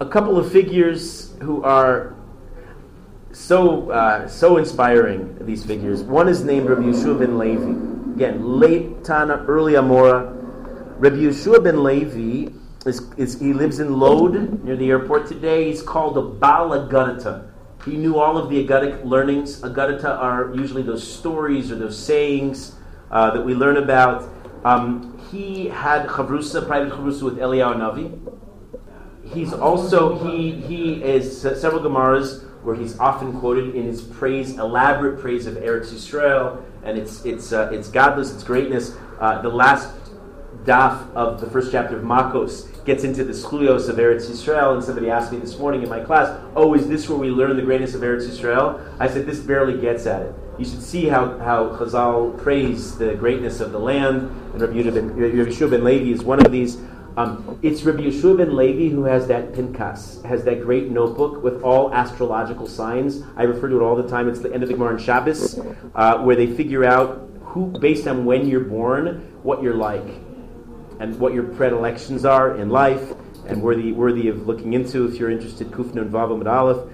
a 0.00 0.06
couple 0.06 0.36
of 0.36 0.50
figures 0.52 1.32
who 1.40 1.62
are 1.62 2.14
so 3.32 3.90
uh, 3.90 4.28
so 4.28 4.58
inspiring. 4.58 5.46
These 5.46 5.64
figures. 5.64 6.02
One 6.02 6.28
is 6.28 6.44
named 6.44 6.68
Rabbi 6.68 6.82
Yeshua 6.82 7.18
ben 7.18 7.38
Levi. 7.38 8.14
Again, 8.14 8.60
late 8.60 9.02
Tana, 9.02 9.44
early 9.48 9.72
Amora. 9.74 10.30
Rabbi 10.98 11.16
Yeshua 11.16 11.64
ben 11.64 11.82
Levi 11.82 12.52
is, 12.86 13.10
is 13.16 13.40
he 13.40 13.52
lives 13.52 13.80
in 13.80 13.98
Lod 13.98 14.62
near 14.64 14.76
the 14.76 14.90
airport 14.90 15.26
today. 15.26 15.70
He's 15.70 15.82
called 15.82 16.18
a 16.18 16.22
Balagadata. 16.22 17.50
He 17.84 17.96
knew 17.96 18.18
all 18.18 18.38
of 18.38 18.48
the 18.48 18.66
Agadic 18.66 19.04
learnings. 19.04 19.60
Agadata 19.60 20.18
are 20.18 20.54
usually 20.54 20.82
those 20.82 21.06
stories 21.06 21.70
or 21.70 21.76
those 21.76 21.98
sayings 21.98 22.76
uh, 23.10 23.30
that 23.30 23.44
we 23.44 23.54
learn 23.54 23.76
about. 23.76 24.28
Um, 24.64 25.18
he 25.30 25.68
had 25.68 26.06
chavrusa, 26.06 26.66
private 26.66 26.92
chavrusa 26.92 27.22
with 27.22 27.36
Eliyahu 27.36 27.76
Navi. 27.76 29.32
He's 29.34 29.52
also 29.52 30.18
he 30.26 30.52
he 30.52 31.02
is 31.02 31.40
several 31.40 31.82
gemaras 31.82 32.44
where 32.62 32.74
he's 32.74 32.98
often 32.98 33.38
quoted 33.40 33.74
in 33.74 33.84
his 33.84 34.00
praise, 34.00 34.56
elaborate 34.58 35.20
praise 35.20 35.46
of 35.46 35.54
Eretz 35.54 35.92
Yisrael 35.92 36.62
and 36.82 36.96
its 36.96 37.24
its 37.24 37.52
uh, 37.52 37.70
its 37.70 37.88
godless, 37.88 38.32
its 38.32 38.44
greatness. 38.44 38.96
Uh, 39.20 39.40
the 39.42 39.48
last 39.48 39.90
daf 40.64 41.12
of 41.14 41.40
the 41.40 41.50
first 41.50 41.70
chapter 41.70 41.96
of 41.96 42.02
Makos 42.02 42.68
gets 42.84 43.04
into 43.04 43.24
the 43.24 43.32
schuyos 43.32 43.88
of 43.88 43.96
Eretz 43.96 44.30
Yisrael, 44.30 44.74
and 44.74 44.82
somebody 44.82 45.10
asked 45.10 45.32
me 45.32 45.38
this 45.38 45.58
morning 45.58 45.82
in 45.82 45.88
my 45.88 46.00
class, 46.00 46.38
"Oh, 46.56 46.74
is 46.74 46.88
this 46.88 47.08
where 47.08 47.18
we 47.18 47.30
learn 47.30 47.56
the 47.56 47.62
greatness 47.62 47.94
of 47.94 48.02
Eretz 48.02 48.26
Yisrael?" 48.28 48.80
I 48.98 49.08
said, 49.08 49.26
"This 49.26 49.40
barely 49.40 49.78
gets 49.80 50.06
at 50.06 50.22
it. 50.22 50.34
You 50.58 50.64
should 50.64 50.82
see 50.82 51.06
how, 51.06 51.38
how 51.38 51.76
Chazal 51.76 52.38
praise 52.38 52.96
the 52.96 53.14
greatness 53.14 53.60
of 53.60 53.72
the 53.72 53.78
land, 53.78 54.30
and 54.52 54.60
Rabbi 54.60 54.74
Yehoshua 54.74 55.70
ben 55.70 55.84
Levi 55.84 56.12
is 56.12 56.22
one 56.22 56.44
of 56.44 56.52
these. 56.52 56.78
Um, 57.16 57.58
it's 57.62 57.82
Rabbi 57.82 58.02
Yeshua 58.02 58.36
ben 58.38 58.56
Levi 58.56 58.94
who 58.94 59.04
has 59.04 59.26
that 59.28 59.52
pinkas, 59.52 60.24
has 60.24 60.44
that 60.44 60.62
great 60.62 60.90
notebook 60.90 61.42
with 61.42 61.62
all 61.62 61.92
astrological 61.92 62.66
signs. 62.66 63.22
I 63.36 63.44
refer 63.44 63.68
to 63.68 63.76
it 63.76 63.82
all 63.82 63.96
the 63.96 64.08
time. 64.08 64.28
It's 64.28 64.40
the 64.40 64.52
end 64.52 64.62
of 64.62 64.68
the 64.68 64.74
Gemara 64.74 65.00
Shabbos, 65.00 65.60
uh, 65.94 66.18
where 66.18 66.36
they 66.36 66.46
figure 66.46 66.84
out 66.84 67.28
who, 67.42 67.66
based 67.66 68.08
on 68.08 68.24
when 68.24 68.48
you're 68.48 68.60
born, 68.60 69.32
what 69.42 69.62
you're 69.62 69.74
like 69.74 70.23
and 71.04 71.20
what 71.20 71.34
your 71.34 71.44
predilections 71.44 72.24
are 72.24 72.56
in 72.56 72.70
life 72.70 73.12
and 73.46 73.62
worthy 73.62 73.92
worthy 73.92 74.28
of 74.28 74.46
looking 74.46 74.72
into 74.72 75.06
if 75.06 75.16
you're 75.16 75.30
interested. 75.30 75.70
Kufnun 75.70 76.08
Vavam 76.08 76.46
Aleph. 76.46 76.90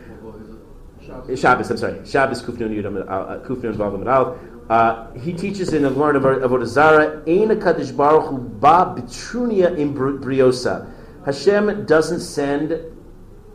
Shabbos, 1.39 1.71
I'm 1.71 1.77
sorry. 1.77 2.05
Shabbos 2.05 2.43
Kufnun 2.43 2.75
Yudam 2.75 3.09
uh, 3.09 3.39
Kufnun 3.47 3.75
Vavam 3.75 4.07
Aleph. 4.07 4.39
Uh, 4.69 5.13
he 5.13 5.33
teaches 5.33 5.73
in 5.73 5.83
the 5.83 5.91
Gemara 5.91 6.17
of 6.17 6.51
Avodah 6.51 6.67
Zarah, 6.67 7.23
Ein 7.27 7.49
Kadosh 7.61 7.97
Baruch 7.97 8.27
Hu 8.31 8.39
ba 8.39 8.95
bitrunia 8.97 9.77
in 9.77 9.95
briosa. 9.95 10.93
Hashem 11.25 11.87
doesn't 11.87 12.21
send 12.21 12.81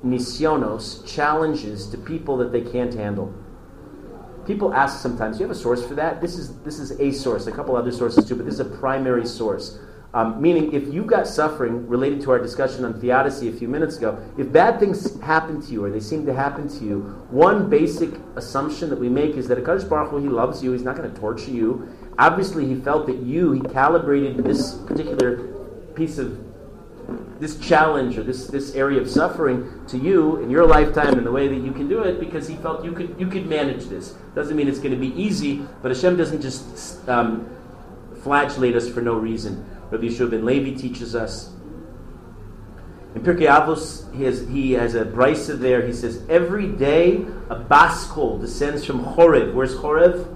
nisyonos, 0.06 1.06
challenges 1.06 1.88
to 1.88 1.98
people 1.98 2.38
that 2.38 2.52
they 2.52 2.62
can't 2.62 2.94
handle. 2.94 3.34
People 4.46 4.74
ask 4.74 5.02
sometimes, 5.02 5.38
do 5.38 5.44
you 5.44 5.48
have 5.48 5.56
a 5.56 5.60
source 5.60 5.86
for 5.86 5.96
that? 5.96 6.22
This 6.22 6.38
is 6.38 6.56
this 6.60 6.80
is 6.80 7.00
a 7.00 7.12
source, 7.12 7.48
a 7.48 7.52
couple 7.52 7.76
other 7.76 7.92
sources 7.92 8.26
too, 8.26 8.36
but 8.36 8.46
this 8.46 8.56
is 8.56 8.60
a 8.60 8.66
primary 8.66 9.26
source. 9.26 9.80
Um, 10.16 10.42
meaning, 10.42 10.72
if 10.72 10.94
you 10.94 11.04
got 11.04 11.28
suffering 11.28 11.90
related 11.90 12.22
to 12.22 12.32
our 12.32 12.40
discussion 12.40 12.86
on 12.86 13.02
theodicy 13.02 13.50
a 13.50 13.52
few 13.52 13.68
minutes 13.68 13.98
ago, 13.98 14.18
if 14.38 14.50
bad 14.50 14.80
things 14.80 15.20
happen 15.20 15.62
to 15.62 15.74
you 15.74 15.84
or 15.84 15.92
they 15.92 16.00
seem 16.00 16.26
to 16.26 16.34
happen 16.34 16.70
to 16.70 16.86
you, 16.86 17.02
one 17.30 17.70
basic 17.70 18.12
assumption 18.38 18.90
that 18.92 18.98
we 18.98 19.10
make 19.10 19.36
is 19.36 19.50
that 19.50 19.58
Akadosh 19.58 19.90
Baruch 19.90 20.12
Hu, 20.12 20.20
He 20.20 20.30
loves 20.30 20.64
you. 20.64 20.72
He's 20.72 20.84
not 20.84 20.96
going 20.96 21.14
to 21.14 21.20
torture 21.20 21.52
you. 21.52 21.90
Obviously, 22.18 22.66
He 22.66 22.76
felt 22.76 23.08
that 23.08 23.18
you, 23.18 23.52
He 23.52 23.60
calibrated 23.60 24.38
this 24.38 24.76
particular 24.76 25.48
piece 25.96 26.18
of 26.18 26.40
this 27.42 27.60
challenge 27.60 28.18
or 28.18 28.24
this, 28.24 28.48
this 28.48 28.74
area 28.74 29.02
of 29.02 29.10
suffering 29.10 29.86
to 29.88 29.98
you 29.98 30.38
in 30.38 30.50
your 30.50 30.66
lifetime 30.66 31.18
in 31.18 31.26
the 31.26 31.32
way 31.32 31.50
that 31.50 31.58
you 31.58 31.74
can 31.74 31.90
do 31.90 32.00
it 32.04 32.22
because 32.22 32.48
he 32.48 32.56
felt 32.56 32.84
you 32.84 32.94
could 32.94 33.16
you 33.20 33.28
could 33.28 33.46
manage 33.46 33.86
this. 33.86 34.16
Doesn't 34.34 34.56
mean 34.56 34.68
it's 34.68 34.80
going 34.80 34.92
to 34.92 34.98
be 34.98 35.14
easy, 35.22 35.68
but 35.84 35.92
Hashem 35.92 36.16
doesn't 36.16 36.42
just 36.42 37.08
um, 37.08 37.48
flagellate 38.24 38.76
us 38.76 38.90
for 38.90 39.02
no 39.02 39.14
reason. 39.14 39.64
Rabbi 39.92 40.06
Yeshua 40.06 40.30
ben 40.30 40.46
Levi 40.46 40.80
teaches 40.80 41.16
us. 41.16 41.52
In 43.16 43.22
Pirkei 43.22 43.48
Avos, 43.48 44.14
he 44.14 44.24
has, 44.24 44.48
he 44.50 44.74
has 44.74 44.94
a 44.94 45.06
brisa 45.06 45.58
there. 45.58 45.86
He 45.86 45.94
says, 45.94 46.22
every 46.28 46.68
day 46.68 47.26
a 47.50 47.56
baskol 47.56 48.42
descends 48.42 48.84
from 48.86 49.06
Chorev. 49.06 49.54
Where's 49.54 49.76
Chorev? 49.76 50.34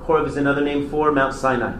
Chorev 0.00 0.26
is 0.26 0.36
another 0.36 0.62
name 0.62 0.90
for 0.90 1.10
Mount 1.12 1.34
Sinai. 1.34 1.76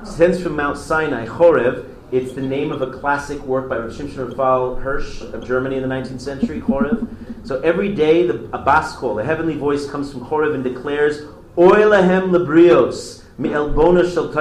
Descends 0.00 0.42
from 0.42 0.56
Mount 0.56 0.78
Sinai, 0.78 1.26
Chorev. 1.26 1.90
It's 2.10 2.32
the 2.32 2.42
name 2.42 2.72
of 2.72 2.80
a 2.80 2.90
classic 2.90 3.42
work 3.42 3.68
by 3.68 3.78
Rav 3.78 3.90
Shimshon 3.90 4.28
Raphael 4.28 4.76
Hirsch 4.76 5.20
of 5.20 5.46
Germany 5.46 5.76
in 5.76 5.82
the 5.82 5.88
19th 5.88 6.20
century, 6.20 6.60
Chorev. 6.60 7.06
So 7.44 7.60
every 7.60 7.94
day 7.94 8.26
the, 8.26 8.34
baskol, 8.34 9.20
a 9.20 9.24
heavenly 9.24 9.56
voice, 9.56 9.90
comes 9.90 10.10
from 10.10 10.22
Chorev 10.22 10.54
and 10.54 10.64
declares, 10.64 11.22
Oy 11.58 11.82
lahem 11.82 12.30
lebrios, 12.30 13.24
mi 13.36 13.50
elbona 13.50 14.10
shel 14.10 14.32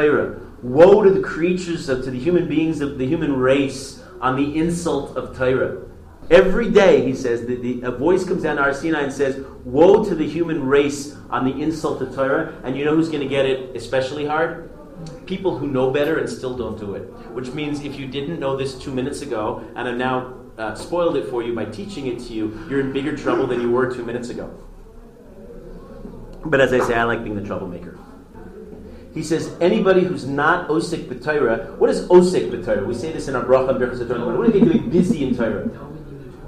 Woe 0.64 1.03
to 1.03 1.11
the 1.11 1.22
creatures, 1.22 1.89
of, 1.89 2.03
to 2.05 2.11
the 2.11 2.20
human 2.20 2.47
beings 2.47 2.82
of 2.82 2.97
the 2.97 3.05
human 3.05 3.34
race 3.34 4.01
on 4.22 4.38
the 4.38 4.57
insult 4.57 5.18
of 5.18 5.38
Torah. 5.38 5.86
Every 6.32 6.72
day, 6.72 7.05
he 7.05 7.14
says, 7.14 7.45
the, 7.45 7.55
the, 7.55 7.82
a 7.82 7.91
voice 7.91 8.24
comes 8.24 8.43
down 8.43 8.55
to 8.55 8.74
Sinai 8.74 9.01
and 9.01 9.14
says, 9.14 9.45
Woe 9.66 10.05
to 10.05 10.16
the 10.16 10.28
human 10.28 10.66
race 10.66 11.16
on 11.30 11.43
the 11.43 11.61
insult 11.61 11.99
to 11.99 12.16
Torah. 12.16 12.55
And 12.64 12.78
you 12.78 12.86
know 12.86 12.95
who's 12.95 13.09
going 13.09 13.22
to 13.22 13.28
get 13.28 13.45
it 13.45 13.76
especially 13.76 14.26
hard? 14.26 14.70
People 15.26 15.57
who 15.57 15.68
know 15.68 15.91
better 15.91 16.18
and 16.20 16.30
still 16.30 16.55
don't 16.55 16.80
do 16.80 16.95
it. 16.95 17.01
Which 17.34 17.51
means 17.51 17.84
if 17.84 17.99
you 17.99 18.07
didn't 18.07 18.39
know 18.39 18.55
this 18.55 18.76
two 18.76 18.93
minutes 18.93 19.22
ago 19.22 19.70
and 19.76 19.86
have 19.86 19.97
now 19.97 20.34
uh, 20.57 20.76
spoiled 20.76 21.18
it 21.18 21.30
for 21.30 21.43
you 21.43 21.53
by 21.53 21.66
teaching 21.66 22.07
it 22.07 22.20
to 22.20 22.34
you, 22.34 22.66
you're 22.70 22.80
in 22.80 22.93
bigger 22.93 23.18
trouble 23.18 23.45
than 23.47 23.59
you 23.59 23.70
were 23.70 23.93
two 23.93 24.05
minutes 24.05 24.30
ago. 24.30 24.49
But 26.45 26.61
as 26.61 26.72
I 26.72 26.80
say, 26.80 26.93
I 26.93 27.03
like 27.03 27.24
being 27.24 27.36
the 27.36 27.45
troublemaker. 27.45 27.93
He 29.14 29.22
says, 29.22 29.55
anybody 29.61 30.01
who's 30.01 30.26
not 30.26 30.70
osik 30.70 31.05
b'Torah, 31.05 31.78
what 31.78 31.89
is 31.89 32.07
osik 32.07 32.49
b'Torah? 32.49 32.86
We 32.86 32.95
say 32.95 33.11
this 33.11 33.28
in 33.28 33.36
our 33.36 33.43
bracha 33.43 33.70
and 33.70 33.80
berachas. 33.80 34.09
What 34.09 34.47
are 34.47 34.51
they 34.51 34.59
doing 34.59 34.89
busy 34.89 35.24
in 35.24 35.36
Torah? 35.36 35.70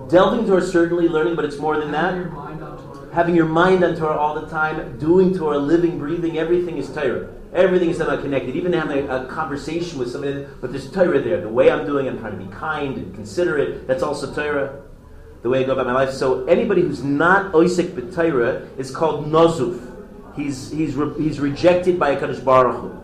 Delving 0.09 0.39
into 0.39 0.51
Torah, 0.51 0.61
certainly 0.61 1.07
learning, 1.07 1.35
but 1.35 1.45
it's 1.45 1.57
more 1.57 1.79
than 1.79 1.91
that. 1.91 2.27
Having 3.13 3.35
your 3.35 3.45
mind 3.45 3.83
on 3.83 3.95
Torah. 3.95 4.17
All 4.17 4.39
the 4.39 4.47
time, 4.47 4.97
doing 4.97 5.35
Torah, 5.37 5.57
living, 5.57 5.99
breathing, 5.99 6.37
everything 6.37 6.77
is 6.77 6.89
Torah. 6.91 7.29
Everything 7.53 7.89
is 7.89 7.97
somehow 7.97 8.19
connected. 8.19 8.55
Even 8.55 8.73
having 8.73 9.07
a, 9.07 9.23
a 9.23 9.25
conversation 9.27 9.97
with 9.97 10.11
somebody, 10.11 10.45
but 10.59 10.71
there's 10.71 10.91
Torah 10.91 11.21
there. 11.21 11.41
The 11.41 11.49
way 11.49 11.71
I'm 11.71 11.85
doing, 11.85 12.07
I'm 12.07 12.19
trying 12.19 12.37
to 12.37 12.43
be 12.43 12.51
kind 12.51 12.97
and 12.97 13.13
considerate. 13.15 13.87
That's 13.87 14.03
also 14.03 14.33
Torah. 14.33 14.81
The 15.43 15.49
way 15.49 15.63
I 15.63 15.67
go 15.67 15.73
about 15.73 15.85
my 15.85 15.93
life. 15.93 16.11
So 16.11 16.45
anybody 16.45 16.81
who's 16.81 17.03
not 17.03 17.53
oisik 17.53 17.91
b'Torah 17.91 18.77
is 18.77 18.91
called 18.91 19.27
nozuf. 19.27 19.94
He's 20.35 20.71
he's 20.71 20.95
re, 20.95 21.13
he's 21.21 21.39
rejected 21.39 21.99
by 21.99 22.15
Hakadosh 22.15 22.43
Baruch 22.43 22.81
Hu. 22.81 23.01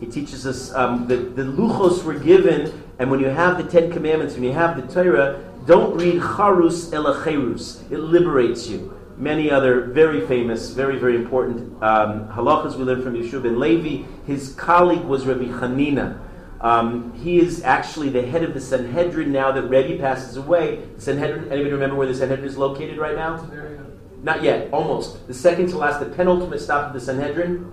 He 0.00 0.06
teaches 0.06 0.46
us 0.46 0.72
um, 0.74 1.08
that 1.08 1.34
the 1.34 1.42
luchos 1.42 2.04
were 2.04 2.14
given, 2.14 2.84
and 2.98 3.10
when 3.10 3.18
you 3.18 3.26
have 3.26 3.58
the 3.58 3.68
Ten 3.68 3.90
Commandments, 3.90 4.34
when 4.34 4.44
you 4.44 4.52
have 4.52 4.76
the 4.76 4.92
Torah, 4.92 5.44
don't 5.66 5.96
read 5.96 6.22
charus 6.22 6.90
elacherus. 6.92 7.82
It 7.90 7.98
liberates 7.98 8.68
you. 8.68 8.94
Many 9.16 9.50
other 9.50 9.86
very 9.86 10.24
famous, 10.26 10.70
very 10.70 10.96
very 10.96 11.16
important 11.16 11.82
um, 11.82 12.28
halachas 12.28 12.76
we 12.76 12.84
learned 12.84 13.02
from 13.02 13.14
Yeshua 13.14 13.42
ben 13.42 13.58
Levi. 13.58 14.06
His 14.26 14.54
colleague 14.54 15.04
was 15.04 15.26
Rabbi 15.26 15.46
Hanina. 15.46 16.20
Um, 16.60 17.12
he 17.14 17.38
is 17.38 17.62
actually 17.62 18.08
the 18.10 18.22
head 18.22 18.42
of 18.42 18.54
the 18.54 18.60
Sanhedrin 18.60 19.30
now 19.32 19.52
that 19.52 19.62
Rebbe 19.62 20.00
passes 20.00 20.36
away. 20.36 20.84
Sanhedrin. 20.98 21.50
Anybody 21.50 21.72
remember 21.72 21.96
where 21.96 22.06
the 22.06 22.14
Sanhedrin 22.14 22.46
is 22.46 22.56
located 22.56 22.98
right 22.98 23.16
now? 23.16 23.87
Not 24.22 24.42
yet, 24.42 24.68
almost. 24.72 25.26
The 25.26 25.34
second 25.34 25.68
to 25.68 25.78
last, 25.78 26.00
the 26.00 26.06
penultimate 26.06 26.60
stop 26.60 26.88
of 26.88 26.92
the 26.92 27.00
Sanhedrin. 27.00 27.72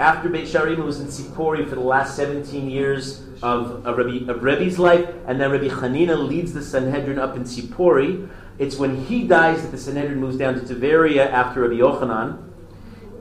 After 0.00 0.28
Beit 0.28 0.48
Shearim, 0.48 0.82
was 0.84 1.00
in 1.00 1.06
Sipori 1.06 1.68
for 1.68 1.74
the 1.74 1.80
last 1.82 2.16
17 2.16 2.68
years 2.68 3.22
of, 3.42 3.86
of, 3.86 3.98
Rebbe, 3.98 4.30
of 4.32 4.42
Rebbe's 4.42 4.78
life, 4.78 5.08
and 5.26 5.40
then 5.40 5.50
Rebbe 5.50 5.68
Hanina 5.68 6.16
leads 6.16 6.52
the 6.52 6.62
Sanhedrin 6.62 7.18
up 7.18 7.36
in 7.36 7.44
Sipori. 7.44 8.28
It's 8.58 8.76
when 8.76 9.04
he 9.04 9.28
dies 9.28 9.62
that 9.62 9.70
the 9.70 9.78
Sanhedrin 9.78 10.18
moves 10.18 10.36
down 10.36 10.54
to 10.54 10.60
Tiberia 10.60 11.30
after 11.30 11.68
Rebbe 11.68 11.82
Yochanan. 11.82 12.42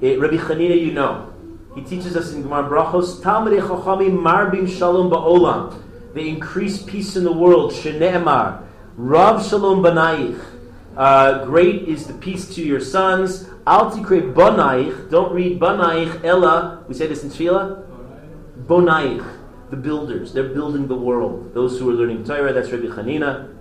It, 0.01 0.19
Rebbe 0.19 0.37
Hanina, 0.37 0.79
you 0.79 0.93
know, 0.93 1.33
he 1.75 1.81
teaches 1.81 2.15
us 2.15 2.33
in 2.33 2.43
Gemara 2.43 2.69
Brachos, 2.69 3.19
Talmidei 3.21 3.59
Chachamim 3.59 4.17
marbim 4.19 4.69
shalom 4.69 5.09
ba'olam. 5.09 5.81
They 6.13 6.29
increase 6.29 6.81
peace 6.83 7.15
in 7.15 7.23
the 7.23 7.31
world. 7.33 7.71
Shene'emar, 7.71 8.63
Rav 8.95 9.45
shalom 9.47 9.81
banayich. 9.81 10.52
Uh, 10.95 11.43
great 11.45 11.87
is 11.87 12.05
the 12.05 12.13
peace 12.13 12.53
to 12.53 12.61
your 12.61 12.79
sons. 12.79 13.49
Al 13.65 13.89
tikre 13.89 14.31
bonaich. 14.33 15.09
Don't 15.09 15.33
read 15.33 15.59
bonaich 15.59 16.23
ella. 16.23 16.83
We 16.87 16.93
say 16.93 17.07
this 17.07 17.23
in 17.23 17.29
Tefillah. 17.29 17.83
Bonaich, 18.67 19.25
the 19.71 19.75
builders. 19.75 20.33
They're 20.33 20.49
building 20.49 20.87
the 20.87 20.95
world. 20.95 21.53
Those 21.55 21.79
who 21.79 21.89
are 21.89 21.93
learning 21.93 22.25
Torah. 22.25 22.53
That's 22.53 22.69
Rabbi 22.69 22.85
Hanina. 22.85 23.55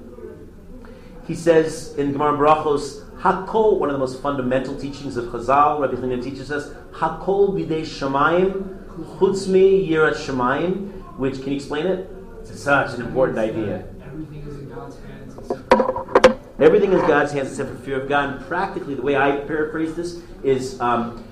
He 1.27 1.35
says 1.35 1.95
in 1.97 2.13
Gemara 2.13 2.37
Brachos, 2.37 3.09
Hakol, 3.21 3.79
one 3.79 3.89
of 3.89 3.95
the 3.95 4.01
most 4.01 4.21
fundamental 4.21 4.79
teachings 4.79 5.17
of 5.17 5.27
Chazal, 5.27 5.81
Rabbi 5.81 5.95
Hanina 5.95 6.23
teaches 6.23 6.51
us, 6.51 6.75
Hakol 6.93 7.55
bidei 7.55 7.83
shamayim, 7.83 8.85
chutzmi 9.19 9.89
yirat 9.89 10.17
shamayim, 10.17 10.91
which, 11.17 11.41
can 11.41 11.51
you 11.51 11.57
explain 11.57 11.87
it? 11.87 12.11
It's 12.41 12.61
such 12.61 12.95
an 12.95 13.07
important 13.07 13.39
idea. 13.39 13.87
Everything 14.05 14.43
is 14.47 14.59
in 14.59 14.69
God's 14.69 14.99
hands 14.99 15.39
except 15.39 15.73
for 15.73 16.39
Everything 16.63 16.93
is 16.93 17.01
God's 17.03 17.33
hands 17.33 17.51
except 17.51 17.71
for 17.71 17.77
fear 17.79 18.01
of 18.01 18.09
God. 18.09 18.37
And 18.37 18.47
practically, 18.47 18.95
the 18.95 19.03
way 19.03 19.17
I 19.17 19.39
paraphrase 19.39 19.97
this 19.97 20.23
is 20.45 20.81
um, 20.81 21.25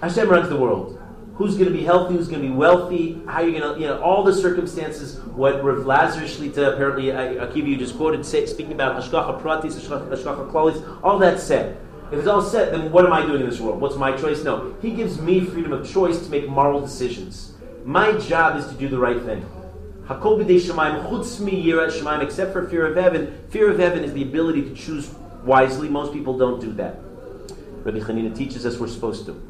Hashem 0.00 0.26
runs 0.26 0.48
the 0.48 0.56
world. 0.56 0.98
Who's 1.34 1.54
going 1.54 1.70
to 1.70 1.76
be 1.76 1.84
healthy? 1.84 2.14
Who's 2.14 2.28
going 2.28 2.40
to 2.40 2.48
be 2.48 2.54
wealthy? 2.54 3.20
How 3.26 3.42
you're 3.42 3.60
going 3.60 3.74
to, 3.74 3.78
you 3.78 3.86
know, 3.86 4.00
all 4.00 4.24
the 4.24 4.32
circumstances. 4.32 5.20
What 5.20 5.62
Rav 5.62 5.84
Lazarus 5.84 6.34
Shlita, 6.34 6.72
apparently, 6.72 7.12
uh, 7.12 7.46
Akiva, 7.46 7.66
you 7.66 7.76
just 7.76 7.94
quoted, 7.98 8.24
say, 8.24 8.46
speaking 8.46 8.72
about 8.72 8.96
Hashgacha 8.96 9.42
Pratis, 9.42 9.78
Hashgacha 9.78 10.50
Klalis, 10.50 10.98
all 11.02 11.18
that 11.18 11.40
said. 11.40 11.78
If 12.10 12.18
it's 12.18 12.26
all 12.26 12.40
set, 12.40 12.72
then 12.72 12.90
what 12.90 13.04
am 13.04 13.12
I 13.12 13.20
doing 13.26 13.42
in 13.42 13.50
this 13.50 13.60
world? 13.60 13.82
What's 13.82 13.96
my 13.96 14.16
choice? 14.16 14.42
No. 14.44 14.74
He 14.80 14.92
gives 14.92 15.20
me 15.20 15.44
freedom 15.44 15.74
of 15.74 15.86
choice 15.86 16.24
to 16.24 16.30
make 16.30 16.48
moral 16.48 16.80
decisions. 16.80 17.52
My 17.84 18.12
job 18.12 18.56
is 18.56 18.66
to 18.68 18.74
do 18.74 18.88
the 18.88 18.98
right 18.98 19.20
thing. 19.22 19.44
Hakol 20.10 20.42
b'dei 20.42 20.58
shemaim 20.58 21.08
chutz 21.08 21.38
mi 21.38 21.52
yirat 21.64 21.92
shemaim, 21.92 22.20
except 22.20 22.52
for 22.52 22.68
fear 22.68 22.84
of 22.84 22.96
heaven. 22.96 23.44
Fear 23.50 23.70
of 23.70 23.78
heaven 23.78 24.02
is 24.02 24.12
the 24.12 24.24
ability 24.24 24.62
to 24.62 24.74
choose 24.74 25.14
wisely. 25.44 25.88
Most 25.88 26.12
people 26.12 26.36
don't 26.36 26.60
do 26.60 26.72
that. 26.72 26.96
Rabbi 27.84 28.00
Hanina 28.00 28.36
teaches 28.36 28.66
us 28.66 28.76
we're 28.78 28.88
supposed 28.88 29.24
to. 29.26 29.40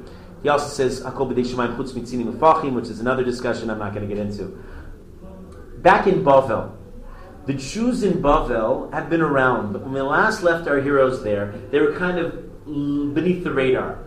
He 0.43 0.51
also 0.51 0.69
says 0.69 1.01
Hakol 1.01 1.33
b'dei 1.33 1.47
shemaim 1.47 1.79
chutz 1.79 1.93
mitzinim 1.93 2.31
ufachim, 2.35 2.75
which 2.75 2.89
is 2.89 3.01
another 3.01 3.25
discussion 3.25 3.71
I'm 3.71 3.79
not 3.79 3.95
going 3.95 4.07
to 4.07 4.15
get 4.15 4.23
into. 4.23 4.63
Back 5.79 6.07
in 6.07 6.23
Bavel, 6.23 6.77
the 7.47 7.55
Jews 7.55 8.03
in 8.03 8.21
Bavel 8.21 8.93
have 8.93 9.09
been 9.09 9.23
around, 9.23 9.73
but 9.73 9.81
when 9.81 9.95
we 9.95 10.03
last 10.03 10.43
left 10.43 10.69
our 10.69 10.83
heroes 10.83 11.23
there, 11.25 11.55
they 11.71 11.81
were 11.81 11.95
kind 11.97 12.19
of 12.19 13.15
beneath 13.15 13.45
the 13.45 13.51
radar 13.51 13.99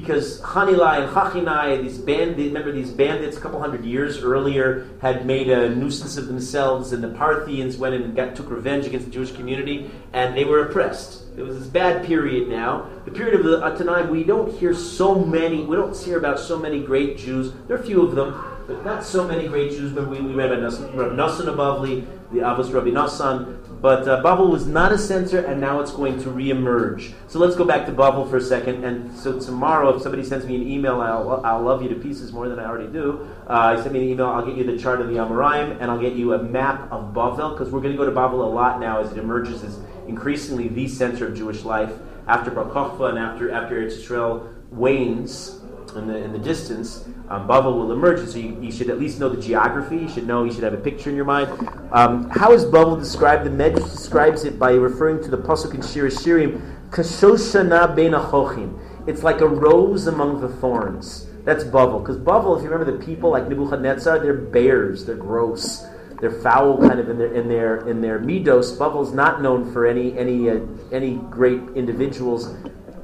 because 0.00 0.40
Hanilai 0.40 1.04
and 1.04 1.14
Hachinai, 1.14 1.82
these 1.82 1.98
bandits, 1.98 2.48
remember 2.48 2.72
these 2.72 2.90
bandits 2.90 3.36
a 3.36 3.40
couple 3.40 3.60
hundred 3.60 3.84
years 3.84 4.22
earlier 4.22 4.88
had 5.00 5.26
made 5.26 5.50
a 5.50 5.74
nuisance 5.74 6.16
of 6.16 6.28
themselves, 6.28 6.92
and 6.92 7.04
the 7.04 7.08
Parthians 7.08 7.76
went 7.76 7.94
and 7.94 8.16
got, 8.16 8.34
took 8.34 8.50
revenge 8.50 8.86
against 8.86 9.06
the 9.06 9.12
Jewish 9.12 9.32
community, 9.32 9.90
and 10.12 10.36
they 10.36 10.44
were 10.44 10.66
oppressed. 10.66 11.21
It 11.36 11.42
was 11.42 11.58
this 11.58 11.68
bad 11.68 12.04
period 12.04 12.48
now. 12.48 12.88
The 13.06 13.10
period 13.10 13.40
of 13.40 13.44
the 13.44 13.60
Atanai, 13.60 14.10
we 14.10 14.22
don't 14.22 14.52
hear 14.52 14.74
so 14.74 15.14
many, 15.14 15.64
we 15.64 15.76
don't 15.76 15.96
hear 15.96 16.18
about 16.18 16.38
so 16.38 16.58
many 16.58 16.82
great 16.82 17.16
Jews. 17.16 17.52
There 17.66 17.76
are 17.76 17.80
a 17.80 17.82
few 17.82 18.02
of 18.02 18.14
them, 18.14 18.34
but 18.66 18.84
not 18.84 19.02
so 19.02 19.26
many 19.26 19.48
great 19.48 19.70
Jews. 19.70 19.92
But 19.92 20.08
we, 20.08 20.20
we 20.20 20.34
read 20.34 20.52
about 20.52 20.72
Rabbi 20.94 21.14
Nassan 21.14 21.46
of 21.48 21.56
Bavli, 21.56 22.06
the 22.32 22.40
Avos 22.40 22.72
Rabbi 22.72 22.90
Nassan. 22.90 23.58
But 23.80 24.06
uh, 24.06 24.22
Babel 24.22 24.48
was 24.48 24.66
not 24.66 24.92
a 24.92 24.98
center, 24.98 25.40
and 25.40 25.60
now 25.60 25.80
it's 25.80 25.90
going 25.90 26.22
to 26.22 26.28
reemerge. 26.28 27.14
So 27.26 27.40
let's 27.40 27.56
go 27.56 27.64
back 27.64 27.86
to 27.86 27.92
Babel 27.92 28.26
for 28.28 28.36
a 28.36 28.40
second. 28.40 28.84
And 28.84 29.12
so 29.18 29.40
tomorrow, 29.40 29.96
if 29.96 30.02
somebody 30.02 30.22
sends 30.22 30.46
me 30.46 30.54
an 30.54 30.70
email, 30.70 31.00
I'll, 31.00 31.44
I'll 31.44 31.62
love 31.62 31.82
you 31.82 31.88
to 31.88 31.96
pieces 31.96 32.30
more 32.30 32.48
than 32.48 32.60
I 32.60 32.66
already 32.66 32.92
do. 32.92 33.28
Uh, 33.48 33.82
send 33.82 33.94
me 33.94 34.02
an 34.02 34.08
email, 34.10 34.26
I'll 34.26 34.46
get 34.46 34.56
you 34.56 34.64
the 34.64 34.78
chart 34.78 35.00
of 35.00 35.08
the 35.08 35.14
Amoraim, 35.14 35.78
and 35.80 35.90
I'll 35.90 35.98
get 35.98 36.12
you 36.12 36.34
a 36.34 36.42
map 36.42 36.92
of 36.92 37.12
Babel, 37.12 37.52
because 37.52 37.70
we're 37.72 37.80
going 37.80 37.92
to 37.92 37.98
go 37.98 38.04
to 38.04 38.12
Babel 38.12 38.44
a 38.44 38.52
lot 38.52 38.78
now 38.78 39.00
as 39.00 39.10
it 39.10 39.18
emerges 39.18 39.64
as 39.64 39.80
increasingly 40.06 40.68
the 40.68 40.88
center 40.88 41.26
of 41.26 41.36
Jewish 41.36 41.64
life. 41.64 41.92
After 42.26 42.50
Bar 42.50 42.66
Kokhba 42.66 43.10
and 43.10 43.18
after, 43.18 43.50
after 43.50 43.80
Eretz 43.80 43.98
Yisrael 43.98 44.48
wanes, 44.70 45.62
in 45.96 46.06
the, 46.06 46.16
in 46.16 46.32
the 46.32 46.38
distance, 46.38 47.04
um, 47.28 47.46
Babel 47.46 47.78
will 47.78 47.92
emerge. 47.92 48.20
And 48.20 48.28
so 48.28 48.38
you, 48.38 48.58
you, 48.60 48.72
should 48.72 48.90
at 48.90 48.98
least 48.98 49.20
know 49.20 49.28
the 49.28 49.40
geography. 49.40 49.96
You 49.96 50.08
should 50.08 50.26
know, 50.26 50.44
you 50.44 50.52
should 50.52 50.62
have 50.62 50.74
a 50.74 50.78
picture 50.78 51.10
in 51.10 51.16
your 51.16 51.24
mind. 51.24 51.50
Um, 51.92 52.30
how 52.30 52.52
is 52.52 52.64
Babel 52.64 52.96
described? 52.96 53.44
The 53.44 53.50
Medrash 53.50 53.90
describes 53.90 54.44
it 54.44 54.58
by 54.58 54.72
referring 54.72 55.22
to 55.24 55.30
the 55.30 55.38
Pasuk 55.38 55.74
in 55.74 55.82
Shir 55.82 56.08
Shirim, 56.08 56.60
Kashoshana 56.90 57.94
ben 57.94 58.12
Achochim. 58.12 58.78
It's 59.06 59.22
like 59.22 59.40
a 59.40 59.48
rose 59.48 60.06
among 60.06 60.40
the 60.40 60.48
thorns. 60.48 61.26
That's 61.44 61.64
Babel. 61.64 62.00
Because 62.00 62.18
Babel, 62.18 62.56
if 62.56 62.62
you 62.62 62.70
remember 62.70 62.96
the 62.96 63.04
people 63.04 63.30
like 63.30 63.48
Nebuchadnezzar, 63.48 64.20
they're 64.20 64.34
bears, 64.34 65.04
they're 65.04 65.16
gross. 65.16 65.84
They're 66.22 66.30
foul, 66.30 66.78
kind 66.78 67.00
of 67.00 67.08
in 67.08 67.18
their 67.18 67.34
in 67.34 67.48
their 67.48 67.88
in 67.88 68.00
their 68.00 68.20
midos. 68.20 68.78
Babel's 68.78 69.12
not 69.12 69.42
known 69.42 69.72
for 69.72 69.84
any 69.84 70.16
any 70.16 70.48
uh, 70.48 70.60
any 70.92 71.16
great 71.16 71.60
individuals 71.74 72.54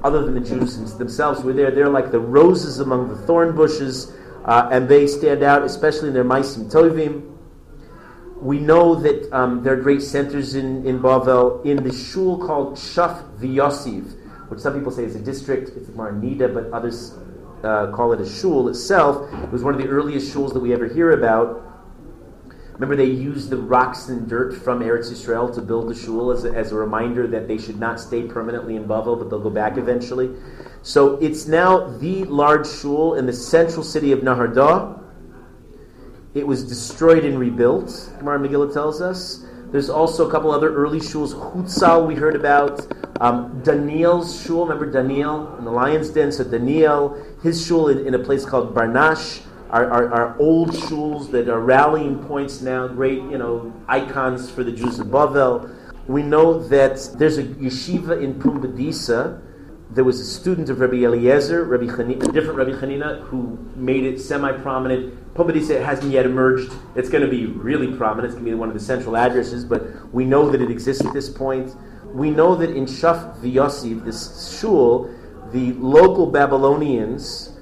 other 0.05 0.25
than 0.25 0.35
the 0.35 0.41
Jews 0.41 0.77
themselves 0.95 1.43
were 1.43 1.53
there. 1.53 1.73
They're 1.73 1.89
like 1.89 2.13
the 2.13 2.21
roses 2.21 2.79
among 2.79 3.09
the 3.09 3.17
thorn 3.17 3.57
bushes, 3.57 4.13
uh, 4.45 4.69
and 4.71 4.89
they 4.89 5.09
stand 5.09 5.43
out, 5.43 5.65
especially 5.65 6.07
in 6.07 6.15
their 6.15 6.23
Maisim 6.23 6.71
Tovim. 6.71 7.37
We 8.41 8.61
know 8.61 8.95
that 8.95 9.37
um, 9.37 9.65
there 9.65 9.73
are 9.73 9.83
great 9.83 10.03
centers 10.03 10.55
in, 10.55 10.87
in 10.87 11.01
Bavel, 11.01 11.67
in 11.67 11.83
the 11.83 11.93
shul 11.93 12.39
called 12.39 12.75
Shaf 12.75 13.37
Vyosiv, 13.41 14.17
which 14.49 14.61
some 14.61 14.75
people 14.75 14.93
say 14.93 15.03
is 15.03 15.17
a 15.17 15.21
district. 15.21 15.71
It's 15.77 15.89
more 15.89 16.13
Nida, 16.13 16.55
but 16.55 16.71
others 16.71 17.15
uh, 17.65 17.91
call 17.91 18.13
it 18.13 18.21
a 18.21 18.29
shul 18.29 18.69
itself. 18.69 19.29
It 19.43 19.51
was 19.51 19.65
one 19.65 19.75
of 19.75 19.81
the 19.81 19.89
earliest 19.89 20.33
shuls 20.33 20.53
that 20.53 20.61
we 20.61 20.73
ever 20.73 20.87
hear 20.87 21.11
about. 21.11 21.65
Remember, 22.79 22.95
they 22.95 23.11
used 23.11 23.51
the 23.51 23.57
rocks 23.57 24.09
and 24.09 24.29
dirt 24.29 24.55
from 24.55 24.81
Eretz 24.81 25.11
Yisrael 25.11 25.53
to 25.53 25.61
build 25.61 25.89
the 25.89 25.97
shul 25.97 26.31
as 26.31 26.45
a, 26.45 26.53
as 26.53 26.71
a 26.71 26.77
reminder 26.77 27.27
that 27.27 27.49
they 27.49 27.59
should 27.59 27.81
not 27.81 27.99
stay 27.99 28.23
permanently 28.23 28.77
in 28.77 28.85
Bavel, 28.85 29.19
but 29.19 29.29
they'll 29.31 29.41
go 29.41 29.51
back 29.51 29.77
eventually. 29.77 30.31
So 30.83 31.17
it's 31.17 31.49
now 31.49 31.89
the 31.99 32.23
large 32.27 32.69
shul 32.69 33.15
in 33.15 33.27
the 33.27 33.33
central 33.33 33.83
city 33.83 34.13
of 34.13 34.21
Nahardah. 34.21 35.03
It 36.35 36.47
was 36.47 36.63
destroyed 36.63 37.25
and 37.25 37.41
rebuilt, 37.41 38.13
Gemara 38.21 38.39
Megillah 38.39 38.73
tells 38.73 39.01
us. 39.01 39.45
There's 39.73 39.91
also 39.91 40.29
a 40.29 40.31
couple 40.31 40.53
other 40.53 40.73
early 40.73 41.01
shuls. 41.01 41.35
Hutzal 41.35 42.07
we 42.07 42.15
heard 42.15 42.37
about. 42.37 42.87
Um, 43.21 43.61
Daniel's 43.65 44.41
shul, 44.41 44.65
remember 44.65 44.89
Daniel 44.91 45.57
in 45.59 45.65
the 45.65 45.73
lion's 45.73 46.11
den? 46.11 46.31
So 46.31 46.45
Daniel, 46.45 47.21
his 47.43 47.67
shul 47.67 47.89
in, 47.89 48.07
in 48.07 48.15
a 48.15 48.21
place 48.21 48.45
called 48.45 48.73
Barnash. 48.73 49.43
Our, 49.71 49.91
our, 49.91 50.15
our, 50.15 50.39
old 50.39 50.71
shuls 50.71 51.31
that 51.33 51.49
are 51.51 51.61
rallying 51.61 52.25
points 52.25 52.63
now, 52.63 52.89
great 52.89 53.19
you 53.19 53.37
know 53.37 53.75
icons 53.87 54.51
for 54.51 54.65
the 54.65 54.73
Jews 54.73 54.99
of 54.99 55.09
Bavel. 55.09 55.75
We 56.07 56.23
know 56.23 56.59
that 56.69 57.17
there's 57.19 57.37
a 57.37 57.45
yeshiva 57.45 58.23
in 58.23 58.41
Pumbedisa. 58.41 59.43
There 59.91 60.05
was 60.05 60.21
a 60.21 60.25
student 60.25 60.71
of 60.71 60.81
Rabbi 60.81 61.05
Eliezer, 61.05 61.65
Rabbi 61.65 61.85
Chanina, 61.85 62.33
different 62.33 62.57
Rabbi 62.57 62.71
Chanina, 62.73 63.21
who 63.25 63.59
made 63.77 64.05
it 64.05 64.19
semi-prominent. 64.19 65.35
Pumbedisa 65.35 65.85
hasn't 65.85 66.13
yet 66.13 66.25
emerged. 66.25 66.73
It's 66.97 67.11
going 67.11 67.25
to 67.25 67.31
be 67.31 67.45
really 67.45 67.95
prominent. 67.95 68.27
It's 68.27 68.35
going 68.35 68.47
to 68.47 68.51
be 68.51 68.55
one 68.55 68.69
of 68.69 68.75
the 68.75 68.81
central 68.81 69.19
addresses, 69.19 69.67
but 69.67 70.13
we 70.15 70.25
know 70.25 70.51
that 70.51 70.63
it 70.63 70.71
exists 70.71 71.05
at 71.05 71.13
this 71.13 71.29
point. 71.29 71.75
We 72.07 72.31
know 72.31 72.55
that 72.55 72.71
in 72.71 72.87
Shaf 72.87 73.39
V'Yosiv, 73.41 74.05
this 74.07 74.59
shul, 74.59 75.15
the 75.53 75.75
local 75.75 76.27
Babylonians 76.27 77.53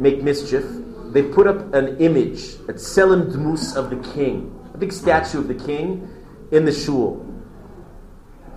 make 0.00 0.22
mischief. 0.22 0.64
They 1.12 1.22
put 1.22 1.46
up 1.46 1.74
an 1.74 1.98
image, 1.98 2.54
a 2.68 2.74
tselem 2.74 3.32
dmus 3.32 3.76
of 3.76 3.90
the 3.90 3.96
king, 4.14 4.54
a 4.72 4.78
big 4.78 4.92
statue 4.92 5.38
of 5.38 5.48
the 5.48 5.54
king 5.54 6.08
in 6.52 6.64
the 6.64 6.72
shul. 6.72 7.26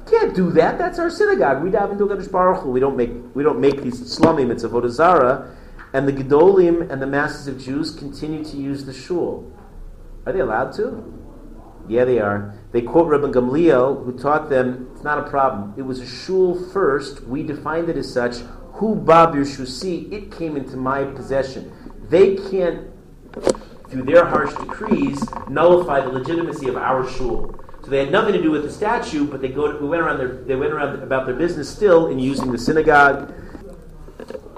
Can't 0.10 0.36
do 0.36 0.52
that. 0.52 0.78
That's 0.78 1.00
our 1.00 1.10
synagogue. 1.10 1.64
We 1.64 1.70
daven 1.70 1.98
to 1.98 2.06
Kadosh 2.06 2.32
Baruch 2.32 2.64
Hu. 2.64 2.72
We 2.72 2.80
don't 2.80 2.98
make 2.98 3.12
we 3.34 3.42
don't 3.42 3.60
make 3.60 3.82
these 3.82 4.18
slumim. 4.18 4.52
It's 4.52 4.64
a 4.64 4.70
vodazara, 4.70 5.56
and 5.94 6.08
the 6.08 6.12
gedolim 6.12 6.92
and 6.92 7.02
the 7.02 7.08
masses 7.08 7.48
of 7.48 7.58
Jews 7.58 7.92
continue 7.92 8.44
to 8.44 8.58
use 8.58 8.86
the 8.86 8.94
shul. 8.94 9.52
Are 10.26 10.34
they 10.34 10.40
allowed 10.40 10.74
to? 10.74 11.22
Yeah, 11.88 12.06
they 12.06 12.20
are. 12.20 12.54
They 12.72 12.82
quote 12.82 13.08
Rabbi 13.08 13.28
Gamliel, 13.28 14.06
who 14.06 14.18
taught 14.18 14.50
them 14.50 14.90
it's 14.94 15.04
not 15.04 15.20
a 15.20 15.30
problem. 15.30 15.74
It 15.78 15.82
was 15.82 16.00
a 16.00 16.08
shul 16.08 16.56
first. 16.72 17.24
We 17.24 17.44
defined 17.44 17.90
it 17.90 17.98
as 17.98 18.12
such. 18.12 18.38
Hu 18.74 18.96
bab 18.96 19.34
shusi. 19.34 20.12
It 20.12 20.32
came 20.32 20.58
into 20.58 20.78
my 20.78 21.04
possession. 21.04 21.72
They 22.14 22.36
can't, 22.36 22.92
through 23.90 24.04
their 24.04 24.24
harsh 24.24 24.54
decrees, 24.54 25.20
nullify 25.50 26.02
the 26.02 26.10
legitimacy 26.10 26.68
of 26.68 26.78
our 26.78 27.10
shul. 27.10 27.60
So 27.82 27.90
they 27.90 27.98
had 27.98 28.12
nothing 28.12 28.34
to 28.34 28.42
do 28.42 28.52
with 28.52 28.62
the 28.62 28.72
statue, 28.72 29.26
but 29.26 29.42
they 29.42 29.48
go. 29.48 29.72
To, 29.72 29.80
we 29.80 29.88
went 29.88 30.04
around 30.04 30.20
their. 30.20 30.28
They 30.28 30.56
went 30.56 30.74
around 30.74 31.02
about 31.02 31.26
their 31.26 31.34
business 31.34 31.68
still 31.68 32.06
in 32.12 32.20
using 32.20 32.52
the 32.52 32.60
synagogue. 32.60 33.34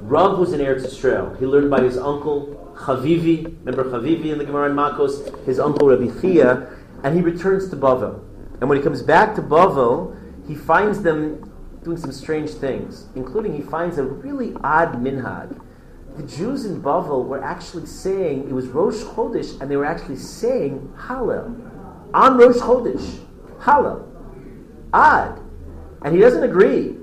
Rav 0.01 0.37
was 0.37 0.51
in 0.51 0.59
Eretz 0.59 0.81
Yisrael. 0.81 1.39
He 1.39 1.45
learned 1.45 1.71
by 1.71 1.81
his 1.81 1.97
uncle 1.97 2.75
Chavivi. 2.75 3.45
Remember 3.63 3.85
Chavivi 3.85 4.33
in 4.33 4.37
the 4.37 4.43
Gemara 4.43 4.69
in 4.69 4.75
Makos? 4.75 5.45
His 5.45 5.57
uncle 5.57 5.87
Rabbi 5.87 6.11
Chia, 6.19 6.67
and 7.05 7.15
he 7.15 7.21
returns 7.21 7.69
to 7.69 7.77
Bavel. 7.77 8.21
And 8.59 8.67
when 8.67 8.77
he 8.77 8.83
comes 8.83 9.01
back 9.01 9.33
to 9.35 9.41
Bavel, 9.41 10.13
he 10.45 10.55
finds 10.55 11.03
them 11.03 11.49
doing 11.85 11.95
some 11.95 12.11
strange 12.11 12.49
things, 12.49 13.05
including 13.15 13.55
he 13.55 13.61
finds 13.61 13.97
a 13.97 14.03
really 14.03 14.53
odd 14.61 15.01
minhag. 15.01 15.57
The 16.17 16.23
Jews 16.23 16.65
in 16.65 16.81
Bavel 16.81 17.25
were 17.25 17.43
actually 17.43 17.85
saying 17.85 18.47
it 18.47 18.53
was 18.53 18.67
Rosh 18.67 19.01
Chodesh, 19.03 19.59
and 19.59 19.69
they 19.69 19.75
were 19.75 19.85
actually 19.85 20.15
saying 20.15 20.93
Hallel 20.97 22.13
on 22.13 22.37
Rosh 22.37 22.57
Chodesh. 22.57 23.19
Hallel. 23.59 24.07
Odd. 24.93 25.41
And 26.03 26.15
he 26.15 26.21
doesn't 26.21 26.43
agree. 26.43 26.97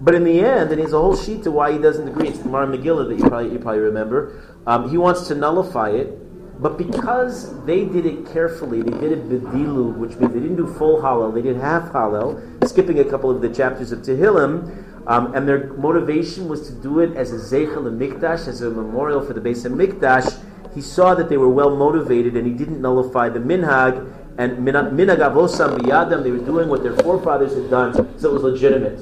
But 0.00 0.14
in 0.14 0.24
the 0.24 0.40
end, 0.40 0.70
and 0.70 0.80
he's 0.80 0.92
a 0.92 0.98
whole 0.98 1.16
sheet 1.16 1.42
to 1.42 1.50
why 1.50 1.72
he 1.72 1.78
doesn't 1.78 2.06
agree. 2.06 2.28
It's 2.28 2.38
the 2.38 2.48
Mar 2.48 2.66
Megillah 2.66 3.08
that 3.08 3.18
you 3.18 3.28
probably, 3.28 3.52
you 3.52 3.58
probably 3.58 3.80
remember. 3.80 4.56
Um, 4.66 4.88
he 4.88 4.96
wants 4.96 5.26
to 5.28 5.34
nullify 5.34 5.90
it. 5.90 6.16
But 6.60 6.76
because 6.76 7.64
they 7.66 7.84
did 7.84 8.04
it 8.04 8.26
carefully, 8.32 8.82
they 8.82 8.98
did 8.98 9.12
it 9.12 9.28
bedilu, 9.28 9.96
which 9.96 10.16
means 10.16 10.32
they 10.32 10.40
didn't 10.40 10.56
do 10.56 10.66
full 10.66 11.00
Hallel, 11.00 11.32
they 11.32 11.42
did 11.42 11.56
half 11.56 11.92
Hallel, 11.92 12.66
skipping 12.68 12.98
a 12.98 13.04
couple 13.04 13.30
of 13.30 13.40
the 13.40 13.48
chapters 13.48 13.92
of 13.92 14.00
Tehillim, 14.00 14.87
um, 15.08 15.34
and 15.34 15.48
their 15.48 15.72
motivation 15.74 16.48
was 16.48 16.68
to 16.68 16.72
do 16.74 17.00
it 17.00 17.16
as 17.16 17.32
a 17.32 17.36
Zeichel 17.36 17.86
and 17.88 18.00
Mikdash, 18.00 18.46
as 18.46 18.60
a 18.60 18.70
memorial 18.70 19.20
for 19.20 19.32
the 19.32 19.40
base 19.40 19.64
of 19.64 19.72
Mikdash 19.72 20.44
he 20.74 20.82
saw 20.82 21.14
that 21.14 21.28
they 21.28 21.36
were 21.36 21.48
well 21.48 21.74
motivated 21.74 22.36
and 22.36 22.46
he 22.46 22.52
didn't 22.52 22.80
nullify 22.80 23.28
the 23.28 23.40
minhag. 23.40 24.14
And 24.38 24.58
minhag 24.58 25.18
avosam 25.18 25.78
biyadam, 25.78 26.22
they 26.22 26.30
were 26.30 26.38
doing 26.38 26.68
what 26.68 26.84
their 26.84 26.96
forefathers 26.98 27.54
had 27.54 27.68
done, 27.68 27.92
so 28.18 28.30
it 28.30 28.32
was 28.32 28.42
legitimate. 28.42 29.00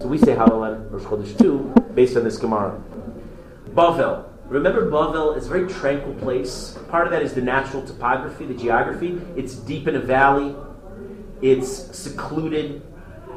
So 0.00 0.06
we 0.06 0.18
say 0.18 0.36
Hallel 0.36 0.88
Rosh 0.92 1.02
Chodesh 1.02 1.36
too, 1.36 1.74
based 1.94 2.16
on 2.16 2.22
this 2.22 2.36
Gemara. 2.36 2.80
Bavel. 3.70 4.26
Remember, 4.46 4.88
Bavel 4.88 5.36
is 5.36 5.46
a 5.46 5.48
very 5.48 5.68
tranquil 5.68 6.14
place. 6.14 6.78
Part 6.88 7.06
of 7.06 7.12
that 7.12 7.22
is 7.22 7.34
the 7.34 7.42
natural 7.42 7.84
topography, 7.84 8.46
the 8.46 8.54
geography. 8.54 9.20
It's 9.36 9.54
deep 9.56 9.88
in 9.88 9.96
a 9.96 10.00
valley. 10.00 10.54
It's 11.42 11.68
secluded. 11.96 12.82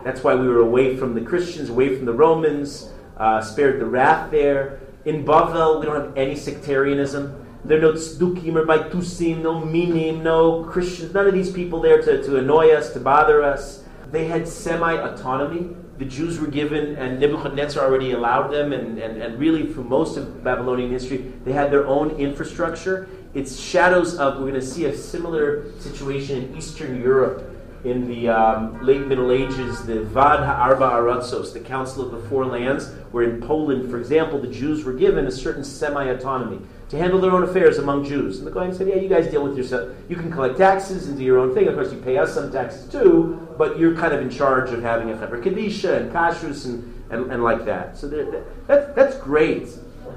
That's 0.03 0.23
why 0.23 0.35
we 0.35 0.47
were 0.47 0.59
away 0.59 0.97
from 0.97 1.13
the 1.13 1.21
Christians, 1.21 1.69
away 1.69 1.95
from 1.95 2.05
the 2.05 2.13
Romans, 2.13 2.91
uh, 3.17 3.41
spared 3.41 3.79
the 3.79 3.85
wrath 3.85 4.31
there. 4.31 4.79
In 5.05 5.25
Bavel, 5.25 5.79
we 5.79 5.85
don't 5.85 5.95
have 5.95 6.17
any 6.17 6.35
sectarianism. 6.35 7.37
There 7.63 7.77
are 7.77 7.81
no 7.81 7.93
tzdukim 7.93 8.55
or 8.55 8.65
baitusim, 8.65 9.43
no 9.43 9.59
minim, 9.59 10.23
no 10.23 10.63
Christians, 10.63 11.13
none 11.13 11.27
of 11.27 11.33
these 11.33 11.51
people 11.51 11.79
there 11.79 12.01
to, 12.01 12.23
to 12.23 12.37
annoy 12.37 12.71
us, 12.71 12.93
to 12.93 12.99
bother 12.99 13.43
us. 13.43 13.83
They 14.11 14.25
had 14.25 14.47
semi 14.47 14.93
autonomy. 14.93 15.75
The 15.99 16.05
Jews 16.05 16.39
were 16.39 16.47
given, 16.47 16.95
and 16.95 17.19
Nebuchadnezzar 17.19 17.85
already 17.85 18.13
allowed 18.13 18.47
them, 18.47 18.73
and, 18.73 18.97
and, 18.97 19.21
and 19.21 19.39
really 19.39 19.67
for 19.67 19.81
most 19.81 20.17
of 20.17 20.43
Babylonian 20.43 20.89
history, 20.89 21.31
they 21.45 21.51
had 21.51 21.71
their 21.71 21.85
own 21.85 22.09
infrastructure. 22.11 23.07
It's 23.35 23.59
shadows 23.59 24.17
of, 24.17 24.35
we're 24.35 24.49
going 24.49 24.53
to 24.55 24.65
see 24.65 24.85
a 24.85 24.97
similar 24.97 25.71
situation 25.79 26.41
in 26.41 26.57
Eastern 26.57 26.99
Europe 26.99 27.50
in 27.83 28.07
the 28.07 28.29
um, 28.29 28.85
late 28.85 29.07
Middle 29.07 29.31
Ages, 29.31 29.85
the 29.85 30.03
Vad 30.03 30.39
Ha'arba 30.39 30.85
Aratzos, 30.85 31.53
the 31.53 31.59
Council 31.59 32.03
of 32.03 32.11
the 32.11 32.29
Four 32.29 32.45
Lands, 32.45 32.89
where 33.11 33.23
in 33.23 33.41
Poland, 33.41 33.89
for 33.89 33.97
example, 33.97 34.39
the 34.39 34.47
Jews 34.47 34.83
were 34.83 34.93
given 34.93 35.25
a 35.25 35.31
certain 35.31 35.63
semi 35.63 36.05
autonomy 36.05 36.59
to 36.89 36.97
handle 36.97 37.19
their 37.19 37.31
own 37.31 37.43
affairs 37.43 37.77
among 37.77 38.03
Jews. 38.03 38.37
And 38.37 38.45
the 38.45 38.51
Kohen 38.51 38.73
said, 38.73 38.87
Yeah, 38.87 38.95
you 38.95 39.09
guys 39.09 39.31
deal 39.31 39.43
with 39.43 39.57
yourself. 39.57 39.95
You 40.09 40.15
can 40.15 40.31
collect 40.31 40.57
taxes 40.57 41.07
and 41.07 41.17
do 41.17 41.23
your 41.23 41.39
own 41.39 41.53
thing. 41.53 41.67
Of 41.67 41.75
course, 41.75 41.91
you 41.91 41.99
pay 41.99 42.17
us 42.17 42.33
some 42.33 42.51
taxes 42.51 42.91
too, 42.91 43.47
but 43.57 43.79
you're 43.79 43.95
kind 43.95 44.13
of 44.13 44.21
in 44.21 44.29
charge 44.29 44.71
of 44.71 44.81
having 44.81 45.09
a 45.09 45.13
Chevra 45.13 45.41
Kadisha 45.41 46.01
and 46.01 46.11
Kashrus 46.11 46.65
and, 46.65 47.03
and, 47.09 47.31
and 47.31 47.43
like 47.43 47.65
that. 47.65 47.97
So 47.97 48.07
that, 48.09 48.95
that's 48.95 49.17
great. 49.17 49.69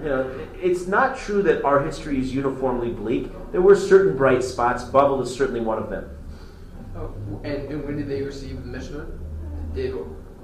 You 0.03 0.11
know, 0.11 0.49
it's 0.61 0.87
not 0.87 1.17
true 1.17 1.43
that 1.45 1.65
our 1.65 1.83
history 1.83 2.19
is 2.19 2.35
uniformly 2.35 2.91
bleak. 2.91 3.31
There 3.53 3.63
were 3.63 3.77
certain 3.77 4.17
bright 4.17 4.43
spots. 4.43 4.85
Bavel 4.85 5.23
is 5.23 5.35
certainly 5.35 5.61
one 5.61 5.79
of 5.79 5.89
them. 5.89 6.11
Oh, 6.97 7.15
and, 7.43 7.69
and 7.71 7.85
when 7.85 7.97
did 7.97 8.09
they 8.09 8.23
receive 8.23 8.61
the 8.61 8.67
Mishnah? 8.67 9.07
Did 9.75 9.95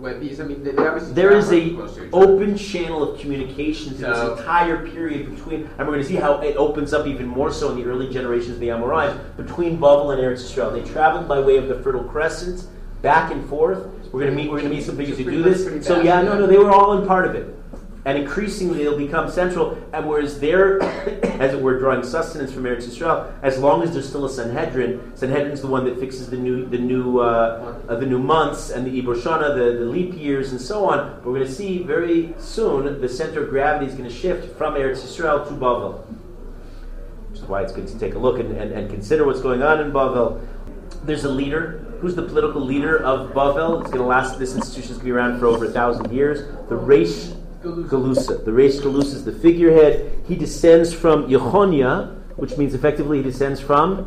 because 0.02 0.40
I 0.40 0.44
mean, 0.44 0.64
they, 0.64 0.74
obviously 0.76 1.12
there 1.12 1.36
is 1.36 1.52
a 1.52 1.76
open 2.12 2.56
channel 2.56 3.02
of 3.02 3.20
communications 3.20 4.00
in 4.00 4.10
this 4.10 4.38
entire 4.38 4.88
period 4.88 5.34
between, 5.34 5.64
and 5.64 5.78
we're 5.80 5.92
going 5.92 6.00
to 6.00 6.08
see 6.08 6.16
how 6.16 6.40
it 6.40 6.56
opens 6.56 6.94
up 6.94 7.06
even 7.06 7.26
more 7.26 7.52
so 7.52 7.70
in 7.70 7.76
the 7.76 7.84
early 7.84 8.10
generations 8.10 8.54
of 8.54 8.60
the 8.60 8.68
Amoraim, 8.68 9.36
between 9.36 9.78
Bavel 9.78 10.14
and 10.14 10.22
Eretz 10.22 10.40
Yisrael. 10.40 10.72
They 10.72 10.90
traveled 10.90 11.28
by 11.28 11.38
way 11.38 11.58
of 11.58 11.68
the 11.68 11.82
Fertile 11.82 12.04
Crescent, 12.04 12.66
back 13.02 13.30
and 13.30 13.46
forth. 13.46 13.86
We're 14.10 14.20
going 14.20 14.30
to 14.30 14.36
meet. 14.36 14.50
We're 14.50 14.60
going 14.60 14.70
to 14.70 14.74
meet 14.74 14.84
some 14.84 14.96
people 14.96 15.16
who 15.16 15.30
do 15.30 15.42
this. 15.42 15.86
So 15.86 16.00
yeah, 16.00 16.22
no, 16.22 16.38
no, 16.38 16.46
they 16.46 16.56
were 16.56 16.70
all 16.70 16.98
in 16.98 17.06
part 17.06 17.26
of 17.26 17.34
it 17.34 17.59
and 18.04 18.16
increasingly 18.16 18.82
it'll 18.82 18.96
become 18.96 19.30
central. 19.30 19.76
And 19.92 20.08
whereas 20.08 20.40
they're, 20.40 20.82
as 21.40 21.54
it 21.54 21.60
were, 21.60 21.78
drawing 21.78 22.02
sustenance 22.02 22.52
from 22.52 22.64
Eretz 22.64 22.88
Yisrael, 22.88 23.32
as 23.42 23.58
long 23.58 23.82
as 23.82 23.92
there's 23.92 24.08
still 24.08 24.24
a 24.24 24.30
Sanhedrin, 24.30 25.12
Sanhedrin's 25.14 25.60
the 25.60 25.66
one 25.66 25.84
that 25.84 25.98
fixes 25.98 26.30
the 26.30 26.36
new, 26.36 26.66
the 26.66 26.78
new, 26.78 27.20
uh, 27.20 27.78
uh, 27.88 27.96
the 27.96 28.06
new 28.06 28.18
months 28.18 28.70
and 28.70 28.86
the 28.86 29.02
Iboshana, 29.02 29.54
the, 29.54 29.78
the 29.78 29.84
leap 29.84 30.14
years, 30.14 30.52
and 30.52 30.60
so 30.60 30.88
on. 30.88 31.16
But 31.16 31.26
we're 31.26 31.36
going 31.36 31.46
to 31.46 31.52
see 31.52 31.82
very 31.82 32.34
soon 32.38 33.00
the 33.00 33.08
center 33.08 33.44
of 33.44 33.50
gravity 33.50 33.86
is 33.86 33.94
going 33.94 34.08
to 34.08 34.14
shift 34.14 34.56
from 34.56 34.74
Eretz 34.74 35.02
Yisrael 35.02 35.46
to 35.48 35.54
Bavel, 35.54 36.04
which 37.30 37.40
is 37.40 37.46
why 37.46 37.62
it's 37.62 37.72
good 37.72 37.86
to 37.88 37.98
take 37.98 38.14
a 38.14 38.18
look 38.18 38.40
and, 38.40 38.56
and, 38.56 38.72
and 38.72 38.90
consider 38.90 39.26
what's 39.26 39.40
going 39.40 39.62
on 39.62 39.80
in 39.80 39.92
Bavel. 39.92 40.46
There's 41.04 41.24
a 41.24 41.30
leader. 41.30 41.86
Who's 42.00 42.14
the 42.14 42.22
political 42.22 42.62
leader 42.62 43.02
of 43.02 43.32
Bavel? 43.32 43.82
It's 43.82 43.90
going 43.90 44.02
to 44.02 44.08
last. 44.08 44.38
This 44.38 44.54
institution 44.54 44.92
is 44.92 44.96
going 44.96 45.00
to 45.00 45.04
be 45.04 45.10
around 45.12 45.38
for 45.38 45.46
over 45.46 45.66
a 45.66 45.70
thousand 45.70 46.10
years. 46.12 46.40
The 46.68 46.76
Reish 46.76 47.36
Galusa. 47.62 48.44
The 48.44 48.50
Reish 48.50 48.80
Galusa 48.80 49.14
is 49.14 49.24
the 49.24 49.32
figurehead. 49.32 50.22
He 50.26 50.36
descends 50.36 50.92
from 50.92 51.28
Yechonia, 51.28 52.16
which 52.36 52.56
means 52.56 52.74
effectively 52.74 53.18
he 53.18 53.22
descends 53.22 53.60
from 53.60 54.06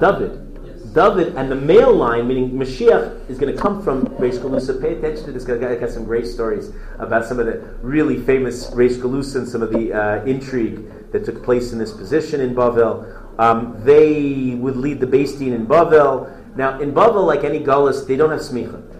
David. 0.00 0.48
David 0.94 1.36
and 1.36 1.50
the 1.50 1.56
male 1.56 1.94
line, 1.94 2.28
meaning 2.28 2.50
Mashiach, 2.50 3.28
is 3.30 3.38
going 3.38 3.54
to 3.54 3.60
come 3.60 3.82
from 3.82 4.06
Reish 4.18 4.38
Galusa. 4.38 4.80
Pay 4.80 4.94
attention 4.94 5.24
to 5.24 5.32
this 5.32 5.44
guy. 5.44 5.54
I 5.54 5.76
got 5.76 5.90
some 5.90 6.04
great 6.04 6.26
stories 6.26 6.70
about 6.98 7.24
some 7.24 7.38
of 7.38 7.46
the 7.46 7.58
really 7.80 8.18
famous 8.20 8.70
Reish 8.70 8.96
Galusa 8.98 9.36
and 9.36 9.48
some 9.48 9.62
of 9.62 9.70
the 9.72 9.92
uh, 9.92 10.24
intrigue 10.24 11.10
that 11.12 11.24
took 11.24 11.42
place 11.42 11.72
in 11.72 11.78
this 11.78 11.92
position 11.92 12.40
in 12.40 12.54
Bavel. 12.54 13.18
Um, 13.38 13.80
they 13.84 14.54
would 14.54 14.76
lead 14.76 15.00
the 15.00 15.06
Beis 15.06 15.38
Din 15.38 15.54
in 15.54 15.66
Bavel. 15.66 16.56
Now, 16.56 16.78
in 16.78 16.92
Bavel, 16.92 17.26
like 17.26 17.44
any 17.44 17.60
Gullus, 17.60 18.06
they 18.06 18.16
don't 18.16 18.30
have 18.30 18.40
smicha. 18.40 18.91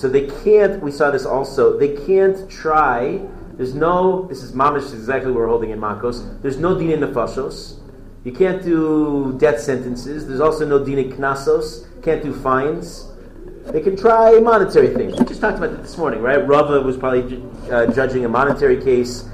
So 0.00 0.08
they 0.08 0.28
can't, 0.42 0.82
we 0.82 0.92
saw 0.92 1.10
this 1.10 1.26
also, 1.26 1.78
they 1.78 1.94
can't 2.06 2.48
try, 2.50 3.20
there's 3.58 3.74
no, 3.74 4.22
this 4.28 4.42
is 4.42 4.52
mamish 4.52 4.94
exactly 4.94 5.30
what 5.30 5.40
we're 5.40 5.48
holding 5.48 5.72
in 5.72 5.78
Makos, 5.78 6.40
there's 6.40 6.56
no 6.56 6.74
din 6.78 6.92
in 6.92 7.00
the 7.00 7.08
fashos. 7.08 7.78
You 8.24 8.32
can't 8.32 8.62
do 8.62 9.36
death 9.38 9.60
sentences. 9.60 10.26
There's 10.26 10.40
also 10.40 10.66
no 10.66 10.82
dina 10.82 11.04
knasos. 11.04 11.86
Can't 12.02 12.22
do 12.22 12.32
fines. 12.32 13.08
They 13.66 13.82
can 13.82 13.94
try 13.94 14.38
monetary 14.38 14.88
things. 14.88 15.18
We 15.18 15.26
just 15.26 15.42
talked 15.42 15.58
about 15.58 15.72
that 15.72 15.82
this 15.82 15.98
morning, 15.98 16.22
right? 16.22 16.48
Rava 16.48 16.80
was 16.80 16.96
probably 16.96 17.42
uh, 17.70 17.92
judging 17.92 18.24
a 18.24 18.28
monetary 18.30 18.82
case. 18.82 19.28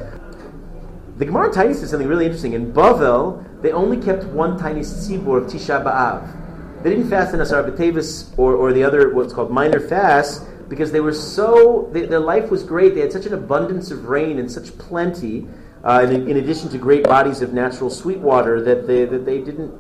The 1.19 1.27
Gemara 1.27 1.47
in 1.47 1.55
Tiny 1.55 1.75
says 1.75 1.91
something 1.91 2.09
really 2.09 2.25
interesting. 2.25 2.55
In 2.55 2.73
Bavel, 2.73 3.63
they 3.63 3.71
only 3.71 4.05
kept 4.05 4.25
one 4.25 4.59
tiny 4.59 4.81
tzibur 4.81 5.45
of 5.45 5.45
Tisha 5.45 5.85
B'Av. 5.85 6.83
They 6.83 6.91
didn't 6.91 7.09
fast 7.09 7.35
in 7.35 7.41
Asar 7.41 7.63
B'Tevis 7.63 8.37
or, 8.37 8.57
or 8.57 8.73
the 8.73 8.83
other, 8.83 9.15
what's 9.15 9.33
called 9.33 9.53
minor 9.53 9.79
fasts, 9.79 10.45
because 10.69 10.93
they 10.93 11.01
were 11.01 11.13
so, 11.13 11.89
they, 11.93 12.07
their 12.07 12.21
life 12.21 12.51
was 12.51 12.63
great. 12.63 12.95
They 12.95 13.01
had 13.01 13.13
such 13.13 13.27
an 13.27 13.35
abundance 13.35 13.91
of 13.91 14.07
rain 14.07 14.39
and 14.39 14.51
such 14.51 14.77
plenty, 14.79 15.47
uh, 15.85 16.07
in, 16.11 16.29
in, 16.29 16.37
addition 16.39 16.69
to 16.71 16.79
great 16.79 17.05
bodies 17.05 17.43
of 17.43 17.53
natural 17.53 17.91
sweet 17.91 18.19
water, 18.19 18.61
that 18.63 18.87
they, 18.87 19.05
that 19.05 19.25
they 19.25 19.41
didn't 19.41 19.73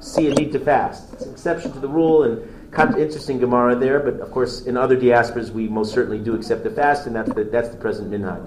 see 0.00 0.28
a 0.28 0.34
need 0.34 0.52
to 0.52 0.60
fast. 0.60 1.12
It's 1.12 1.24
an 1.24 1.32
exception 1.32 1.72
to 1.72 1.80
the 1.80 1.88
rule, 1.88 2.22
and 2.22 2.70
kind 2.70 2.90
of 2.90 2.98
interesting 2.98 3.38
Gemara 3.38 3.74
there, 3.76 4.00
but 4.00 4.20
of 4.20 4.30
course, 4.30 4.66
in 4.66 4.76
other 4.76 4.96
diasporas, 4.96 5.50
we 5.50 5.68
most 5.68 5.92
certainly 5.92 6.18
do 6.18 6.34
accept 6.34 6.64
the 6.64 6.70
fast, 6.70 7.06
and 7.06 7.16
that's 7.16 7.32
the, 7.32 7.44
that's 7.44 7.70
the 7.70 7.76
present 7.76 8.10
minhag. 8.10 8.46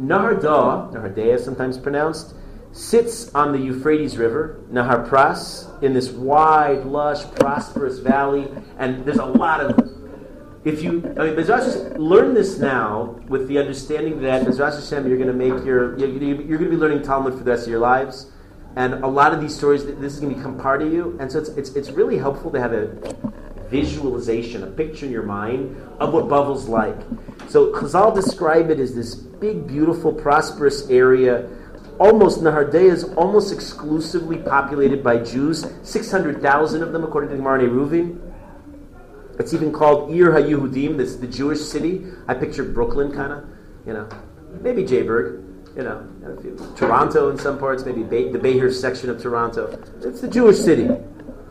Nahar 0.00 0.40
Da, 0.40 0.90
Nahar 0.90 1.14
Dea 1.14 1.42
sometimes 1.42 1.78
pronounced, 1.78 2.34
sits 2.72 3.34
on 3.34 3.52
the 3.52 3.58
Euphrates 3.58 4.16
River, 4.16 4.60
Nahar 4.70 5.08
Pras, 5.08 5.82
in 5.82 5.92
this 5.92 6.10
wide, 6.10 6.84
lush, 6.84 7.24
prosperous 7.34 7.98
valley, 7.98 8.48
and 8.78 9.04
there's 9.04 9.18
a 9.18 9.24
lot 9.24 9.60
of. 9.60 9.91
If 10.64 10.80
you, 10.80 11.02
I 11.18 11.24
mean, 11.24 11.34
Bezras, 11.34 11.98
learn 11.98 12.34
this 12.34 12.58
now 12.58 13.20
with 13.26 13.48
the 13.48 13.58
understanding 13.58 14.22
that 14.22 14.46
Bezras 14.46 14.78
Hashem, 14.78 15.08
you're 15.08 15.18
going 15.18 15.26
to 15.26 15.34
make 15.34 15.64
your, 15.64 15.98
you're 15.98 16.08
going 16.08 16.70
to 16.70 16.70
be 16.70 16.76
learning 16.76 17.02
Talmud 17.02 17.34
for 17.36 17.42
the 17.42 17.50
rest 17.50 17.64
of 17.64 17.70
your 17.70 17.80
lives, 17.80 18.30
and 18.76 18.94
a 18.94 19.06
lot 19.08 19.34
of 19.34 19.40
these 19.40 19.54
stories, 19.54 19.84
this 19.84 20.14
is 20.14 20.20
going 20.20 20.32
to 20.32 20.38
become 20.38 20.56
part 20.58 20.80
of 20.80 20.92
you, 20.92 21.16
and 21.20 21.30
so 21.30 21.40
it's 21.40 21.48
it's, 21.50 21.70
it's 21.70 21.90
really 21.90 22.16
helpful 22.16 22.50
to 22.52 22.60
have 22.60 22.72
a 22.72 22.86
visualization, 23.68 24.62
a 24.62 24.66
picture 24.68 25.04
in 25.04 25.10
your 25.10 25.24
mind 25.24 25.76
of 25.98 26.14
what 26.14 26.28
Bavel's 26.28 26.68
like. 26.68 26.96
So 27.48 27.72
Chazal 27.72 28.14
describe 28.14 28.70
it 28.70 28.78
as 28.78 28.94
this 28.94 29.14
big, 29.14 29.66
beautiful, 29.66 30.12
prosperous 30.12 30.88
area. 30.88 31.48
Almost 31.98 32.40
Nahardea 32.40 32.90
is 32.90 33.04
almost 33.14 33.52
exclusively 33.52 34.38
populated 34.38 35.02
by 35.02 35.18
Jews. 35.18 35.66
Six 35.82 36.10
hundred 36.10 36.40
thousand 36.40 36.82
of 36.82 36.92
them, 36.92 37.02
according 37.02 37.30
to 37.30 37.36
the 37.36 37.42
Gemara 37.42 37.68
Ruvim. 37.68 38.31
It's 39.42 39.52
even 39.52 39.72
called 39.72 40.12
Ir 40.12 40.30
HaYehudim. 40.30 40.98
That's 40.98 41.16
the 41.16 41.26
Jewish 41.26 41.58
city. 41.58 42.06
I 42.28 42.34
picture 42.34 42.62
Brooklyn, 42.62 43.10
kind 43.10 43.32
of, 43.32 43.44
you 43.84 43.92
know, 43.92 44.08
maybe 44.60 44.84
Jayburg, 44.84 45.42
you 45.76 45.82
know, 45.82 46.06
Toronto 46.76 47.28
in 47.30 47.38
some 47.38 47.58
parts, 47.58 47.84
maybe 47.84 48.04
the 48.04 48.38
Bathurst 48.38 48.80
section 48.80 49.10
of 49.10 49.20
Toronto. 49.20 49.82
It's 50.00 50.20
the 50.20 50.28
Jewish 50.28 50.58
city. 50.58 50.88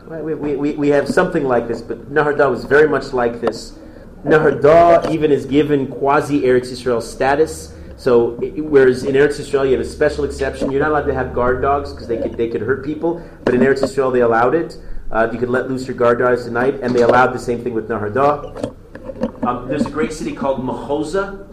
We, 0.08 0.34
we, 0.34 0.72
we 0.72 0.88
have 0.88 1.06
something 1.06 1.44
like 1.44 1.68
this, 1.68 1.82
but 1.82 2.10
Naharda 2.10 2.50
was 2.50 2.64
very 2.64 2.88
much 2.88 3.12
like 3.12 3.42
this. 3.42 3.78
Naharda 4.24 5.10
even 5.10 5.30
is 5.30 5.44
given 5.44 5.86
quasi 5.86 6.40
Eretz 6.42 6.72
Yisrael 6.72 7.02
status. 7.02 7.74
So, 7.98 8.40
it, 8.40 8.58
whereas 8.64 9.04
in 9.04 9.14
Eretz 9.16 9.38
Yisrael 9.38 9.66
you 9.66 9.72
have 9.72 9.80
a 9.80 9.84
special 9.84 10.24
exception, 10.24 10.70
you're 10.70 10.80
not 10.80 10.92
allowed 10.92 11.06
to 11.06 11.14
have 11.14 11.34
guard 11.34 11.60
dogs 11.60 11.92
because 11.92 12.08
they 12.08 12.16
could, 12.16 12.38
they 12.38 12.48
could 12.48 12.62
hurt 12.62 12.84
people, 12.86 13.22
but 13.44 13.54
in 13.54 13.60
Eretz 13.60 13.82
Yisrael 13.82 14.10
they 14.10 14.20
allowed 14.20 14.54
it. 14.54 14.78
Uh, 15.12 15.28
you 15.30 15.38
could 15.38 15.50
let 15.50 15.68
loose 15.68 15.86
your 15.86 15.94
guard 15.94 16.18
dogs 16.18 16.44
tonight, 16.44 16.80
and 16.82 16.94
they 16.94 17.02
allowed 17.02 17.34
the 17.34 17.38
same 17.38 17.62
thing 17.62 17.74
with 17.74 17.86
Naharda. 17.86 18.74
Um, 19.46 19.68
there's 19.68 19.84
a 19.84 19.90
great 19.90 20.12
city 20.12 20.34
called 20.34 20.60
Machoza, 20.60 21.46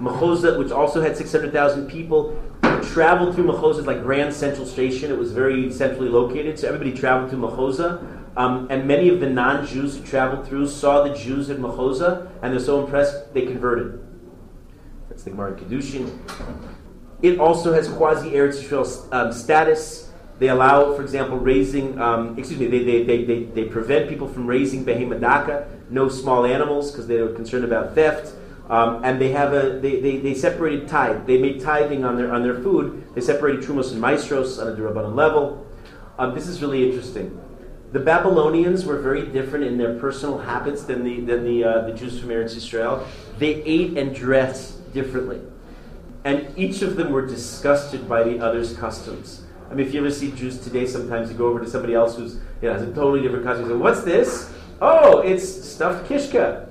Machoza, 0.00 0.58
which 0.58 0.72
also 0.72 1.00
had 1.00 1.16
600,000 1.16 1.88
people 1.88 2.36
traveled 2.82 3.34
through 3.34 3.44
Machoza 3.44 3.86
like 3.86 4.02
Grand 4.02 4.34
Central 4.34 4.66
Station. 4.66 5.12
It 5.12 5.18
was 5.18 5.30
very 5.30 5.72
centrally 5.72 6.08
located, 6.08 6.58
so 6.58 6.66
everybody 6.66 6.92
traveled 6.92 7.30
through 7.30 7.40
Machoza. 7.40 8.04
Um, 8.36 8.66
and 8.68 8.88
many 8.88 9.08
of 9.10 9.20
the 9.20 9.30
non-Jews 9.30 9.96
who 9.96 10.04
traveled 10.04 10.48
through 10.48 10.66
saw 10.66 11.04
the 11.04 11.14
Jews 11.14 11.50
in 11.50 11.58
Machoza, 11.58 12.28
and 12.42 12.52
they're 12.52 12.58
so 12.58 12.84
impressed 12.84 13.32
they 13.32 13.46
converted. 13.46 14.04
That's 15.08 15.22
the 15.22 15.30
Gemara 15.30 15.54
Kedushin. 15.54 16.18
It 17.22 17.38
also 17.38 17.72
has 17.72 17.88
quasi 17.88 18.30
Eretz 18.30 18.60
Yisrael 18.60 19.12
um, 19.12 19.32
status. 19.32 20.03
They 20.44 20.50
allow, 20.50 20.94
for 20.94 21.00
example, 21.00 21.38
raising. 21.38 21.98
Um, 21.98 22.38
excuse 22.38 22.60
me. 22.60 22.66
They, 22.66 22.84
they, 22.84 23.02
they, 23.02 23.24
they, 23.24 23.44
they 23.44 23.64
prevent 23.64 24.10
people 24.10 24.28
from 24.28 24.46
raising 24.46 24.84
behemadaka, 24.84 25.66
no 25.88 26.10
small 26.10 26.44
animals, 26.44 26.90
because 26.90 27.06
they 27.06 27.22
were 27.22 27.32
concerned 27.32 27.64
about 27.64 27.94
theft. 27.94 28.34
Um, 28.68 29.02
and 29.04 29.18
they 29.18 29.30
have 29.30 29.54
a 29.54 29.78
they, 29.80 30.00
they, 30.02 30.18
they 30.18 30.34
separated 30.34 30.86
tithe. 30.86 31.26
They 31.26 31.38
made 31.38 31.62
tithing 31.62 32.04
on 32.04 32.18
their 32.18 32.30
on 32.30 32.42
their 32.42 32.60
food. 32.60 33.06
They 33.14 33.22
separated 33.22 33.64
trumos 33.64 33.92
and 33.92 34.02
maasros 34.02 34.60
on 34.60 34.68
a 34.68 34.76
durabanan 34.76 35.14
level. 35.14 35.66
Um, 36.18 36.34
this 36.34 36.46
is 36.46 36.60
really 36.60 36.90
interesting. 36.90 37.40
The 37.92 38.00
Babylonians 38.00 38.84
were 38.84 39.00
very 39.00 39.24
different 39.24 39.64
in 39.64 39.78
their 39.78 39.98
personal 39.98 40.36
habits 40.36 40.82
than 40.82 41.04
the 41.04 41.20
than 41.20 41.44
the 41.44 41.64
uh, 41.64 41.86
the 41.86 41.94
Jews 41.94 42.20
from 42.20 42.28
Eretz 42.28 42.54
Israel. 42.54 43.08
They 43.38 43.62
ate 43.62 43.96
and 43.96 44.14
dressed 44.14 44.92
differently, 44.92 45.40
and 46.22 46.52
each 46.54 46.82
of 46.82 46.96
them 46.96 47.12
were 47.12 47.26
disgusted 47.26 48.06
by 48.06 48.24
the 48.24 48.40
other's 48.40 48.76
customs. 48.76 49.43
I 49.70 49.74
mean, 49.74 49.86
if 49.86 49.94
you 49.94 50.00
ever 50.00 50.10
see 50.10 50.30
Jews 50.32 50.58
today, 50.58 50.86
sometimes 50.86 51.30
you 51.30 51.36
go 51.36 51.46
over 51.46 51.60
to 51.60 51.68
somebody 51.68 51.94
else 51.94 52.16
who's 52.16 52.34
you 52.62 52.68
know, 52.68 52.74
has 52.74 52.82
a 52.82 52.92
totally 52.92 53.22
different 53.22 53.44
costume. 53.44 53.68
Say, 53.68 53.74
"What's 53.74 54.02
this?" 54.02 54.52
Oh, 54.80 55.20
it's 55.20 55.46
stuffed 55.46 56.08
kishka 56.08 56.68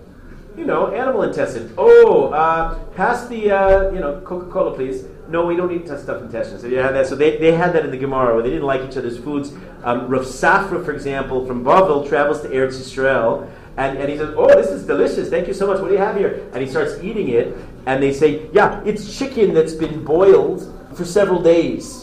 you 0.58 0.66
know, 0.66 0.92
animal 0.92 1.24
intestine. 1.24 1.74
Oh, 1.78 2.28
uh, 2.28 2.76
pass 2.96 3.28
the, 3.28 3.52
uh, 3.52 3.92
you 3.92 4.00
know, 4.00 4.22
Coca-Cola, 4.22 4.76
please. 4.76 5.06
No, 5.28 5.46
we 5.46 5.56
don't 5.56 5.72
eat 5.72 5.88
stuffed 5.88 6.22
intestines. 6.22 6.62
So, 6.62 6.68
yeah, 6.68 6.92
that. 6.92 7.08
so 7.08 7.16
they, 7.16 7.38
they 7.38 7.54
had 7.54 7.74
that 7.74 7.86
in 7.86 7.92
the 7.92 7.98
Gemara 7.98 8.34
where 8.34 8.44
they 8.44 8.50
didn't 8.50 8.66
like 8.66 8.82
each 8.82 8.98
other's 8.98 9.18
foods. 9.18 9.54
Um, 9.84 10.08
Rav 10.08 10.24
Safra, 10.24 10.84
for 10.84 10.92
example, 10.92 11.46
from 11.48 11.64
Bavel, 11.64 12.08
travels 12.08 12.42
to 12.42 12.50
Eretz 12.50 12.76
Yisrael, 12.76 13.50
and, 13.78 13.98
and 13.98 14.10
he 14.10 14.18
says, 14.18 14.34
oh, 14.38 14.48
this 14.48 14.68
is 14.68 14.86
delicious. 14.86 15.30
Thank 15.30 15.48
you 15.48 15.54
so 15.54 15.66
much. 15.66 15.80
What 15.80 15.88
do 15.88 15.94
you 15.94 16.00
have 16.00 16.16
here? 16.16 16.48
And 16.54 16.62
he 16.62 16.70
starts 16.70 17.02
eating 17.02 17.30
it, 17.30 17.58
and 17.88 18.04
they 18.04 18.14
say, 18.14 18.48
yeah, 18.54 18.84
it's 18.86 19.18
chicken 19.18 19.54
that's 19.54 19.74
been 19.74 20.04
boiled 20.04 20.72
for 20.96 21.06
several 21.06 21.42
days. 21.42 22.03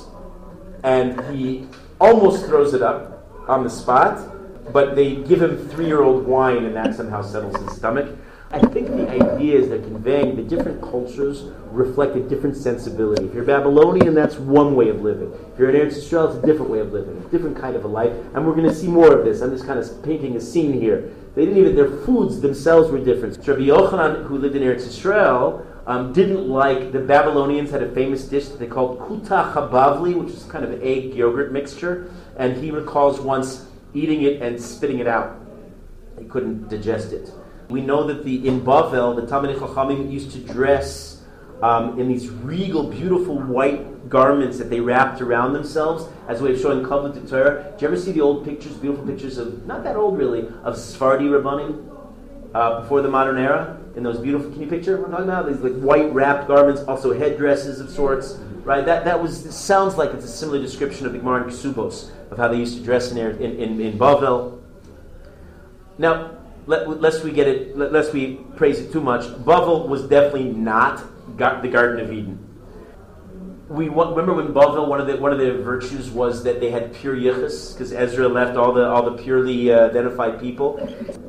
And 0.83 1.21
he 1.35 1.67
almost 2.01 2.47
throws 2.47 2.75
it 2.75 2.83
up 2.83 3.25
on 3.49 3.65
the 3.65 3.71
spot, 3.71 4.73
but 4.73 4.95
they 4.95 5.17
give 5.17 5.43
him 5.43 5.69
three-year-old 5.69 6.27
wine, 6.27 6.65
and 6.65 6.75
that 6.77 6.95
somehow 6.95 7.23
settles 7.23 7.57
his 7.63 7.77
stomach. 7.77 8.17
I 8.53 8.59
think 8.59 8.89
the 8.89 9.09
ideas 9.09 9.69
they're 9.69 9.79
conveying, 9.79 10.35
the 10.35 10.43
different 10.43 10.83
cultures 10.83 11.45
reflect 11.71 12.17
a 12.17 12.21
different 12.21 12.57
sensibility. 12.57 13.25
If 13.25 13.33
you're 13.33 13.45
Babylonian, 13.45 14.13
that's 14.13 14.37
one 14.37 14.75
way 14.75 14.89
of 14.89 15.03
living. 15.03 15.33
If 15.53 15.59
you're 15.59 15.71
in 15.71 15.77
Eretz 15.77 15.99
it's 15.99 16.13
a 16.13 16.43
different 16.45 16.69
way 16.69 16.81
of 16.81 16.93
living, 16.93 17.17
a 17.17 17.29
different 17.29 17.57
kind 17.57 17.77
of 17.77 17.85
a 17.85 17.89
life. 17.89 18.13
And 18.35 18.45
we're 18.45 18.57
going 18.57 18.69
to 18.69 18.75
see 18.75 18.89
more 18.89 19.17
of 19.17 19.25
this. 19.25 19.41
I'm 19.41 19.53
just 19.53 19.67
kind 19.67 19.79
of 19.79 20.03
painting 20.03 20.35
a 20.35 20.41
scene 20.41 20.73
here. 20.73 21.13
They 21.37 21.45
didn't 21.45 21.59
even, 21.59 21.77
their 21.77 21.91
foods 22.05 22.41
themselves 22.41 22.91
were 22.91 22.99
different. 22.99 23.37
Rabbi 23.47 23.63
Yochanan, 23.63 24.27
who 24.27 24.37
lived 24.37 24.57
in 24.57 24.63
Eretz 24.63 24.83
Yisrael, 24.83 25.65
um, 25.87 26.13
didn't 26.13 26.49
like, 26.49 26.93
the 26.93 27.01
Babylonians 27.01 27.71
had 27.71 27.83
a 27.83 27.91
famous 27.93 28.25
dish 28.25 28.49
that 28.49 28.59
they 28.59 28.67
called 28.67 28.99
kuta 29.01 29.53
chabavli, 29.53 30.15
which 30.15 30.33
is 30.33 30.45
kind 30.45 30.65
of 30.65 30.83
egg 30.83 31.15
yogurt 31.15 31.53
mixture. 31.53 32.13
And 32.37 32.57
he 32.57 32.71
recalls 32.71 33.21
once 33.21 33.67
eating 33.95 34.23
it 34.23 34.43
and 34.43 34.61
spitting 34.61 34.99
it 34.99 35.07
out. 35.07 35.41
He 36.19 36.27
couldn't 36.27 36.69
digest 36.69 37.13
it. 37.13 37.31
We 37.69 37.81
know 37.81 38.05
that 38.07 38.25
the 38.25 38.47
in 38.47 38.61
Bavel, 38.63 39.15
the 39.15 39.23
Talmidei 39.23 39.57
Chachamim 39.57 40.11
used 40.11 40.33
to 40.33 40.39
dress 40.39 41.23
um, 41.63 41.99
in 41.99 42.09
these 42.09 42.29
regal, 42.29 42.85
beautiful 42.85 43.39
white 43.39 44.09
garments 44.09 44.59
that 44.59 44.71
they 44.71 44.81
wrapped 44.81 45.21
around 45.21 45.53
themselves 45.53 46.07
as 46.29 46.41
a 46.41 46.45
way 46.45 46.53
of 46.53 46.61
showing 46.61 46.85
kavod 46.85 47.15
to 47.15 47.29
Torah. 47.29 47.73
Do 47.77 47.83
you 47.83 47.89
ever 47.89 48.01
see 48.01 48.13
the 48.13 48.21
old 48.21 48.45
pictures, 48.45 48.73
beautiful 48.73 49.07
pictures 49.07 49.39
of 49.39 49.67
not 49.67 49.85
that 49.85 49.97
old 49.97 50.19
really, 50.19 50.49
of 50.63 50.77
Sephardi 50.77 51.27
Rabbanim 51.27 51.87
uh, 52.55 52.81
before 52.81 53.03
the 53.03 53.09
modern 53.09 53.39
era? 53.39 53.80
In 53.97 54.03
those 54.05 54.19
beautiful, 54.19 54.51
can 54.51 54.61
you 54.61 54.69
picture 54.69 54.97
what 54.99 55.07
I'm 55.07 55.11
talking 55.11 55.29
about? 55.29 55.47
These 55.49 55.61
like 55.61 55.81
white 55.83 56.13
wrapped 56.13 56.47
garments, 56.47 56.83
also 56.83 57.13
headdresses 57.13 57.81
of 57.81 57.91
sorts, 57.91 58.39
right? 58.63 58.85
That 58.85 59.05
that 59.05 59.21
was 59.21 59.55
sounds 59.55 59.97
like 59.97 60.11
it's 60.11 60.25
a 60.25 60.29
similar 60.29 60.61
description 60.61 61.07
of 61.07 61.13
the 61.13 61.19
Gemara 61.19 61.43
and 61.43 61.51
Kesubos 61.51 62.11
of 62.31 62.39
how 62.39 62.49
they 62.49 62.57
used 62.57 62.77
to 62.79 62.85
dress 62.85 63.11
in 63.11 63.19
in, 63.19 63.59
in, 63.59 63.81
in 63.81 63.99
Bavel. 63.99 64.61
Now, 65.99 66.39
let, 66.67 67.01
lest 67.01 67.25
we 67.25 67.33
get 67.33 67.49
it, 67.49 67.77
lest 67.77 68.13
we 68.13 68.37
praise 68.57 68.79
it 68.79 68.93
too 68.93 69.01
much, 69.01 69.25
Bavel 69.45 69.89
was 69.89 70.03
definitely 70.03 70.53
not 70.53 71.03
the 71.37 71.69
Garden 71.69 72.01
of 72.05 72.13
Eden. 72.13 72.47
We 73.69 73.89
remember 73.89 74.35
when 74.35 74.49
Bavel, 74.49 74.89
one 74.89 75.01
of 75.01 75.07
the 75.07 75.17
one 75.17 75.33
of 75.33 75.39
the 75.39 75.53
virtues 75.63 76.11
was 76.11 76.43
that 76.45 76.61
they 76.61 76.71
had 76.71 76.93
pure 76.95 77.17
yichus, 77.17 77.73
because 77.73 77.93
Ezra 77.93 78.29
left 78.29 78.57
all 78.57 78.73
the 78.73 78.87
all 78.89 79.03
the 79.11 79.23
purely 79.23 79.73
uh, 79.73 79.89
identified 79.89 80.41
people. 80.41 80.77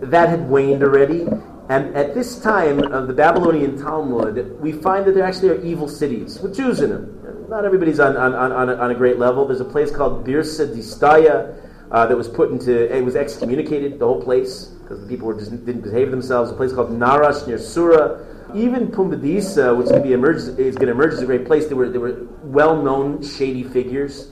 That 0.01 0.30
had 0.30 0.47
waned 0.49 0.82
already, 0.84 1.28
and 1.72 1.95
at 1.95 2.13
this 2.13 2.38
time 2.38 2.80
of 2.80 3.07
the 3.07 3.13
Babylonian 3.13 3.82
Talmud, 3.82 4.59
we 4.59 4.74
find 4.74 5.05
that 5.05 5.13
there 5.13 5.24
actually 5.24 5.51
are 5.51 5.61
evil 5.61 5.88
cities 5.88 6.38
with 6.41 6.53
Jews 6.53 6.82
in 6.82 6.89
them. 6.89 7.47
Not 7.47 7.63
everybody's 7.63 8.01
on 8.01 8.17
on, 8.17 8.34
on, 8.34 8.69
a, 8.69 8.76
on 8.76 8.91
a 8.91 8.93
great 8.93 9.19
level. 9.19 9.47
There's 9.47 9.61
a 9.61 9.65
place 9.65 9.89
called 9.89 10.28
Birsa 10.28 10.76
Distaya 10.76 11.55
uh, 11.89 12.05
that 12.07 12.17
was 12.17 12.28
put 12.28 12.51
into 12.51 12.93
it 12.93 13.01
was 13.05 13.15
excommunicated 13.15 13.99
the 13.99 14.05
whole 14.05 14.22
place 14.22 14.65
because 14.65 14.99
the 14.99 15.07
people 15.07 15.28
were 15.28 15.39
just, 15.39 15.51
didn't 15.65 15.84
behave 15.84 16.11
themselves. 16.11 16.51
A 16.51 16.53
place 16.53 16.74
called 16.74 16.91
Narash 16.91 17.47
near 17.47 17.57
Sura. 17.57 18.28
Even 18.53 18.89
Pumbedisa, 18.89 19.74
which 19.78 19.86
is 19.86 19.91
going 19.91 20.03
to 20.03 20.13
emerge, 20.13 20.41
is 20.59 20.76
going 20.76 20.88
to 20.88 20.91
emerge 20.91 21.13
as 21.13 21.22
a 21.22 21.26
great 21.26 21.45
place. 21.45 21.67
There 21.67 21.78
were 21.78 21.89
there 21.89 22.01
were 22.01 22.28
well 22.43 22.84
known 22.84 23.24
shady 23.24 23.63
figures. 23.63 24.32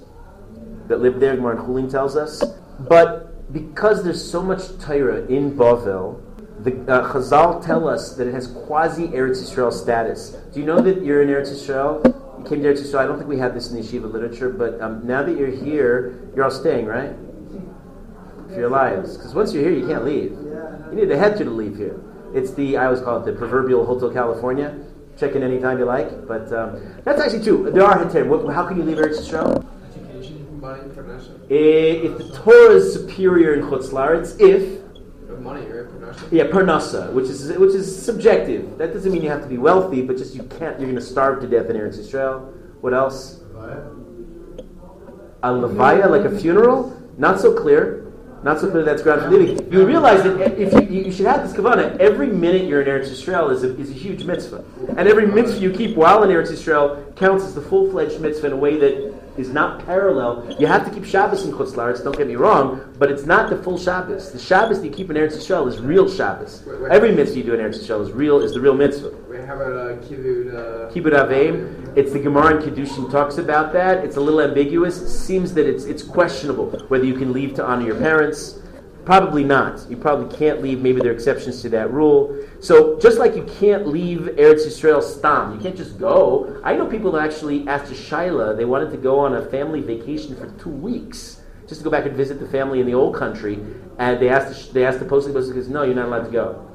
that 0.90 1.00
lived 1.00 1.22
there. 1.22 1.38
Gemara 1.38 1.56
Chulin 1.56 1.90
tells 1.90 2.18
us. 2.18 2.44
But 2.80 3.54
because 3.54 4.04
there's 4.04 4.22
so 4.22 4.44
much 4.44 4.78
Torah 4.80 5.26
in 5.28 5.56
Bavel, 5.56 6.22
the 6.64 6.72
uh, 6.92 7.14
Chazal 7.14 7.66
tell 7.66 7.88
us 7.88 8.16
that 8.16 8.28
it 8.28 8.34
has 8.34 8.48
quasi 8.48 9.08
Eretz 9.08 9.42
Yisrael 9.42 9.72
status. 9.72 10.32
Do 10.54 10.60
you 10.60 10.66
know 10.66 10.82
that 10.82 11.04
you're 11.04 11.22
in 11.22 11.30
Eretz 11.30 11.54
Yisrael? 11.54 12.06
You 12.06 12.46
came 12.46 12.62
to 12.64 12.74
Eretz 12.74 12.82
Yisrael. 12.82 13.00
I 13.00 13.06
don't 13.06 13.18
think 13.18 13.30
we 13.30 13.38
have 13.38 13.54
this 13.54 13.70
in 13.72 13.78
the 13.78 13.82
yeshiva 13.82 14.12
literature, 14.12 14.50
but 14.50 14.80
um, 14.82 15.06
now 15.08 15.24
that 15.24 15.38
you're 15.38 15.48
here, 15.48 16.30
you're 16.36 16.44
all 16.44 16.52
staying, 16.52 16.86
right? 16.86 17.14
For 18.50 18.56
your 18.56 18.70
lives, 18.70 19.16
because 19.16 19.34
once 19.34 19.54
you're 19.54 19.64
here, 19.64 19.74
you 19.74 19.88
can't 19.88 20.04
leave. 20.04 20.32
You 20.32 20.92
need 20.94 21.12
a 21.12 21.18
head 21.18 21.38
to 21.38 21.46
leave 21.46 21.78
here. 21.78 22.02
It's 22.34 22.54
the 22.54 22.78
I 22.78 22.86
always 22.86 23.02
call 23.02 23.22
it 23.22 23.26
the 23.26 23.34
proverbial 23.34 23.86
Hotel 23.86 24.12
California. 24.12 24.78
Check 25.18 25.36
in 25.36 25.44
anytime 25.44 25.80
you 25.80 25.86
like, 25.86 26.28
but 26.28 26.52
um, 26.52 26.82
that's 27.04 27.22
actually 27.22 27.44
true. 27.44 27.70
There 27.72 27.84
are 27.84 28.04
heterim. 28.04 28.54
How 28.54 28.66
can 28.68 28.78
you 28.78 28.84
leave 28.84 28.98
Eretz 28.98 29.20
Yisrael? 29.20 29.66
Education. 29.96 30.60
Money, 30.60 30.90
production. 30.94 31.42
If 31.50 32.18
the 32.18 32.38
Torah 32.38 32.76
is 32.76 32.94
superior 32.94 33.54
in 33.54 33.62
Chutz 33.62 33.90
Laretz, 33.90 34.40
if 34.40 34.79
Money, 35.40 35.66
right? 35.66 36.16
Yeah, 36.32 36.46
parnasa, 36.46 37.14
which 37.14 37.26
is 37.26 37.52
which 37.58 37.74
is 37.74 38.04
subjective. 38.04 38.78
That 38.78 38.94
doesn't 38.94 39.12
mean 39.12 39.22
you 39.22 39.30
have 39.30 39.42
to 39.42 39.48
be 39.48 39.58
wealthy, 39.58 40.02
but 40.02 40.18
just 40.18 40.36
you 40.36 40.44
can't. 40.44 40.80
You're 40.80 40.90
going 40.90 40.96
to 40.96 41.02
starve 41.02 41.40
to 41.42 41.48
death 41.48 41.70
in 41.70 41.78
Eretz 41.78 41.98
Yisrael. 41.98 42.54
What 42.82 42.94
else? 42.94 43.42
A 45.42 45.50
levaya, 45.50 46.10
like 46.10 46.26
a 46.26 46.40
funeral. 46.40 46.96
Not 47.18 47.40
so 47.40 47.54
clear. 47.54 48.12
Not 48.44 48.60
so 48.60 48.72
clear 48.72 48.84
that's 48.84 49.02
ground 49.02 49.22
for 49.22 49.30
leaving. 49.30 49.72
You 49.72 49.86
realize 49.86 50.24
that 50.24 50.58
if 50.58 50.74
you, 50.74 51.04
you 51.04 51.12
should 51.12 51.26
have 51.26 51.46
this 51.46 51.58
kavana, 51.58 51.98
every 52.00 52.28
minute 52.28 52.64
you're 52.64 52.82
in 52.82 52.88
Eretz 52.88 53.10
Yisrael 53.10 53.52
is 53.52 53.64
a, 53.64 53.78
is 53.78 53.90
a 53.90 53.94
huge 53.94 54.24
mitzvah, 54.24 54.64
and 54.98 55.10
every 55.10 55.28
mitzvah 55.28 55.60
you 55.60 55.72
keep 55.72 55.98
while 55.98 56.24
in 56.24 56.30
Eretz 56.30 56.50
Yisrael 56.50 57.16
counts 57.18 57.44
as 57.44 57.54
the 57.54 57.62
full 57.62 57.92
fledged 57.92 58.22
mitzvah 58.22 58.48
in 58.48 58.54
a 58.54 58.58
way 58.58 58.78
that 58.78 59.14
is 59.38 59.50
not 59.50 59.86
parallel. 59.86 60.56
You 60.60 60.68
have 60.68 60.86
to 60.86 60.92
keep 60.92 61.06
Shabbos 61.06 61.46
in 61.46 61.52
Chutz 61.54 61.74
Laretz, 61.74 62.04
don't 62.04 62.18
get 62.18 62.28
me 62.28 62.36
wrong, 62.36 62.94
but 62.98 63.12
it's 63.12 63.26
not 63.26 63.50
the 63.50 63.62
full 63.62 63.78
Shabbos. 63.78 64.32
The 64.32 64.40
Shabbos 64.40 64.82
that 64.82 64.88
you 64.88 64.94
keep 64.94 65.10
in 65.10 65.18
Eretz 65.18 65.38
Yisrael 65.38 65.68
is 65.68 65.80
real 65.80 66.10
Shabbos. 66.10 66.64
Wait, 66.66 66.82
wait. 66.82 66.92
Every 66.92 67.12
mitzvah 67.14 67.38
you 67.38 67.44
do 67.44 67.54
in 67.54 67.60
Eretz 67.60 67.80
Yisrael 67.80 68.02
is 68.02 68.12
real 68.12 68.40
is 68.40 68.54
the 68.54 68.62
real 68.62 68.76
mitzvah. 68.76 69.12
Wait, 69.30 69.46
how 69.46 69.56
about 69.56 69.74
uh, 69.74 69.96
Kibbutz? 70.06 70.54
Uh, 70.54 70.92
Kibbut 70.92 71.14
Avim. 71.14 71.98
It's 71.98 72.14
the 72.14 72.20
Gemara 72.20 72.58
in 72.58 72.62
Kedushin 72.62 73.12
talks 73.12 73.38
about 73.38 73.74
that. 73.74 74.04
It's 74.06 74.18
a 74.18 74.22
little 74.22 74.42
ambiguous. 74.42 75.02
It 75.02 75.10
seems 75.10 75.54
that 75.54 75.66
it's 75.66 75.86
it's 75.86 76.04
questionable 76.04 76.70
whether 76.90 77.06
you 77.06 77.16
can 77.16 77.34
leave 77.34 77.56
to 77.56 77.66
honor 77.66 77.86
your 77.86 77.96
parents. 77.96 78.60
Probably 79.10 79.44
not. 79.44 79.90
You 79.90 79.98
probably 79.98 80.38
can't 80.38 80.62
leave. 80.62 80.82
Maybe 80.82 81.02
there 81.02 81.10
are 81.10 81.16
exceptions 81.16 81.64
to 81.64 81.70
that 81.70 81.92
rule. 81.92 82.46
So 82.60 83.00
just 83.00 83.18
like 83.18 83.36
you 83.36 83.42
can't 83.60 83.88
leave 83.88 84.20
Eretz 84.38 84.68
Yisrael 84.68 85.02
stam, 85.02 85.56
you 85.56 85.60
can't 85.60 85.76
just 85.76 85.98
go. 85.98 86.62
I 86.64 86.76
know 86.76 86.86
people 86.86 87.18
actually 87.18 87.68
asked 87.68 87.92
a 87.92 87.96
Shaila. 87.96 88.56
They 88.56 88.66
wanted 88.66 88.92
to 88.92 88.98
go 88.98 89.18
on 89.18 89.34
a 89.34 89.44
family 89.48 89.82
vacation 89.82 90.36
for 90.36 90.52
two 90.62 90.70
weeks 90.70 91.42
just 91.68 91.82
to 91.82 91.84
go 91.84 91.90
back 91.90 92.06
and 92.06 92.16
visit 92.16 92.40
the 92.40 92.48
family 92.50 92.82
in 92.82 92.86
the 92.86 92.94
old 92.94 93.16
country, 93.16 93.56
and 93.98 94.20
they 94.20 94.30
asked 94.30 94.68
the, 94.68 94.74
they 94.74 94.86
asked 94.86 95.00
the 95.00 95.06
post 95.06 95.28
because 95.28 95.70
no, 95.70 95.82
you're 95.82 95.96
not 95.96 96.06
allowed 96.06 96.26
to 96.26 96.32
go. 96.32 96.72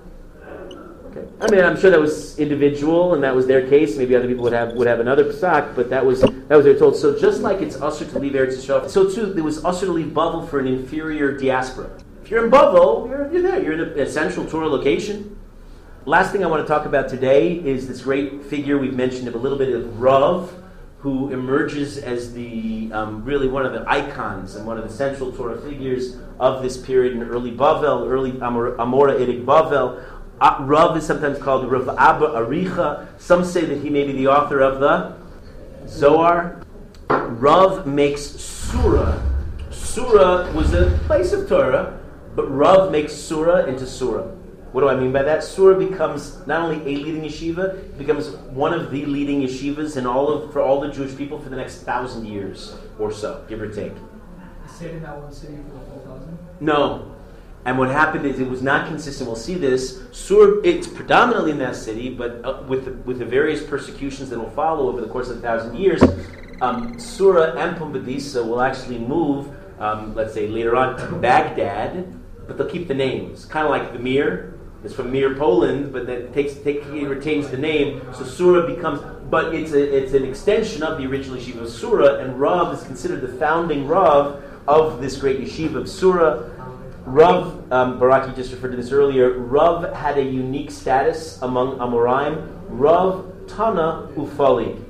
Okay. 1.10 1.28
I 1.40 1.48
mean, 1.52 1.64
I'm 1.64 1.78
sure 1.78 1.92
that 1.92 2.00
was 2.00 2.36
individual, 2.40 3.14
and 3.14 3.22
that 3.22 3.36
was 3.36 3.46
their 3.46 3.68
case. 3.68 3.96
Maybe 3.96 4.16
other 4.16 4.26
people 4.26 4.42
would 4.42 4.52
have 4.52 4.72
would 4.72 4.88
have 4.88 4.98
another 4.98 5.26
psak, 5.26 5.76
but 5.76 5.88
that 5.90 6.04
was 6.04 6.22
that 6.22 6.56
was 6.56 6.64
their 6.64 6.76
told. 6.76 6.96
So 6.96 7.16
just 7.16 7.42
like 7.42 7.60
it's 7.60 7.76
assur 7.76 8.06
to 8.06 8.18
leave 8.18 8.32
Eretz 8.32 8.56
Yisrael, 8.56 8.90
so 8.90 9.08
too 9.08 9.26
there 9.26 9.44
was 9.44 9.64
assur 9.64 9.86
to 9.86 9.92
leave 9.92 10.12
Bavel 10.12 10.50
for 10.50 10.58
an 10.58 10.66
inferior 10.66 11.38
diaspora. 11.38 11.96
If 12.24 12.30
you're 12.30 12.42
in 12.42 12.50
Bavel, 12.50 13.06
you're, 13.06 13.30
you're 13.30 13.42
there. 13.42 13.62
You're 13.62 13.74
in 13.74 13.80
an 13.80 13.98
essential 13.98 14.46
Torah 14.46 14.66
location. 14.66 15.38
Last 16.06 16.32
thing 16.32 16.42
I 16.42 16.46
want 16.46 16.62
to 16.62 16.66
talk 16.66 16.86
about 16.86 17.10
today 17.10 17.52
is 17.52 17.86
this 17.86 18.00
great 18.00 18.44
figure 18.44 18.78
we've 18.78 18.94
mentioned 18.94 19.28
a 19.28 19.36
little 19.36 19.58
bit 19.58 19.74
of 19.74 20.00
Rav, 20.00 20.50
who 21.00 21.30
emerges 21.30 21.98
as 21.98 22.32
the 22.32 22.90
um, 22.94 23.26
really 23.26 23.46
one 23.46 23.66
of 23.66 23.74
the 23.74 23.84
icons 23.86 24.56
and 24.56 24.66
one 24.66 24.78
of 24.78 24.88
the 24.88 24.94
central 24.94 25.32
Torah 25.32 25.60
figures 25.60 26.16
of 26.40 26.62
this 26.62 26.78
period 26.78 27.12
in 27.12 27.22
early 27.24 27.50
Bavel, 27.50 28.08
early 28.08 28.40
Amor- 28.40 28.78
Amoraitic 28.78 29.44
Bavel. 29.44 30.02
Uh, 30.40 30.56
Rav 30.60 30.96
is 30.96 31.06
sometimes 31.06 31.38
called 31.38 31.70
Rav 31.70 31.90
Abba 31.90 32.28
Aricha. 32.28 33.06
Some 33.20 33.44
say 33.44 33.66
that 33.66 33.82
he 33.82 33.90
may 33.90 34.06
be 34.06 34.12
the 34.12 34.28
author 34.28 34.60
of 34.60 34.80
the 34.80 35.14
Zohar. 35.86 36.62
Rav 37.10 37.86
makes 37.86 38.22
Surah. 38.22 39.20
Surah 39.70 40.50
was 40.52 40.72
a 40.72 40.98
place 41.06 41.34
of 41.34 41.46
Torah, 41.50 42.00
but 42.34 42.50
Rav 42.50 42.90
makes 42.90 43.12
Surah 43.12 43.66
into 43.66 43.86
Surah. 43.86 44.26
What 44.72 44.80
do 44.80 44.88
I 44.88 44.96
mean 44.96 45.12
by 45.12 45.22
that? 45.22 45.44
Surah 45.44 45.78
becomes 45.78 46.44
not 46.48 46.62
only 46.62 46.78
a 46.82 46.98
leading 46.98 47.22
yeshiva, 47.22 47.76
it 47.76 47.96
becomes 47.96 48.30
one 48.50 48.74
of 48.74 48.90
the 48.90 49.06
leading 49.06 49.40
yeshivas 49.40 49.96
in 49.96 50.04
all 50.04 50.28
of 50.28 50.52
for 50.52 50.60
all 50.60 50.80
the 50.80 50.88
Jewish 50.88 51.16
people 51.16 51.38
for 51.38 51.48
the 51.48 51.54
next 51.54 51.82
thousand 51.82 52.26
years 52.26 52.74
or 52.98 53.12
so, 53.12 53.44
give 53.48 53.62
or 53.62 53.68
take. 53.68 53.92
Stayed 54.66 54.96
in 54.96 55.02
that 55.02 55.16
one 55.16 55.32
city 55.32 55.58
for 55.68 55.74
the 55.74 55.78
whole 55.78 56.00
thousand. 56.00 56.38
No. 56.60 57.14
And 57.64 57.78
what 57.78 57.88
happened 57.88 58.26
is 58.26 58.40
it 58.40 58.50
was 58.50 58.62
not 58.62 58.88
consistent. 58.88 59.28
We'll 59.28 59.36
see 59.36 59.54
this. 59.54 60.02
Sur, 60.10 60.60
it's 60.64 60.88
predominantly 60.88 61.52
in 61.52 61.58
that 61.58 61.76
city, 61.76 62.10
but 62.10 62.44
uh, 62.44 62.64
with, 62.66 62.84
the, 62.84 62.92
with 63.08 63.20
the 63.20 63.24
various 63.24 63.62
persecutions 63.62 64.28
that 64.30 64.38
will 64.40 64.50
follow 64.50 64.88
over 64.88 65.00
the 65.00 65.06
course 65.06 65.28
of 65.28 65.38
a 65.38 65.40
thousand 65.40 65.76
years, 65.76 66.02
um, 66.60 66.98
Surah 66.98 67.56
and 67.56 67.76
Pumbedisa 67.76 68.44
will 68.44 68.60
actually 68.60 68.98
move, 68.98 69.48
um, 69.80 70.14
let's 70.16 70.34
say 70.34 70.48
later 70.48 70.74
on, 70.76 70.98
to 70.98 71.14
Baghdad, 71.16 72.12
but 72.46 72.58
they'll 72.58 72.70
keep 72.70 72.88
the 72.88 72.94
names. 72.94 73.44
Kind 73.44 73.66
of 73.66 73.70
like 73.70 73.92
the 73.92 73.98
Mir. 73.98 74.58
It's 74.84 74.94
from 74.94 75.10
Mir, 75.10 75.34
Poland, 75.34 75.92
but 75.92 76.06
takes, 76.34 76.54
take, 76.56 76.84
it 76.84 77.08
retains 77.08 77.48
the 77.48 77.56
name. 77.56 78.02
So 78.12 78.22
Sura 78.24 78.66
becomes, 78.66 79.00
but 79.30 79.54
it's, 79.54 79.72
a, 79.72 79.96
it's 79.96 80.12
an 80.12 80.24
extension 80.26 80.82
of 80.82 80.98
the 80.98 81.06
original 81.06 81.38
yeshiva 81.38 81.62
of 81.62 81.70
Surah, 81.70 82.18
and 82.18 82.38
Rav 82.38 82.74
is 82.74 82.84
considered 82.84 83.22
the 83.22 83.32
founding 83.38 83.86
Rav 83.86 84.44
of 84.68 85.00
this 85.00 85.16
great 85.16 85.40
yeshiva 85.40 85.76
of 85.76 85.88
Surah. 85.88 86.50
Rav, 87.06 87.72
um, 87.72 87.98
Baraki 87.98 88.36
just 88.36 88.52
referred 88.52 88.72
to 88.72 88.76
this 88.76 88.92
earlier, 88.92 89.38
Rav 89.38 89.90
had 89.94 90.18
a 90.18 90.22
unique 90.22 90.70
status 90.70 91.40
among 91.40 91.78
Amoraim. 91.78 92.46
Rav 92.68 93.24
Tana 93.46 94.08
Ufali. 94.16 94.82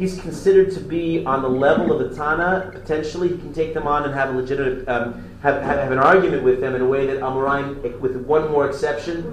He's 0.00 0.18
considered 0.18 0.72
to 0.72 0.80
be 0.80 1.26
on 1.26 1.42
the 1.42 1.48
level 1.48 1.92
of 1.92 2.00
a 2.00 2.14
Tana. 2.14 2.70
Potentially, 2.72 3.28
he 3.28 3.36
can 3.36 3.52
take 3.52 3.74
them 3.74 3.86
on 3.86 4.04
and 4.04 4.14
have 4.14 4.30
a 4.30 4.32
legitimate, 4.32 4.88
um, 4.88 5.22
have, 5.42 5.62
have, 5.62 5.78
have 5.78 5.92
an 5.92 5.98
argument 5.98 6.42
with 6.42 6.58
them 6.58 6.74
in 6.74 6.80
a 6.80 6.86
way 6.86 7.06
that 7.06 7.18
Amoraim, 7.20 8.00
with 8.00 8.16
one 8.16 8.50
more 8.50 8.66
exception, 8.66 9.30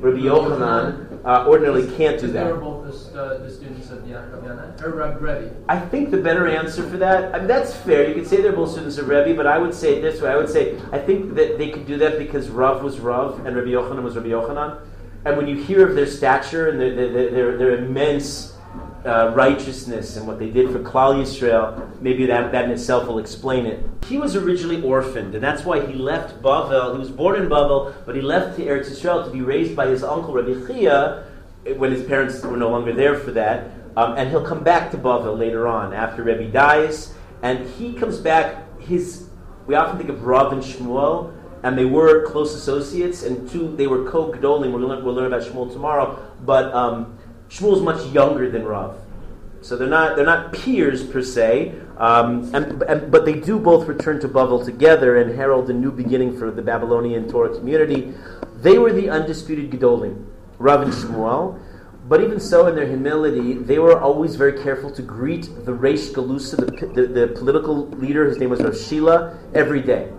Rabbi 0.00 0.18
Yochanan, 0.18 1.24
uh, 1.24 1.46
ordinarily 1.48 1.90
can't 1.96 2.20
do 2.20 2.26
They 2.26 2.44
were 2.44 2.52
that. 2.52 2.60
both 2.60 2.86
the, 2.86 2.92
st- 2.92 3.14
the 3.14 3.50
students 3.50 3.90
of 3.90 4.00
Yaakov 4.00 4.44
Yana. 4.44 4.82
or 4.82 4.90
Reb 4.90 5.64
I 5.70 5.78
think 5.78 6.10
the 6.10 6.18
better 6.18 6.46
answer 6.46 6.86
for 6.86 6.98
that, 6.98 7.34
I 7.34 7.38
mean, 7.38 7.48
that's 7.48 7.74
fair. 7.74 8.06
You 8.06 8.14
could 8.14 8.26
say 8.26 8.42
they're 8.42 8.52
both 8.52 8.72
students 8.72 8.98
of 8.98 9.08
Rebbe, 9.08 9.34
but 9.34 9.46
I 9.46 9.56
would 9.56 9.72
say 9.72 9.94
it 9.96 10.02
this 10.02 10.20
way. 10.20 10.28
I 10.28 10.36
would 10.36 10.50
say, 10.50 10.78
I 10.92 10.98
think 10.98 11.34
that 11.36 11.56
they 11.56 11.70
could 11.70 11.86
do 11.86 11.96
that 11.96 12.18
because 12.18 12.50
Rav 12.50 12.82
was 12.82 13.00
Rav 13.00 13.46
and 13.46 13.56
Rabbi 13.56 13.68
Yochanan 13.70 14.02
was 14.02 14.14
Rabbi 14.16 14.28
Yochanan. 14.28 14.82
And 15.24 15.38
when 15.38 15.48
you 15.48 15.56
hear 15.56 15.88
of 15.88 15.94
their 15.94 16.06
stature 16.06 16.68
and 16.68 16.78
their, 16.78 16.94
their, 16.94 17.30
their, 17.30 17.56
their 17.56 17.78
immense 17.78 18.51
uh, 19.04 19.32
righteousness 19.34 20.16
and 20.16 20.26
what 20.26 20.38
they 20.38 20.50
did 20.50 20.70
for 20.70 20.78
Klal 20.78 21.14
Yisrael, 21.20 22.00
maybe 22.00 22.26
that, 22.26 22.52
that 22.52 22.64
in 22.66 22.70
itself 22.70 23.08
will 23.08 23.18
explain 23.18 23.66
it. 23.66 23.84
He 24.06 24.18
was 24.18 24.36
originally 24.36 24.82
orphaned, 24.82 25.34
and 25.34 25.42
that's 25.42 25.64
why 25.64 25.84
he 25.84 25.94
left 25.94 26.42
Bavel. 26.42 26.92
He 26.92 26.98
was 26.98 27.10
born 27.10 27.40
in 27.40 27.48
Bavel, 27.48 27.94
but 28.06 28.14
he 28.14 28.22
left 28.22 28.56
to 28.58 28.64
Eretz 28.64 28.90
Yisrael 28.90 29.24
to 29.24 29.30
be 29.30 29.40
raised 29.40 29.74
by 29.74 29.86
his 29.86 30.02
uncle 30.04 30.34
Rabbi 30.34 30.66
Chia 30.66 31.24
when 31.76 31.92
his 31.92 32.04
parents 32.04 32.42
were 32.42 32.56
no 32.56 32.70
longer 32.70 32.92
there 32.92 33.18
for 33.18 33.32
that. 33.32 33.70
Um, 33.96 34.16
and 34.16 34.30
he'll 34.30 34.44
come 34.44 34.64
back 34.64 34.90
to 34.92 34.96
Bavel 34.96 35.38
later 35.38 35.68
on 35.68 35.92
after 35.92 36.22
Rebbe 36.22 36.50
dies, 36.50 37.14
and 37.42 37.68
he 37.70 37.92
comes 37.94 38.18
back. 38.18 38.80
His 38.80 39.28
we 39.66 39.76
often 39.76 39.96
think 39.96 40.10
of 40.10 40.24
Rav 40.24 40.52
and 40.52 40.62
Shmuel, 40.62 41.32
and 41.62 41.78
they 41.78 41.84
were 41.84 42.26
close 42.26 42.54
associates, 42.54 43.22
and 43.22 43.48
two 43.48 43.76
they 43.76 43.86
were 43.86 44.04
learn, 44.88 45.04
we'll 45.04 45.14
learn 45.14 45.32
about 45.32 45.42
Shmuel 45.42 45.72
tomorrow, 45.72 46.18
but 46.44 46.72
um, 46.74 47.18
Shmuel's 47.52 47.82
much 47.82 48.02
younger 48.14 48.50
than 48.50 48.64
Rav, 48.64 48.96
so 49.60 49.76
they're 49.76 49.86
not 49.86 50.16
they're 50.16 50.24
not 50.24 50.54
peers 50.54 51.04
per 51.04 51.20
se. 51.20 51.74
Um, 51.98 52.52
and, 52.54 52.82
and, 52.82 53.12
but 53.12 53.26
they 53.26 53.34
do 53.34 53.58
both 53.58 53.86
return 53.86 54.18
to 54.20 54.28
Bavel 54.28 54.64
together 54.64 55.18
and 55.18 55.36
herald 55.36 55.68
a 55.68 55.74
new 55.74 55.92
beginning 55.92 56.38
for 56.38 56.50
the 56.50 56.62
Babylonian 56.62 57.28
Torah 57.28 57.54
community. 57.54 58.14
They 58.56 58.78
were 58.78 58.92
the 58.92 59.10
undisputed 59.10 59.70
gedolim, 59.70 60.24
Rav 60.58 60.80
and 60.80 60.92
Shmuel. 60.92 61.60
But 62.08 62.22
even 62.22 62.40
so, 62.40 62.66
in 62.66 62.74
their 62.74 62.86
humility, 62.86 63.52
they 63.54 63.78
were 63.78 64.00
always 64.00 64.34
very 64.34 64.60
careful 64.60 64.90
to 64.90 65.02
greet 65.02 65.44
the 65.64 65.72
Reish 65.72 66.12
Galusa, 66.12 66.56
the, 66.56 66.86
the, 66.86 67.06
the 67.06 67.26
political 67.28 67.86
leader, 67.90 68.26
his 68.26 68.38
name 68.38 68.50
was 68.50 68.60
Rav 68.60 68.76
Shila, 68.76 69.38
every 69.54 69.82
day. 69.82 70.10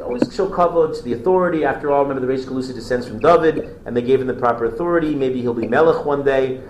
Always 0.00 0.34
show 0.34 0.48
kavod 0.48 0.96
to 0.96 1.02
the 1.02 1.12
authority. 1.12 1.64
After 1.64 1.90
all, 1.90 2.04
remember 2.04 2.26
the 2.26 2.32
Reish 2.32 2.44
Galusa 2.46 2.74
descends 2.74 3.06
from 3.06 3.18
David, 3.18 3.80
and 3.84 3.96
they 3.96 4.02
gave 4.02 4.20
him 4.20 4.26
the 4.26 4.34
proper 4.34 4.64
authority. 4.64 5.14
Maybe 5.14 5.40
he'll 5.42 5.54
be 5.54 5.68
Melech 5.68 6.04
one 6.04 6.24
day. 6.24 6.62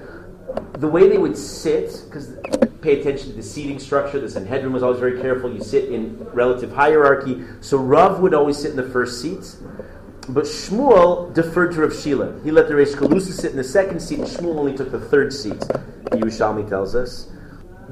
The 0.78 0.88
way 0.88 1.08
they 1.08 1.18
would 1.18 1.36
sit, 1.36 2.02
because 2.06 2.36
pay 2.80 3.00
attention 3.00 3.30
to 3.30 3.36
the 3.36 3.42
seating 3.42 3.78
structure, 3.78 4.18
the 4.18 4.28
Sanhedrin 4.28 4.72
was 4.72 4.82
always 4.82 4.98
very 4.98 5.20
careful. 5.20 5.52
You 5.52 5.62
sit 5.62 5.90
in 5.90 6.18
relative 6.32 6.72
hierarchy. 6.72 7.44
So 7.60 7.78
Rav 7.78 8.20
would 8.20 8.34
always 8.34 8.58
sit 8.58 8.72
in 8.72 8.76
the 8.76 8.90
first 8.90 9.22
seat. 9.22 9.56
But 10.28 10.44
Shmuel 10.44 11.32
deferred 11.32 11.72
to 11.72 11.82
Rav 11.82 11.94
Shila. 11.94 12.40
He 12.42 12.50
let 12.50 12.68
the 12.68 12.74
Reish 12.74 12.94
Galusa 12.94 13.32
sit 13.32 13.52
in 13.52 13.56
the 13.56 13.64
second 13.64 14.00
seat, 14.00 14.18
and 14.18 14.28
Shmuel 14.28 14.56
only 14.56 14.76
took 14.76 14.90
the 14.90 15.00
third 15.00 15.32
seat. 15.32 15.58
The 15.60 16.18
Yerushalmi 16.18 16.68
tells 16.68 16.94
us. 16.94 17.28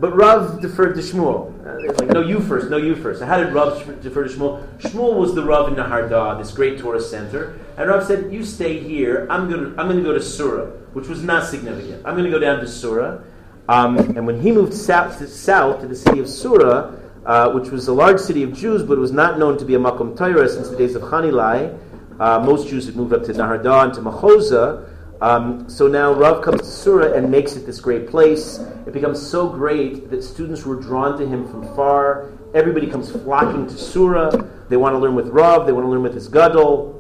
But 0.01 0.17
Rav 0.17 0.63
deferred 0.63 0.95
to 0.95 1.03
Shmuel. 1.03 1.55
Uh, 1.67 1.93
like, 1.99 2.09
no, 2.09 2.23
you 2.23 2.41
first, 2.41 2.71
no, 2.71 2.79
you 2.79 2.97
first. 2.97 3.21
So 3.21 3.27
how 3.27 3.37
did 3.37 3.53
Rav 3.53 4.03
defer 4.03 4.27
to 4.27 4.35
Shmuel? 4.35 4.67
Shmuel 4.79 5.17
was 5.17 5.35
the 5.35 5.45
Rav 5.45 5.69
in 5.69 5.75
Naharda, 5.75 6.39
this 6.39 6.51
great 6.53 6.79
Torah 6.79 7.01
center. 7.01 7.61
And 7.77 7.89
Rav 7.89 8.05
said, 8.05 8.33
you 8.33 8.43
stay 8.43 8.79
here, 8.79 9.27
I'm 9.31 9.51
going 9.51 9.63
to 9.63 9.81
I'm 9.81 9.89
gonna 9.89 10.03
go 10.03 10.15
to 10.15 10.23
Surah, 10.23 10.67
which 10.95 11.07
was 11.07 11.23
not 11.23 11.45
significant. 11.45 12.07
I'm 12.07 12.15
going 12.15 12.25
to 12.25 12.31
go 12.31 12.39
down 12.39 12.61
to 12.61 12.67
Surah. 12.67 13.21
Um, 13.69 13.99
and 13.99 14.27
when 14.27 14.41
he 14.41 14.51
moved 14.51 14.73
south 14.75 15.19
to, 15.19 15.29
south 15.29 15.83
to 15.83 15.87
the 15.87 15.95
city 15.95 16.19
of 16.19 16.29
Surah, 16.29 16.95
uh, 17.27 17.53
which 17.53 17.71
was 17.71 17.87
a 17.89 17.93
large 17.93 18.19
city 18.19 18.43
of 18.43 18.55
Jews, 18.55 18.83
but 18.83 18.99
was 18.99 19.13
not 19.13 19.39
known 19.39 19.59
to 19.59 19.65
be 19.67 19.75
a 19.75 19.79
Makom 19.79 20.17
Torah 20.17 20.49
since 20.49 20.71
the 20.71 20.77
days 20.77 20.95
of 20.95 21.03
Hanilai, 21.03 21.79
uh, 22.19 22.39
most 22.41 22.69
Jews 22.69 22.87
had 22.87 22.97
moved 22.97 23.13
up 23.13 23.23
to 23.25 23.33
Naharda 23.33 23.85
and 23.85 23.95
to 23.95 24.01
Machoza. 24.01 24.90
Um, 25.21 25.69
so 25.69 25.87
now 25.87 26.13
Rav 26.13 26.43
comes 26.43 26.63
to 26.63 26.67
Sura 26.67 27.13
and 27.13 27.31
makes 27.31 27.55
it 27.55 27.67
this 27.67 27.79
great 27.79 28.09
place. 28.09 28.59
It 28.87 28.93
becomes 28.93 29.21
so 29.21 29.49
great 29.49 30.11
that 30.11 30.23
students 30.23 30.65
were 30.65 30.77
drawn 30.77 31.19
to 31.19 31.27
him 31.27 31.47
from 31.47 31.75
far. 31.77 32.33
Everybody 32.55 32.87
comes 32.87 33.11
flocking 33.11 33.67
to 33.67 33.77
Sura. 33.77 34.31
They 34.71 34.79
want 34.79 34.95
to 34.95 34.99
learn 34.99 35.15
with 35.15 35.29
Rav. 35.29 35.67
They 35.67 35.73
want 35.73 35.85
to 35.85 35.91
learn 35.91 36.03
with 36.03 36.15
his 36.15 36.29
Gadol. 36.29 36.97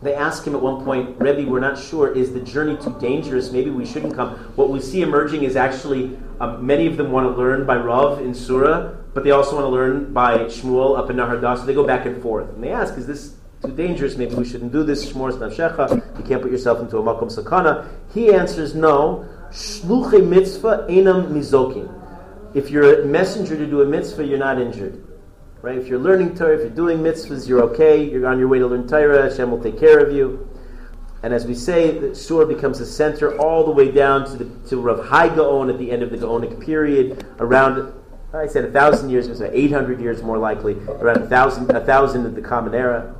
They 0.00 0.14
ask 0.14 0.46
him 0.46 0.54
at 0.54 0.62
one 0.62 0.84
point, 0.84 1.20
Rebbe, 1.20 1.50
we're 1.50 1.58
not 1.58 1.76
sure, 1.76 2.14
is 2.14 2.32
the 2.32 2.40
journey 2.40 2.76
too 2.76 2.94
dangerous? 3.00 3.50
Maybe 3.50 3.70
we 3.70 3.84
shouldn't 3.84 4.14
come. 4.14 4.36
What 4.54 4.70
we 4.70 4.80
see 4.80 5.02
emerging 5.02 5.42
is 5.42 5.56
actually 5.56 6.16
um, 6.38 6.64
many 6.64 6.86
of 6.86 6.96
them 6.96 7.10
want 7.10 7.26
to 7.26 7.36
learn 7.36 7.66
by 7.66 7.76
Rav 7.76 8.20
in 8.20 8.32
Sura, 8.32 8.96
but 9.12 9.24
they 9.24 9.32
also 9.32 9.56
want 9.56 9.64
to 9.64 9.70
learn 9.70 10.12
by 10.12 10.38
Shmuel 10.44 10.96
up 10.96 11.10
in 11.10 11.16
Nahardah, 11.16 11.58
so 11.58 11.66
they 11.66 11.74
go 11.74 11.84
back 11.84 12.06
and 12.06 12.22
forth. 12.22 12.48
And 12.50 12.62
they 12.62 12.70
ask, 12.70 12.96
is 12.96 13.08
this 13.08 13.34
too 13.62 13.72
dangerous? 13.72 14.16
Maybe 14.16 14.34
we 14.34 14.44
shouldn't 14.44 14.72
do 14.72 14.84
this. 14.84 15.12
Shmor 15.12 15.32
nafshecha. 15.32 16.18
You 16.18 16.24
can't 16.24 16.42
put 16.42 16.50
yourself 16.50 16.80
into 16.80 16.98
a 16.98 17.02
makom 17.02 17.34
sakana. 17.34 17.88
He 18.12 18.32
answers, 18.32 18.74
no. 18.74 19.28
Shluche 19.50 20.26
mitzvah 20.26 20.86
enam 20.88 21.32
mizokin. 21.32 21.94
If 22.54 22.70
you're 22.70 23.02
a 23.02 23.04
messenger 23.06 23.56
to 23.56 23.66
do 23.66 23.82
a 23.82 23.86
mitzvah, 23.86 24.24
you're 24.24 24.38
not 24.38 24.60
injured. 24.60 25.04
Right? 25.60 25.76
If 25.76 25.88
you're 25.88 25.98
learning 25.98 26.36
Torah, 26.36 26.54
if 26.54 26.60
you're 26.60 26.70
doing 26.70 26.98
mitzvahs, 26.98 27.48
you're 27.48 27.62
okay. 27.62 28.02
You're 28.08 28.26
on 28.26 28.38
your 28.38 28.48
way 28.48 28.58
to 28.58 28.66
learn 28.66 28.86
Torah. 28.86 29.28
Hashem 29.28 29.50
will 29.50 29.62
take 29.62 29.78
care 29.78 29.98
of 29.98 30.14
you. 30.14 30.48
And 31.22 31.34
as 31.34 31.46
we 31.46 31.54
say, 31.54 31.98
the 31.98 32.14
Surah 32.14 32.46
becomes 32.46 32.80
a 32.80 32.86
center 32.86 33.36
all 33.38 33.64
the 33.64 33.72
way 33.72 33.90
down 33.90 34.24
to, 34.30 34.36
the, 34.36 34.68
to 34.68 34.80
Rav 34.80 35.04
Hai 35.06 35.28
Gaon 35.34 35.68
at 35.68 35.78
the 35.78 35.90
end 35.90 36.02
of 36.02 36.10
the 36.10 36.16
Gaonic 36.16 36.64
period, 36.64 37.26
around, 37.40 37.92
I 38.32 38.46
said 38.46 38.64
a 38.64 38.70
thousand 38.70 39.10
years, 39.10 39.26
it 39.26 39.30
was 39.30 39.40
800 39.40 40.00
years 40.00 40.22
more 40.22 40.38
likely, 40.38 40.74
around 40.86 41.18
a 41.18 41.26
thousand, 41.26 41.70
a 41.74 41.84
thousand 41.84 42.24
of 42.24 42.36
the 42.36 42.40
Common 42.40 42.72
Era. 42.72 43.16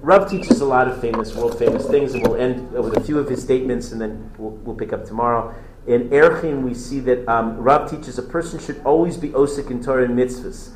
Rav 0.00 0.30
teaches 0.30 0.60
a 0.60 0.64
lot 0.64 0.88
of 0.88 1.00
famous, 1.00 1.34
world 1.34 1.58
famous 1.58 1.86
things, 1.86 2.14
and 2.14 2.26
we'll 2.26 2.36
end 2.36 2.70
with 2.72 2.96
a 2.96 3.00
few 3.00 3.18
of 3.18 3.28
his 3.28 3.42
statements, 3.42 3.92
and 3.92 4.00
then 4.00 4.32
we'll, 4.38 4.52
we'll 4.52 4.76
pick 4.76 4.92
up 4.92 5.04
tomorrow. 5.04 5.54
In 5.86 6.08
Erchin, 6.10 6.62
we 6.62 6.74
see 6.74 7.00
that 7.00 7.26
um, 7.28 7.56
Rav 7.56 7.90
teaches 7.90 8.18
a 8.18 8.22
person 8.22 8.58
should 8.60 8.80
always 8.84 9.16
be 9.16 9.30
osik 9.30 9.70
in 9.70 9.82
Torah 9.82 10.04
and 10.04 10.16
mitzvahs 10.16 10.72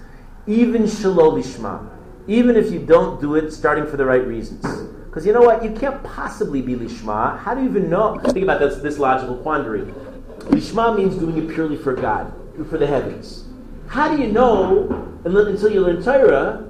even 0.47 0.83
shalol 0.83 1.35
lishma, 1.35 1.89
even 2.27 2.57
if 2.57 2.73
you 2.73 2.81
don't 2.81 3.21
do 3.21 3.35
it 3.37 3.53
starting 3.53 3.87
for 3.87 3.97
the 3.97 4.05
right 4.05 4.27
reasons. 4.27 4.65
Because 5.07 5.27
you 5.27 5.33
know 5.33 5.43
what? 5.43 5.63
You 5.63 5.71
can't 5.73 6.03
possibly 6.03 6.63
be 6.63 6.75
lishma. 6.75 7.39
How 7.39 7.55
do 7.55 7.63
you 7.63 7.69
even 7.69 7.91
know? 7.91 8.19
Think 8.19 8.45
about 8.45 8.61
this, 8.61 8.77
this 8.83 8.99
logical 8.99 9.37
quandary. 9.37 9.93
Lishma 10.51 10.97
means 10.97 11.17
doing 11.17 11.37
it 11.39 11.55
purely 11.55 11.77
for 11.77 11.95
God, 11.95 12.33
for 12.69 12.79
the 12.79 12.87
heavens. 12.87 13.45
How 13.87 14.15
do 14.15 14.21
you 14.21 14.33
know 14.33 15.21
until 15.25 15.71
you 15.71 15.81
learn 15.83 16.03
Torah 16.03 16.69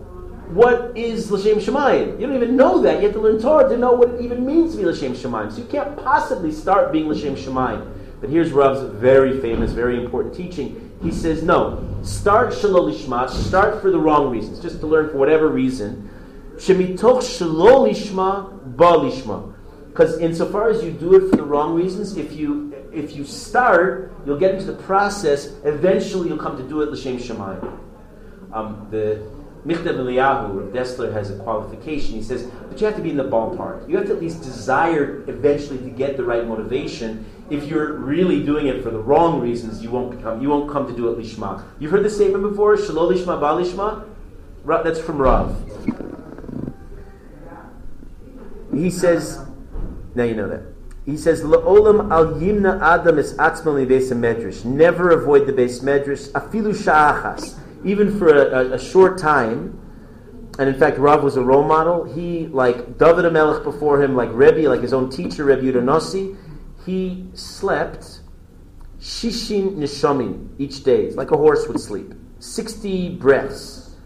what 0.55 0.96
is 0.96 1.30
l'shem 1.30 1.59
shemayim? 1.59 2.20
You 2.20 2.26
don't 2.26 2.36
even 2.36 2.57
know 2.57 2.82
that. 2.82 2.96
You 2.96 3.07
have 3.07 3.14
to 3.14 3.20
learn 3.20 3.40
Torah 3.40 3.68
to 3.68 3.76
know 3.76 3.92
what 3.92 4.11
it 4.11 4.20
even 4.20 4.44
means 4.44 4.72
to 4.72 4.78
be 4.78 4.84
l'shem 4.84 5.14
shemayim. 5.14 5.50
So 5.50 5.59
you 5.59 5.64
can't 5.64 5.96
possibly 5.96 6.53
start 6.53 6.92
being 6.92 7.09
l'shem 7.09 7.36
shemayim. 7.36 7.90
But 8.20 8.30
here's 8.30 8.53
Rav's 8.53 8.82
very 9.00 9.40
famous, 9.40 9.72
very 9.72 10.03
important 10.03 10.34
teaching. 10.34 10.90
He 11.03 11.11
says, 11.11 11.42
no, 11.42 11.98
start 12.03 12.53
shalol 12.53 12.92
lishma, 12.92 13.28
start 13.28 13.82
for 13.82 13.90
the 13.90 13.98
wrong 13.98 14.30
reasons, 14.30 14.61
just 14.61 14.78
to 14.80 14.86
learn 14.86 15.11
for 15.11 15.16
whatever 15.16 15.48
reason. 15.48 16.09
Shemitoch 16.55 17.22
shalol 17.22 17.88
lishma, 17.88 18.76
ba. 18.76 19.53
Because 19.88 20.18
insofar 20.18 20.70
as 20.70 20.84
you 20.84 20.92
do 20.92 21.16
it 21.16 21.30
for 21.30 21.36
the 21.36 21.42
wrong 21.42 21.74
reasons, 21.74 22.16
if 22.16 22.32
you 22.32 22.72
if 22.92 23.16
you 23.16 23.24
start, 23.24 24.12
you'll 24.24 24.38
get 24.38 24.55
into 24.55 24.66
the 24.66 24.82
process. 24.82 25.46
Eventually, 25.64 26.28
you'll 26.28 26.38
come 26.38 26.57
to 26.57 26.62
do 26.62 26.82
it 26.82 26.90
l'shem 26.90 27.18
shemayim. 27.18 27.78
Um, 28.53 28.86
the 28.90 29.26
Michtav 29.67 29.95
Eliyahu, 29.95 30.73
Dessler 30.73 31.13
has 31.13 31.31
a 31.31 31.39
qualification. 31.39 32.15
He 32.15 32.23
says, 32.23 32.51
but 32.69 32.81
you 32.81 32.87
have 32.87 32.97
to 32.97 33.03
be 33.03 33.11
in 33.11 33.17
the 33.17 33.25
ballpark. 33.25 33.89
You 33.89 33.97
have 33.97 34.07
to 34.07 34.15
at 34.15 34.21
least 34.21 34.43
desire 34.43 35.23
eventually 35.29 35.79
to 35.79 35.91
get 35.91 36.17
the 36.17 36.25
right 36.25 36.47
motivation. 36.47 37.25
If 37.49 37.67
you're 37.67 37.93
really 37.93 38.43
doing 38.43 38.67
it 38.67 38.83
for 38.83 38.91
the 38.91 38.99
wrong 38.99 39.41
reasons, 39.41 39.81
you 39.81 39.91
won't 39.91 40.17
become. 40.17 40.43
You 40.43 40.49
won't 40.49 40.69
come 40.69 40.89
to 40.89 40.97
do 40.97 41.09
it 41.11 41.19
lishma. 41.19 41.63
You've 41.79 41.93
heard 41.93 42.05
the 42.05 42.11
statement 42.11 42.43
before, 42.43 42.77
shalol 42.77 43.13
lishma 43.13 43.39
ba 43.39 43.63
lishma. 43.63 44.05
That's 44.83 45.01
from 45.01 45.19
Rav. 45.19 45.57
He 48.73 48.91
says, 48.91 49.47
now 50.15 50.25
you 50.25 50.35
know 50.35 50.49
that. 50.49 50.63
He 51.05 51.17
says, 51.17 51.43
"La'olam 51.43 52.11
al 52.11 52.35
yimna 52.35 52.81
adam 52.81 53.19
is 53.19 53.35
atzmal 53.35 53.85
medrash. 53.87 54.65
Never 54.65 55.11
avoid 55.11 55.47
the 55.47 55.53
base 55.53 55.81
medrash. 55.81 56.31
Afilu 56.31 56.73
sha'achas 56.73 57.59
even 57.85 58.18
for 58.18 58.28
a, 58.28 58.72
a, 58.72 58.78
short 58.78 59.18
time. 59.18 59.78
And 60.59 60.68
in 60.68 60.78
fact, 60.78 60.99
Rav 60.99 61.22
was 61.22 61.37
a 61.37 61.43
role 61.43 61.64
model. 61.64 62.05
He, 62.05 62.47
like 62.49 62.99
David 62.99 63.24
Amelech 63.24 63.64
before 63.64 64.03
him, 64.03 64.14
like 64.14 64.30
Rebbe, 64.33 64.68
like 64.68 64.83
his 64.83 64.93
own 64.93 65.11
teacher, 65.11 65.45
Rebbe 65.45 65.62
Yudanossi, 65.62 66.37
he 66.85 67.26
slept 67.35 68.20
shishin 69.01 69.76
nishamin 69.76 70.49
each 70.59 70.85
day, 70.85 71.11
like 71.12 71.30
a 71.30 71.37
horse 71.37 71.66
would 71.68 71.80
sleep. 71.80 72.12
60 72.39 73.16
breaths, 73.16 73.97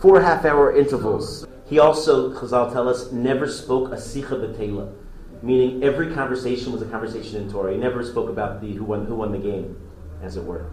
four 0.00 0.20
half-hour 0.20 0.76
intervals. 0.76 1.46
He 1.66 1.78
also, 1.78 2.32
Chazal 2.34 2.72
tell 2.72 2.88
us, 2.88 3.12
never 3.12 3.48
spoke 3.48 3.92
a 3.92 3.96
sicha 3.96 4.38
betela, 4.38 4.94
meaning 5.42 5.82
every 5.82 6.14
conversation 6.14 6.70
was 6.70 6.82
a 6.82 6.86
conversation 6.86 7.42
in 7.42 7.50
Torah. 7.50 7.72
He 7.72 7.78
never 7.78 8.04
spoke 8.04 8.28
about 8.28 8.60
the 8.60 8.72
who 8.74 8.84
won, 8.84 9.06
who 9.06 9.16
won 9.16 9.32
the 9.32 9.38
game, 9.38 9.76
as 10.22 10.36
it 10.36 10.44
were 10.44 10.70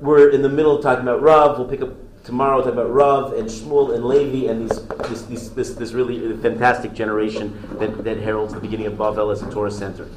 we're 0.00 0.30
in 0.30 0.42
the 0.42 0.48
middle 0.48 0.76
of 0.76 0.82
talking 0.82 1.02
about 1.02 1.22
Rav. 1.22 1.58
We'll 1.58 1.68
pick 1.68 1.82
up 1.82 1.94
tomorrow 2.24 2.62
talk 2.62 2.72
about 2.72 2.90
Rav 2.90 3.32
and 3.34 3.48
Shmuel 3.48 3.94
and 3.94 4.04
Levi 4.04 4.50
and 4.50 4.68
these, 4.68 4.86
this, 5.08 5.22
this, 5.22 5.48
this, 5.50 5.74
this 5.74 5.92
really 5.92 6.36
fantastic 6.38 6.92
generation 6.92 7.58
that, 7.78 8.04
that 8.04 8.18
heralds 8.18 8.54
the 8.54 8.60
beginning 8.60 8.86
of 8.86 8.94
Bavel 8.94 9.32
as 9.32 9.42
a 9.42 9.50
Torah 9.50 9.70
center. 9.70 10.08